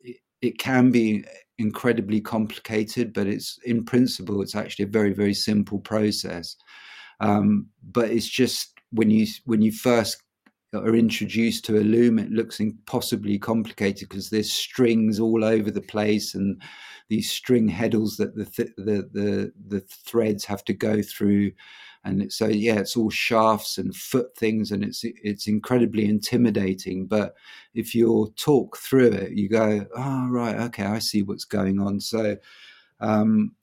[0.00, 1.24] it, it can be
[1.58, 6.54] incredibly complicated, but it's in principle, it's actually a very, very simple process.
[7.18, 10.22] Um, but it's just when you when you first
[10.72, 15.80] are introduced to a loom, it looks impossibly complicated because there's strings all over the
[15.80, 16.62] place and
[17.08, 21.50] these string heddles that the th- the, the the threads have to go through,
[22.04, 27.06] and so yeah, it's all shafts and foot things, and it's it's incredibly intimidating.
[27.06, 27.34] But
[27.74, 32.00] if you talk through it, you go, oh right, okay, I see what's going on.
[32.00, 32.36] So.
[33.00, 33.54] Um,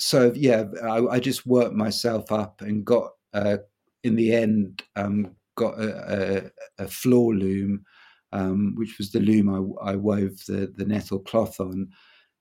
[0.00, 3.56] so yeah, I, I just worked myself up and got uh,
[4.04, 7.84] in the end um, got a, a, a floor loom,
[8.32, 9.48] um, which was the loom
[9.82, 11.88] I, I, wove the, the nettle cloth on.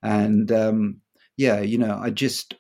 [0.03, 1.01] And um,
[1.35, 2.53] yeah, you know, I just,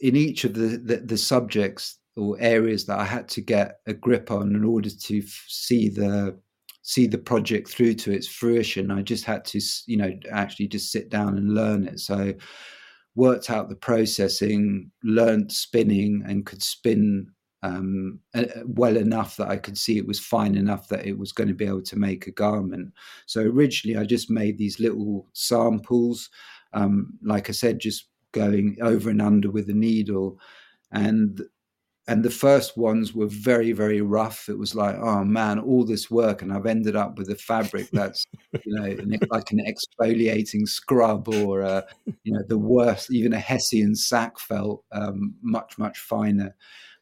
[0.00, 3.92] in each of the, the, the, subjects or areas that I had to get a
[3.92, 6.38] grip on in order to f- see the,
[6.82, 10.90] see the project through to its fruition, I just had to, you know, actually just
[10.90, 12.00] sit down and learn it.
[12.00, 12.34] So,
[13.14, 17.26] worked out the processing, learned spinning, and could spin
[17.62, 18.18] um,
[18.66, 21.54] well enough that I could see it was fine enough that it was going to
[21.54, 22.92] be able to make a garment.
[23.26, 26.28] So originally, I just made these little samples,
[26.72, 30.38] um, like I said, just going over and under with a needle,
[30.90, 31.40] and
[32.08, 34.48] and the first ones were very very rough.
[34.48, 37.88] It was like, oh man, all this work, and I've ended up with a fabric
[37.92, 38.26] that's
[38.64, 38.96] you know
[39.30, 41.84] like an exfoliating scrub or a,
[42.24, 46.56] you know the worst, even a Hessian sack felt um, much much finer.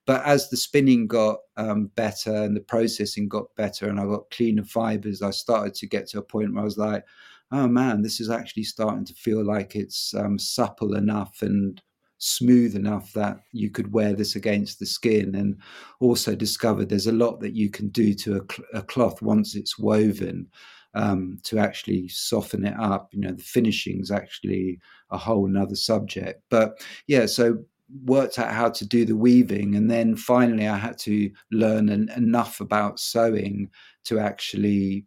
[0.07, 4.31] But as the spinning got um, better and the processing got better and I got
[4.31, 7.05] cleaner fibers, I started to get to a point where I was like,
[7.53, 11.81] oh man, this is actually starting to feel like it's um, supple enough and
[12.19, 15.57] smooth enough that you could wear this against the skin and
[16.01, 19.55] also discovered there's a lot that you can do to a, cl- a cloth once
[19.55, 20.47] it's woven
[20.95, 23.09] um, to actually soften it up.
[23.13, 26.43] You know, the finishing is actually a whole another subject.
[26.51, 27.59] But yeah, so
[28.05, 32.11] worked out how to do the weaving, and then finally I had to learn an,
[32.17, 33.71] enough about sewing
[34.05, 35.07] to actually,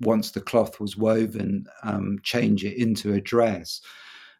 [0.00, 3.80] once the cloth was woven, um, change it into a dress.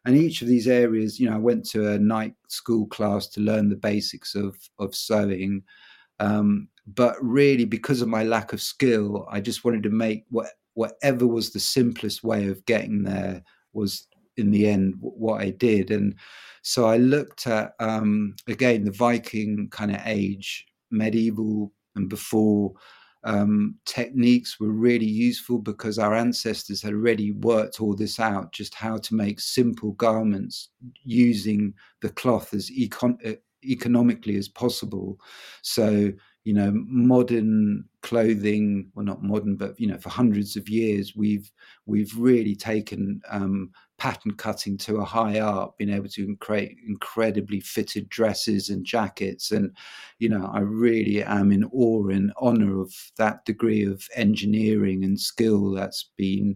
[0.05, 3.41] And each of these areas, you know, I went to a night school class to
[3.41, 5.63] learn the basics of of sewing.
[6.19, 10.47] Um, but really, because of my lack of skill, I just wanted to make what
[10.75, 13.43] whatever was the simplest way of getting there
[13.73, 15.91] was in the end what I did.
[15.91, 16.15] And
[16.61, 22.73] so I looked at um, again the Viking kind of age, medieval and before.
[23.23, 28.75] Um, techniques were really useful because our ancestors had already worked all this out, just
[28.75, 30.69] how to make simple garments
[31.03, 35.19] using the cloth as econ- uh, economically as possible.
[35.63, 36.13] So
[36.45, 41.51] you know modern clothing well not modern but you know for hundreds of years we've
[41.87, 47.59] we've really taken um, pattern cutting to a high art being able to create incredibly
[47.59, 49.51] fitted dresses and jackets.
[49.51, 49.75] And
[50.19, 55.19] you know i really am in awe and honor of that degree of engineering and
[55.19, 56.55] skill that's been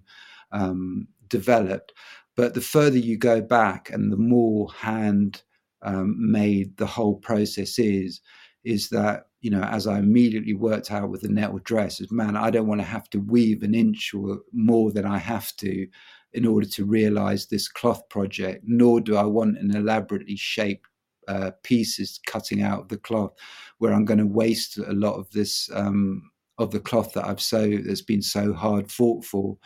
[0.51, 1.93] um, developed.
[2.35, 5.41] But the further you go back and the more hand
[5.81, 8.21] um, made the whole process is
[8.63, 12.35] is that you know, as I immediately worked out with the nettle dress, is man,
[12.35, 15.87] I don't want to have to weave an inch or more than I have to
[16.33, 20.87] in order to realize this cloth project, nor do I want an elaborately shaped
[21.27, 23.33] uh, pieces cutting out of the cloth
[23.77, 27.41] where I'm going to waste a lot of this um, of the cloth that I've
[27.41, 29.57] so that's been so hard fought for.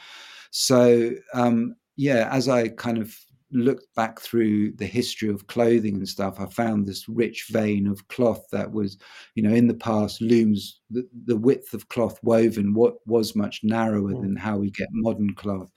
[0.52, 3.18] So um, yeah, as I kind of
[3.54, 8.08] looked back through the history of clothing and stuff, I found this rich vein of
[8.08, 8.98] cloth that was,
[9.36, 13.62] you know, in the past, looms, the, the width of cloth woven what was much
[13.64, 14.22] narrower mm.
[14.22, 15.72] than how we get modern cloth.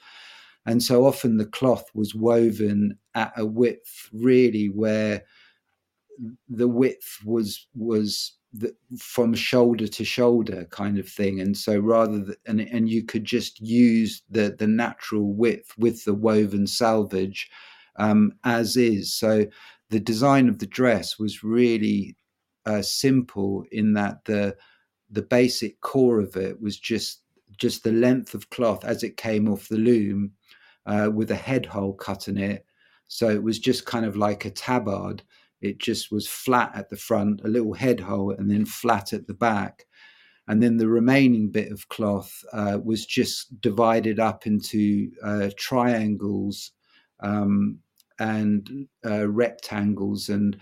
[0.66, 5.22] And so often the cloth was woven at a width really where
[6.48, 11.40] the width was was the, from shoulder to shoulder kind of thing.
[11.40, 16.14] And so rather and and you could just use the the natural width with the
[16.14, 17.50] woven selvage
[17.96, 19.14] um, as is.
[19.14, 19.46] So
[19.90, 22.16] the design of the dress was really
[22.64, 24.56] uh, simple in that the
[25.10, 27.22] the basic core of it was just
[27.58, 30.32] just the length of cloth as it came off the loom
[30.84, 32.66] uh, with a head hole cut in it.
[33.08, 35.22] So it was just kind of like a tabard
[35.60, 39.26] it just was flat at the front, a little head hole, and then flat at
[39.26, 39.86] the back.
[40.48, 46.72] And then the remaining bit of cloth uh, was just divided up into uh, triangles
[47.20, 47.80] um,
[48.18, 50.56] and uh, rectangles, and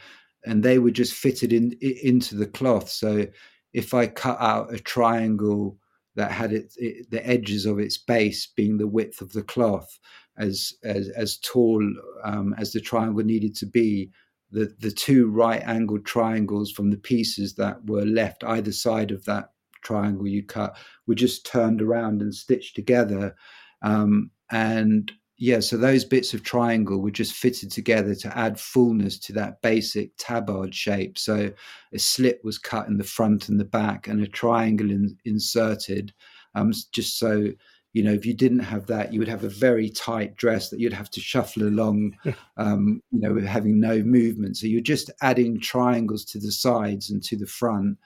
[0.46, 2.88] and they were just fitted in into the cloth.
[2.88, 3.26] So
[3.72, 5.78] if I cut out a triangle
[6.14, 9.98] that had it, it, the edges of its base being the width of the cloth,
[10.38, 11.82] as as, as tall
[12.24, 14.10] um, as the triangle needed to be,
[14.50, 19.24] the, the two right angled triangles from the pieces that were left either side of
[19.24, 19.50] that
[19.82, 20.76] triangle you cut
[21.06, 23.34] were just turned around and stitched together.
[23.82, 29.18] Um, and yeah, so those bits of triangle were just fitted together to add fullness
[29.18, 31.18] to that basic tabard shape.
[31.18, 31.52] So
[31.92, 36.12] a slit was cut in the front and the back, and a triangle in, inserted,
[36.54, 37.48] um, just so
[37.94, 40.80] you know, if you didn't have that, you would have a very tight dress that
[40.80, 42.18] you'd have to shuffle along,
[42.56, 44.56] um, you know, having no movement.
[44.56, 47.96] So you're just adding triangles to the sides and to the front,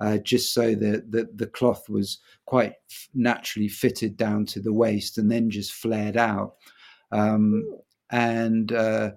[0.00, 2.74] uh, just so that the, the cloth was quite
[3.14, 6.56] naturally fitted down to the waist and then just flared out.
[7.10, 7.64] Um,
[8.10, 9.12] and uh,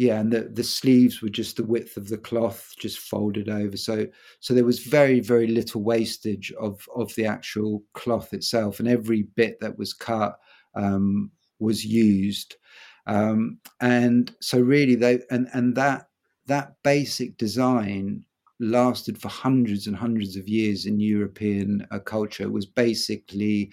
[0.00, 3.76] yeah, and the, the sleeves were just the width of the cloth, just folded over.
[3.76, 4.06] So
[4.38, 9.24] so there was very very little wastage of of the actual cloth itself, and every
[9.36, 10.38] bit that was cut
[10.74, 12.56] um, was used.
[13.06, 16.06] Um, and so really, they and and that
[16.46, 18.24] that basic design
[18.58, 22.44] lasted for hundreds and hundreds of years in European uh, culture.
[22.44, 23.70] It was basically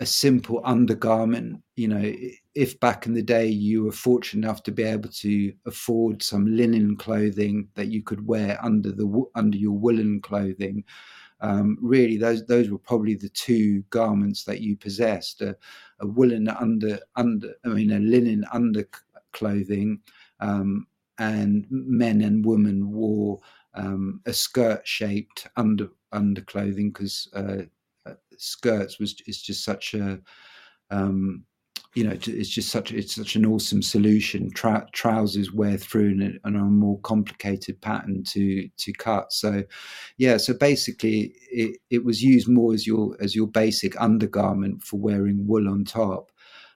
[0.00, 1.62] a simple undergarment.
[1.76, 2.12] You know,
[2.54, 6.46] if back in the day you were fortunate enough to be able to afford some
[6.56, 10.84] linen clothing that you could wear under the under your woolen clothing,
[11.40, 15.56] um, really those those were probably the two garments that you possessed: a,
[16.00, 18.88] a woolen under under, I mean, a linen under
[19.32, 20.00] clothing,
[20.40, 20.86] um,
[21.18, 23.40] and men and women wore
[23.74, 27.62] um, a skirt shaped under underclothing because uh,
[28.36, 30.20] skirts was is just such a
[30.90, 31.44] um,
[31.94, 34.50] you know, it's just such it's such an awesome solution.
[34.52, 39.32] Tra- trousers wear through and, and a more complicated pattern to to cut.
[39.32, 39.64] So,
[40.16, 40.36] yeah.
[40.36, 45.46] So basically, it, it was used more as your as your basic undergarment for wearing
[45.48, 46.30] wool on top.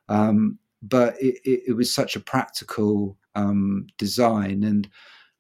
[0.09, 4.87] Um, but it, it, it, was such a practical um, design and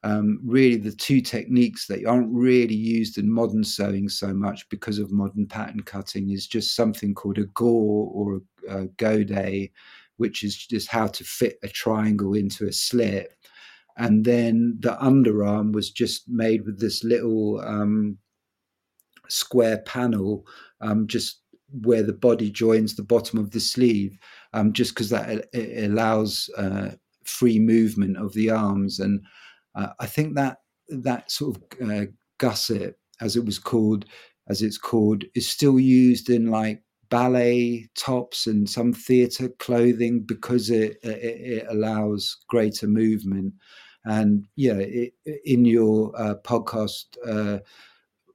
[0.04, 4.98] um, really the two techniques that aren't really used in modern sewing so much because
[4.98, 9.70] of modern pattern cutting is just something called a gore or a, a godet,
[10.18, 13.32] which is just how to fit a triangle into a slit.
[13.96, 18.18] And then the underarm was just made with this little um,
[19.30, 20.46] square panel,
[20.82, 21.40] um, just
[21.80, 24.18] where the body joins the bottom of the sleeve,
[24.52, 26.90] um, just because that it allows uh,
[27.24, 29.24] free movement of the arms and
[29.74, 32.04] uh, I think that that sort of uh,
[32.38, 34.04] gusset, as it was called,
[34.48, 40.70] as it's called, is still used in like ballet tops and some theatre clothing because
[40.70, 43.52] it, it, it, allows greater movement.
[44.04, 45.14] And yeah, it,
[45.44, 47.60] in your uh, podcast uh,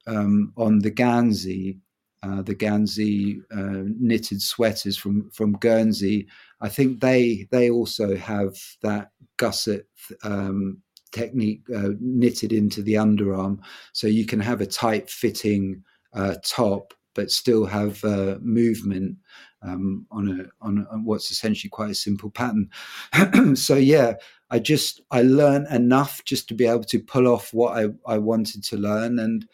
[0.08, 1.80] um, on the Gansey,
[2.24, 6.28] uh, the Gansey uh, knitted sweaters from from Guernsey,
[6.62, 9.84] I think they they also have that gusset
[10.24, 13.60] um, technique uh, knitted into the underarm,
[13.94, 15.84] so you can have a tight fitting
[16.14, 19.18] uh, top but still have uh, movement
[19.62, 22.70] um, on a on, a, what's essentially quite a simple pattern.
[23.56, 24.14] so yeah,
[24.50, 28.18] I just I learned enough just to be able to pull off what I, I
[28.20, 29.46] wanted to learn, and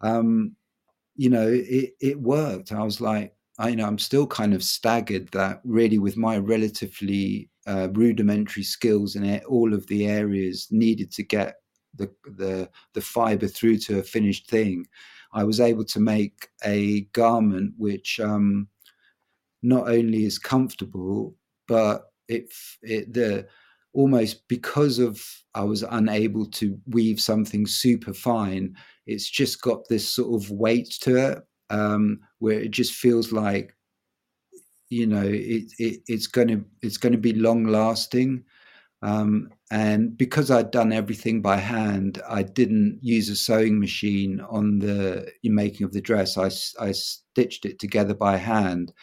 [0.00, 0.54] um,
[1.16, 2.72] you know it it worked.
[2.72, 6.36] I was like, I you know I'm still kind of staggered that really with my
[6.36, 11.56] relatively uh, rudimentary skills in all of the areas needed to get
[11.96, 14.86] the, the the fiber through to a finished thing,
[15.32, 18.68] I was able to make a garment which um,
[19.62, 21.34] not only is comfortable,
[21.66, 23.46] but it it the
[23.92, 25.24] almost because of
[25.54, 28.76] I was unable to weave something super fine.
[29.06, 31.38] It's just got this sort of weight to it
[31.70, 33.74] um, where it just feels like
[34.88, 38.44] you know it, it, it's going to it's going to be long lasting
[39.04, 44.78] um, and because I'd done everything by hand, I didn't use a sewing machine on
[44.78, 46.38] the making of the dress.
[46.38, 46.46] I,
[46.82, 48.94] I stitched it together by hand.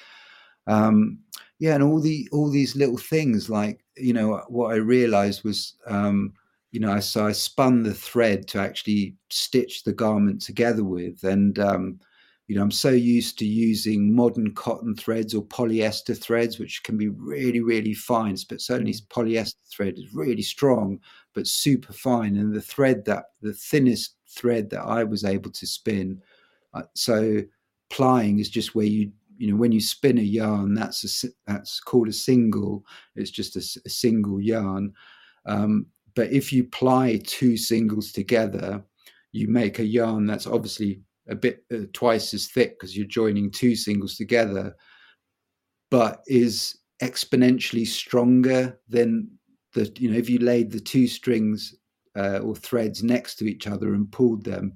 [0.66, 1.20] Um,
[1.60, 5.76] yeah, and all the all these little things, like you know, what I realized was,
[5.86, 6.34] um,
[6.72, 11.24] you know, I, so I spun the thread to actually stitch the garment together with,
[11.24, 12.00] and um,
[12.52, 16.98] you know, I'm so used to using modern cotton threads or polyester threads, which can
[16.98, 18.36] be really, really fine.
[18.50, 19.08] But certainly mm.
[19.08, 21.00] polyester thread is really strong,
[21.34, 22.36] but super fine.
[22.36, 26.22] And the thread that the thinnest thread that I was able to spin.
[26.74, 27.42] Uh, so
[27.90, 31.80] plying is just where you you know when you spin a yarn that's a that's
[31.80, 34.94] called a single it's just a, a single yarn
[35.46, 38.82] um, but if you ply two singles together
[39.34, 43.52] you make a yarn that's obviously a bit uh, twice as thick because you're joining
[43.52, 44.76] two singles together,
[45.90, 49.30] but is exponentially stronger than
[49.74, 51.76] the you know if you laid the two strings
[52.16, 54.74] uh, or threads next to each other and pulled them,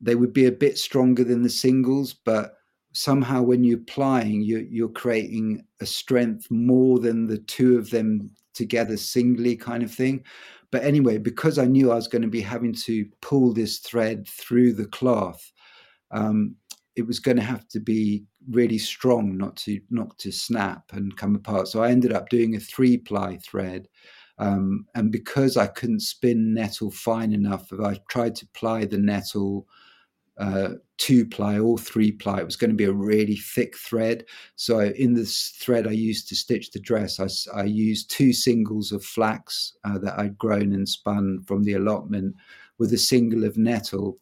[0.00, 2.56] they would be a bit stronger than the singles, but
[2.92, 8.30] somehow when you're plying, you're, you're creating a strength more than the two of them
[8.54, 10.22] together singly kind of thing.
[10.72, 14.26] But anyway, because I knew I was going to be having to pull this thread
[14.26, 15.52] through the cloth,
[16.10, 16.56] um,
[16.96, 21.16] it was going to have to be really strong not to not to snap and
[21.16, 21.68] come apart.
[21.68, 23.86] So I ended up doing a three ply thread.
[24.38, 29.68] Um, and because I couldn't spin nettle fine enough, I tried to ply the nettle
[30.38, 32.40] uh, two ply or three ply.
[32.40, 34.24] It was going to be a really thick thread.
[34.56, 38.92] So in this thread I used to stitch the dress, I, I used two singles
[38.92, 42.34] of flax uh, that I'd grown and spun from the allotment
[42.78, 44.18] with a single of nettle.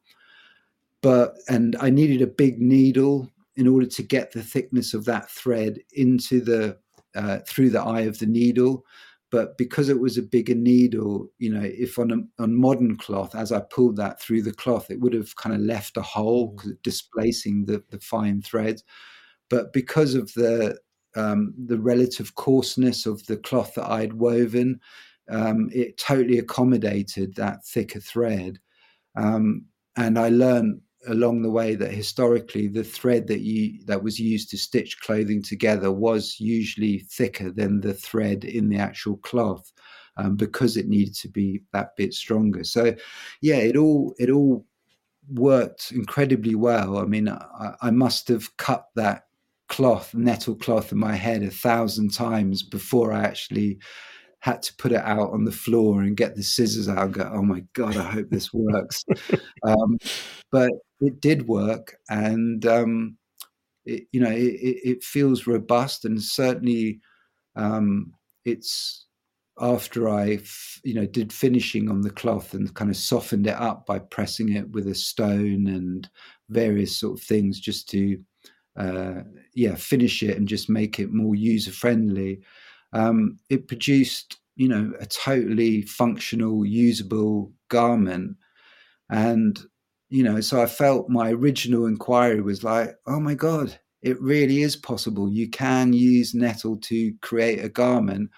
[1.03, 5.31] But and I needed a big needle in order to get the thickness of that
[5.31, 6.78] thread into the
[7.15, 8.85] uh, through the eye of the needle
[9.31, 13.35] but because it was a bigger needle you know if on a, on modern cloth
[13.35, 16.57] as i pulled that through the cloth it would have kind of left a hole
[16.57, 16.73] mm.
[16.82, 18.85] displacing the, the fine threads
[19.48, 20.77] but because of the
[21.16, 24.81] um, the relative coarseness of the cloth that i'd woven
[25.28, 28.59] um, it totally accommodated that thicker thread
[29.16, 29.65] um,
[29.97, 34.51] and i learned along the way that historically the thread that you that was used
[34.51, 39.72] to stitch clothing together was usually thicker than the thread in the actual cloth
[40.16, 42.94] um, because it needed to be that bit stronger so
[43.40, 44.66] yeah it all it all
[45.32, 49.24] worked incredibly well i mean i, I must have cut that
[49.70, 53.78] cloth, nettle cloth in my head a thousand times before I actually
[54.40, 57.31] had to put it out on the floor and get the scissors out and go,
[57.32, 59.05] oh my God, I hope this works.
[59.66, 59.98] um,
[60.51, 60.70] but
[61.01, 61.97] it did work.
[62.09, 63.16] And, um,
[63.85, 67.01] it, you know, it, it, feels robust and certainly
[67.56, 68.12] um,
[68.44, 69.06] it's
[69.60, 70.40] after I,
[70.85, 74.52] you know, did finishing on the cloth and kind of softened it up by pressing
[74.52, 76.09] it with a stone and
[76.48, 78.18] various sort of things just to,
[78.77, 79.20] uh,
[79.55, 82.40] yeah, finish it and just make it more user friendly.
[82.93, 88.36] Um, it produced, you know, a totally functional, usable garment,
[89.10, 89.60] and
[90.11, 94.62] you know, so I felt my original inquiry was like, oh my god, it really
[94.62, 95.31] is possible.
[95.31, 98.31] You can use nettle to create a garment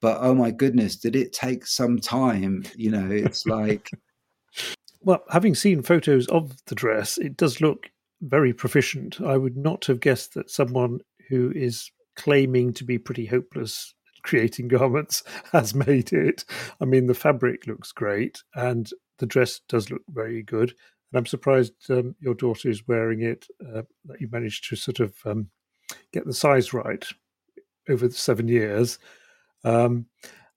[0.00, 2.64] but oh my goodness, did it take some time?
[2.76, 3.90] You know, it's like.
[5.00, 7.90] well, having seen photos of the dress, it does look
[8.22, 9.20] very proficient.
[9.20, 14.68] I would not have guessed that someone who is claiming to be pretty hopeless creating
[14.68, 15.22] garments
[15.52, 16.44] has made it.
[16.80, 18.88] I mean, the fabric looks great and
[19.18, 20.74] the dress does look very good.
[21.16, 25.00] And I'm surprised um, your daughter is wearing it, uh, that you managed to sort
[25.00, 25.48] of um,
[26.12, 27.06] get the size right
[27.88, 28.98] over the seven years.
[29.64, 30.08] Um,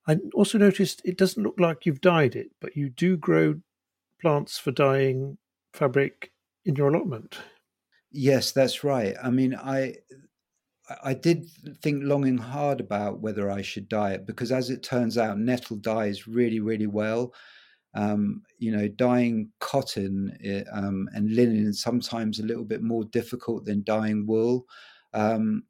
[0.06, 3.62] I also noticed it doesn't look like you've dyed it, but you do grow
[4.20, 5.38] plants for dyeing
[5.72, 6.34] fabric
[6.66, 7.38] in your allotment.
[8.12, 9.16] Yes, that's right.
[9.24, 9.96] I mean, I
[11.02, 11.48] I did
[11.82, 15.40] think long and hard about whether I should dye it because, as it turns out,
[15.40, 17.34] nettle dyes really, really well.
[17.96, 23.04] Um, you know, dyeing cotton eh, um, and linen is sometimes a little bit more
[23.04, 24.66] difficult than dyeing wool.
[25.14, 25.64] Um,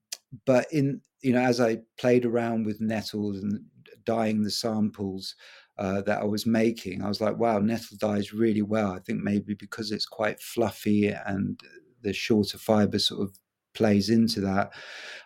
[0.45, 3.61] but in you know, as I played around with nettles and
[4.05, 5.35] dyeing the samples
[5.77, 8.91] uh, that I was making, I was like, wow, nettle dyes really well.
[8.91, 11.59] I think maybe because it's quite fluffy and
[12.01, 13.37] the shorter fiber sort of
[13.73, 14.71] plays into that.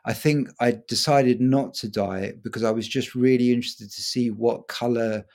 [0.06, 4.02] I think I decided not to dye it because I was just really interested to
[4.02, 5.26] see what color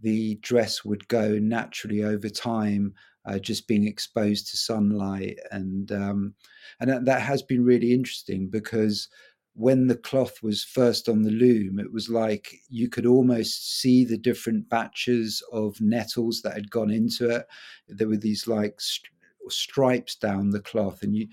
[0.00, 2.94] the dress would go naturally over time,
[3.24, 6.34] uh, just being exposed to sunlight, and um,
[6.80, 9.08] and that, that, has been really interesting because
[9.54, 14.04] when the cloth was first on the loom, it was like you could almost see
[14.04, 17.44] the different batches of nettles that had gone into it.
[17.88, 19.10] There were these like st-
[19.48, 21.28] stripes down the cloth, and you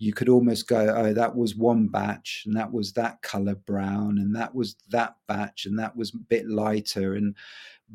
[0.00, 4.16] you could almost go, oh, that was one batch, and that was that color brown,
[4.18, 7.14] and that was that batch, and that was a bit lighter.
[7.14, 7.36] And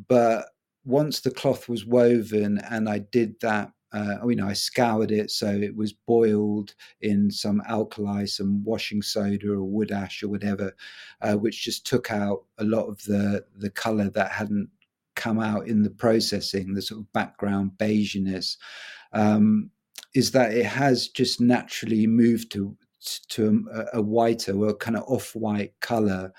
[0.07, 0.47] but
[0.83, 5.31] once the cloth was woven, and I did that uh, you know, I scoured it
[5.31, 10.75] so it was boiled in some alkali, some washing soda or wood ash or whatever,
[11.21, 14.69] uh, which just took out a lot of the the color that hadn't
[15.15, 18.57] come out in the processing, the sort of background beiginess.
[19.13, 19.71] Um,
[20.13, 22.75] is that it has just naturally moved to
[23.29, 26.33] to a, a whiter or kind of off-white color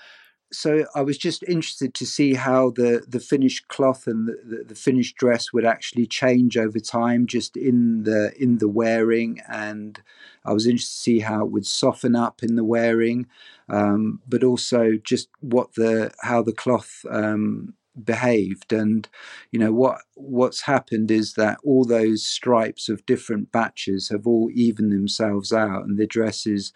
[0.51, 4.63] so I was just interested to see how the the finished cloth and the, the,
[4.69, 10.01] the, finished dress would actually change over time, just in the in the wearing, and
[10.45, 13.27] I was interested to see how it would soften up in the wearing,
[13.67, 18.71] um, but also just what the how the cloth um, behaved.
[18.71, 19.07] And
[19.51, 24.49] you know what what's happened is that all those stripes of different batches have all
[24.53, 26.71] evened themselves out and the dresses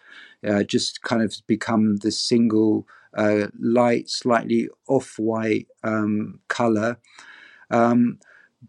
[0.46, 2.86] uh, just kind of become the single
[3.16, 6.98] uh, light, slightly off-white um, color.
[7.70, 8.18] Um,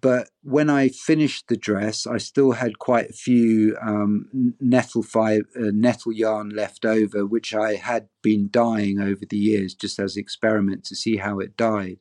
[0.01, 5.41] but when I finished the dress, I still had quite a few um, nettle five,
[5.55, 10.17] uh, nettle yarn left over, which I had been dyeing over the years, just as
[10.17, 11.99] experiment to see how it dyed.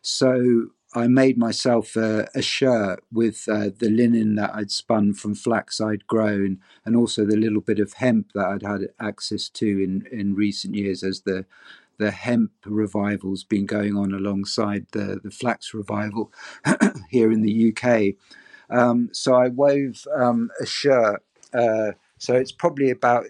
[0.00, 5.34] So I made myself a, a shirt with uh, the linen that I'd spun from
[5.34, 9.66] flax I'd grown, and also the little bit of hemp that I'd had access to
[9.66, 11.46] in, in recent years as the
[11.96, 16.32] the hemp revival's been going on alongside the, the flax revival
[17.08, 18.14] here in the UK.
[18.68, 21.22] Um, so I wove um, a shirt.
[21.52, 23.26] Uh, so it's probably about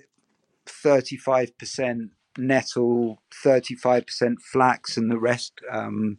[0.67, 2.09] 35%
[2.39, 6.19] nettle, 35% flax, and the rest um,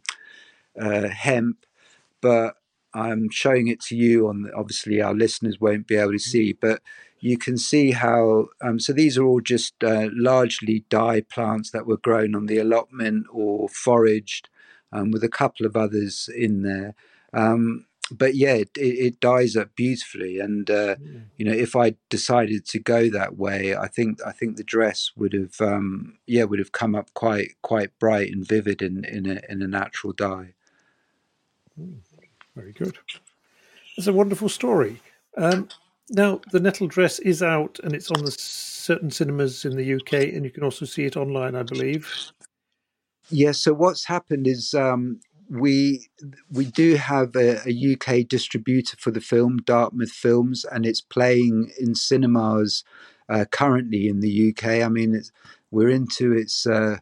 [0.80, 1.66] uh, hemp,
[2.20, 2.56] but
[2.94, 6.80] I'm showing it to you on obviously our listeners won't be able to see, but
[7.20, 11.86] you can see how um, so these are all just uh, largely dye plants that
[11.86, 14.48] were grown on the allotment or foraged
[14.92, 16.94] um, with a couple of others in there.
[17.32, 21.24] Um, but yeah it, it, dyes up beautifully and uh, mm.
[21.36, 25.10] you know if i decided to go that way i think i think the dress
[25.16, 29.26] would have um, yeah would have come up quite quite bright and vivid in in
[29.26, 30.54] a, in a natural dye
[32.54, 32.98] very good.
[33.96, 35.00] It's a wonderful story.
[35.36, 35.68] Um,
[36.10, 40.34] now, the Nettle Dress is out and it's on the certain cinemas in the UK,
[40.34, 42.08] and you can also see it online, I believe.
[43.28, 43.52] Yeah.
[43.52, 45.20] So what's happened is um,
[45.50, 46.08] we
[46.50, 51.72] we do have a, a, UK distributor for the film, Dartmouth Films, and it's playing
[51.78, 52.84] in cinemas
[53.28, 54.84] uh, currently in the UK.
[54.84, 55.20] I mean,
[55.70, 56.98] we're into its uh,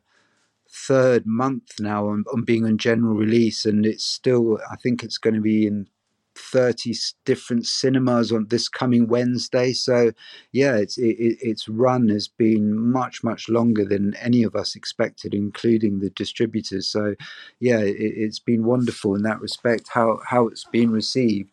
[0.74, 4.58] third month now on, on being on general release, and it's still.
[4.70, 5.86] I think it's going to be in
[6.36, 6.94] 30
[7.24, 9.72] different cinemas on this coming Wednesday.
[9.72, 10.12] So,
[10.52, 15.34] yeah, it's it, its run has been much much longer than any of us expected,
[15.34, 16.88] including the distributors.
[16.88, 17.14] So,
[17.60, 19.88] yeah, it, has been wonderful in that respect.
[19.92, 21.52] How how it's been received,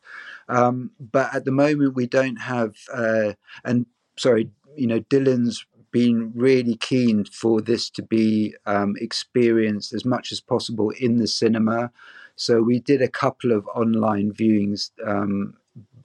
[0.49, 2.75] um, but at the moment we don't have.
[2.93, 3.33] Uh,
[3.63, 3.85] and
[4.17, 10.31] sorry, you know, Dylan's been really keen for this to be um, experienced as much
[10.31, 11.91] as possible in the cinema.
[12.35, 15.55] So we did a couple of online viewings, um,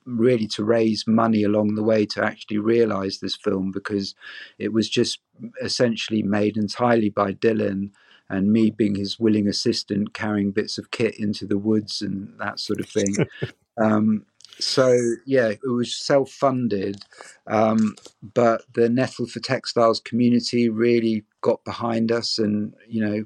[0.04, 4.14] really to raise money along the way to actually realize this film because
[4.58, 5.18] it was just
[5.60, 7.90] essentially made entirely by Dylan
[8.28, 12.60] and me being his willing assistant carrying bits of kit into the woods and that
[12.60, 13.14] sort of thing.
[13.80, 14.24] um,
[14.58, 17.02] so yeah, it was self-funded,
[17.46, 17.94] um,
[18.34, 23.24] but the Nettle for Textiles community really got behind us, and you know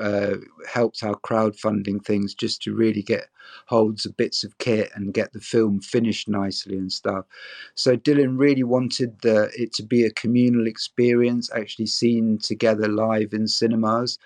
[0.00, 0.36] uh,
[0.68, 3.28] helped our crowdfunding things just to really get
[3.66, 7.24] holds of bits of kit and get the film finished nicely and stuff.
[7.74, 13.32] So Dylan really wanted the, it to be a communal experience, actually seen together live
[13.32, 14.18] in cinemas.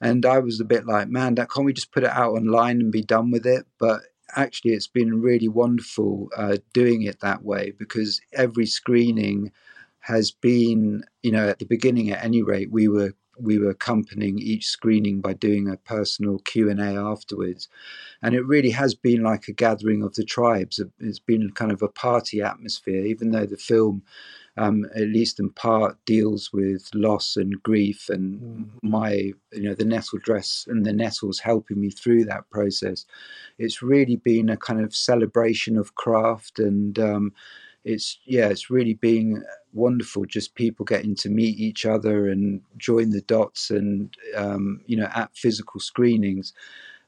[0.00, 2.80] And I was a bit like, man, that can't we just put it out online
[2.80, 3.66] and be done with it?
[3.78, 4.02] But
[4.34, 9.52] actually, it's been really wonderful uh, doing it that way because every screening
[10.00, 14.38] has been, you know, at the beginning at any rate, we were we were accompanying
[14.38, 17.68] each screening by doing a personal q&a afterwards.
[18.22, 20.80] And it really has been like a gathering of the tribes.
[21.00, 24.02] It's been kind of a party atmosphere even though the film
[24.58, 28.66] um, at least in part deals with loss and grief and mm.
[28.82, 29.12] my
[29.52, 33.04] you know the nettle dress and the nettles helping me through that process.
[33.58, 37.32] It's really been a kind of celebration of craft and um,
[37.84, 39.42] it's yeah, it's really being
[39.76, 40.24] wonderful.
[40.24, 45.08] Just people getting to meet each other and join the dots, and um, you know,
[45.14, 46.52] at physical screenings.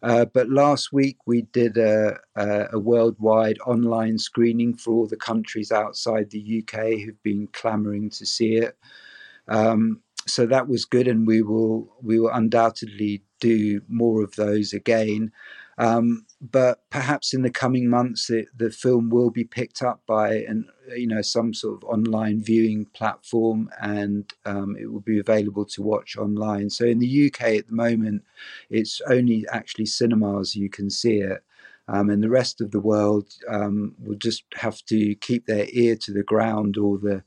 [0.02, 5.16] Uh, but last week we did a, a, a, worldwide online screening for all the
[5.16, 8.78] countries outside the UK who've been clamouring to see it.
[9.48, 14.72] Um, so that was good, and we will we will undoubtedly do more of those
[14.72, 15.32] again.
[15.78, 20.34] Um, but perhaps in the coming months, it, the film will be picked up by
[20.34, 25.64] an you know some sort of online viewing platform, and um, it will be available
[25.66, 26.70] to watch online.
[26.70, 28.24] So in the UK at the moment,
[28.70, 31.42] it's only actually cinemas you can see it.
[31.90, 35.96] Um, and the rest of the world um, will just have to keep their ear
[35.96, 37.22] to the ground or the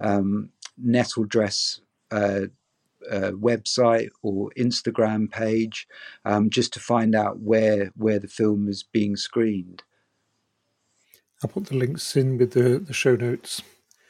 [0.00, 1.80] um, nettle dress
[2.10, 2.46] uh,
[3.08, 5.86] uh, website or Instagram page
[6.24, 9.82] um, just to find out where where the film is being screened.
[11.42, 13.62] I'll put the links in with the, the show notes.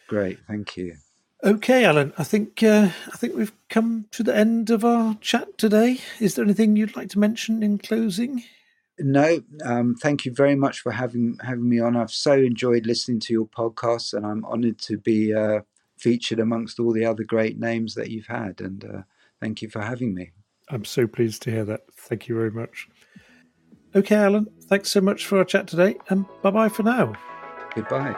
[0.09, 0.97] Great, thank you.
[1.43, 2.13] Okay, Allan.
[2.19, 6.01] I think uh, I think we've come to the end of our chat today.
[6.19, 8.45] Is there anything you'd like to mention in closing?
[8.99, 11.97] No, um, thank you very much for having having me on.
[11.97, 15.61] I've so enjoyed listening to your podcast, and I'm honoured to be uh,
[15.97, 18.61] featured amongst all the other great names that you've had.
[18.61, 19.03] And uh,
[19.41, 20.33] thank you for having me.
[20.69, 21.83] I'm so pleased to hear that.
[21.97, 22.89] Thank you very much.
[23.93, 27.13] Okay, Allan, thanks so much for our chat today, and bye bye for now.
[27.75, 28.15] Goodbye.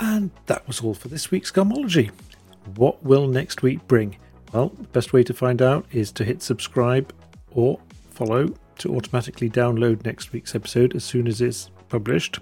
[0.00, 2.10] And that was all for this week's Garmology.
[2.74, 4.16] What will next week bring?
[4.52, 7.12] Well, the best way to find out is to hit subscribe
[7.52, 7.78] or
[8.10, 8.48] follow
[8.78, 12.40] to automatically download next week's episode as soon as it's published.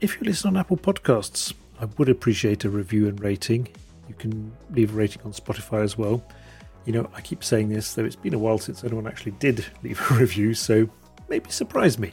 [0.00, 3.68] If you listen on Apple Podcasts, I would appreciate a review and rating.
[4.08, 6.22] You can leave a rating on Spotify as well.
[6.84, 9.66] You know, I keep saying this, though it's been a while since anyone actually did
[9.82, 10.88] leave a review, so
[11.28, 12.12] maybe surprise me.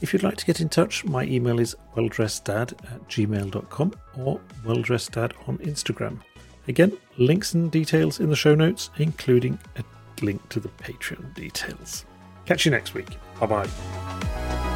[0.00, 5.32] If you'd like to get in touch, my email is welldresseddad at gmail.com or welldresseddad
[5.46, 6.20] on Instagram.
[6.68, 9.84] Again, links and details in the show notes, including a
[10.24, 12.06] link to the Patreon details.
[12.46, 13.08] Catch you next week.
[13.38, 14.69] Bye bye.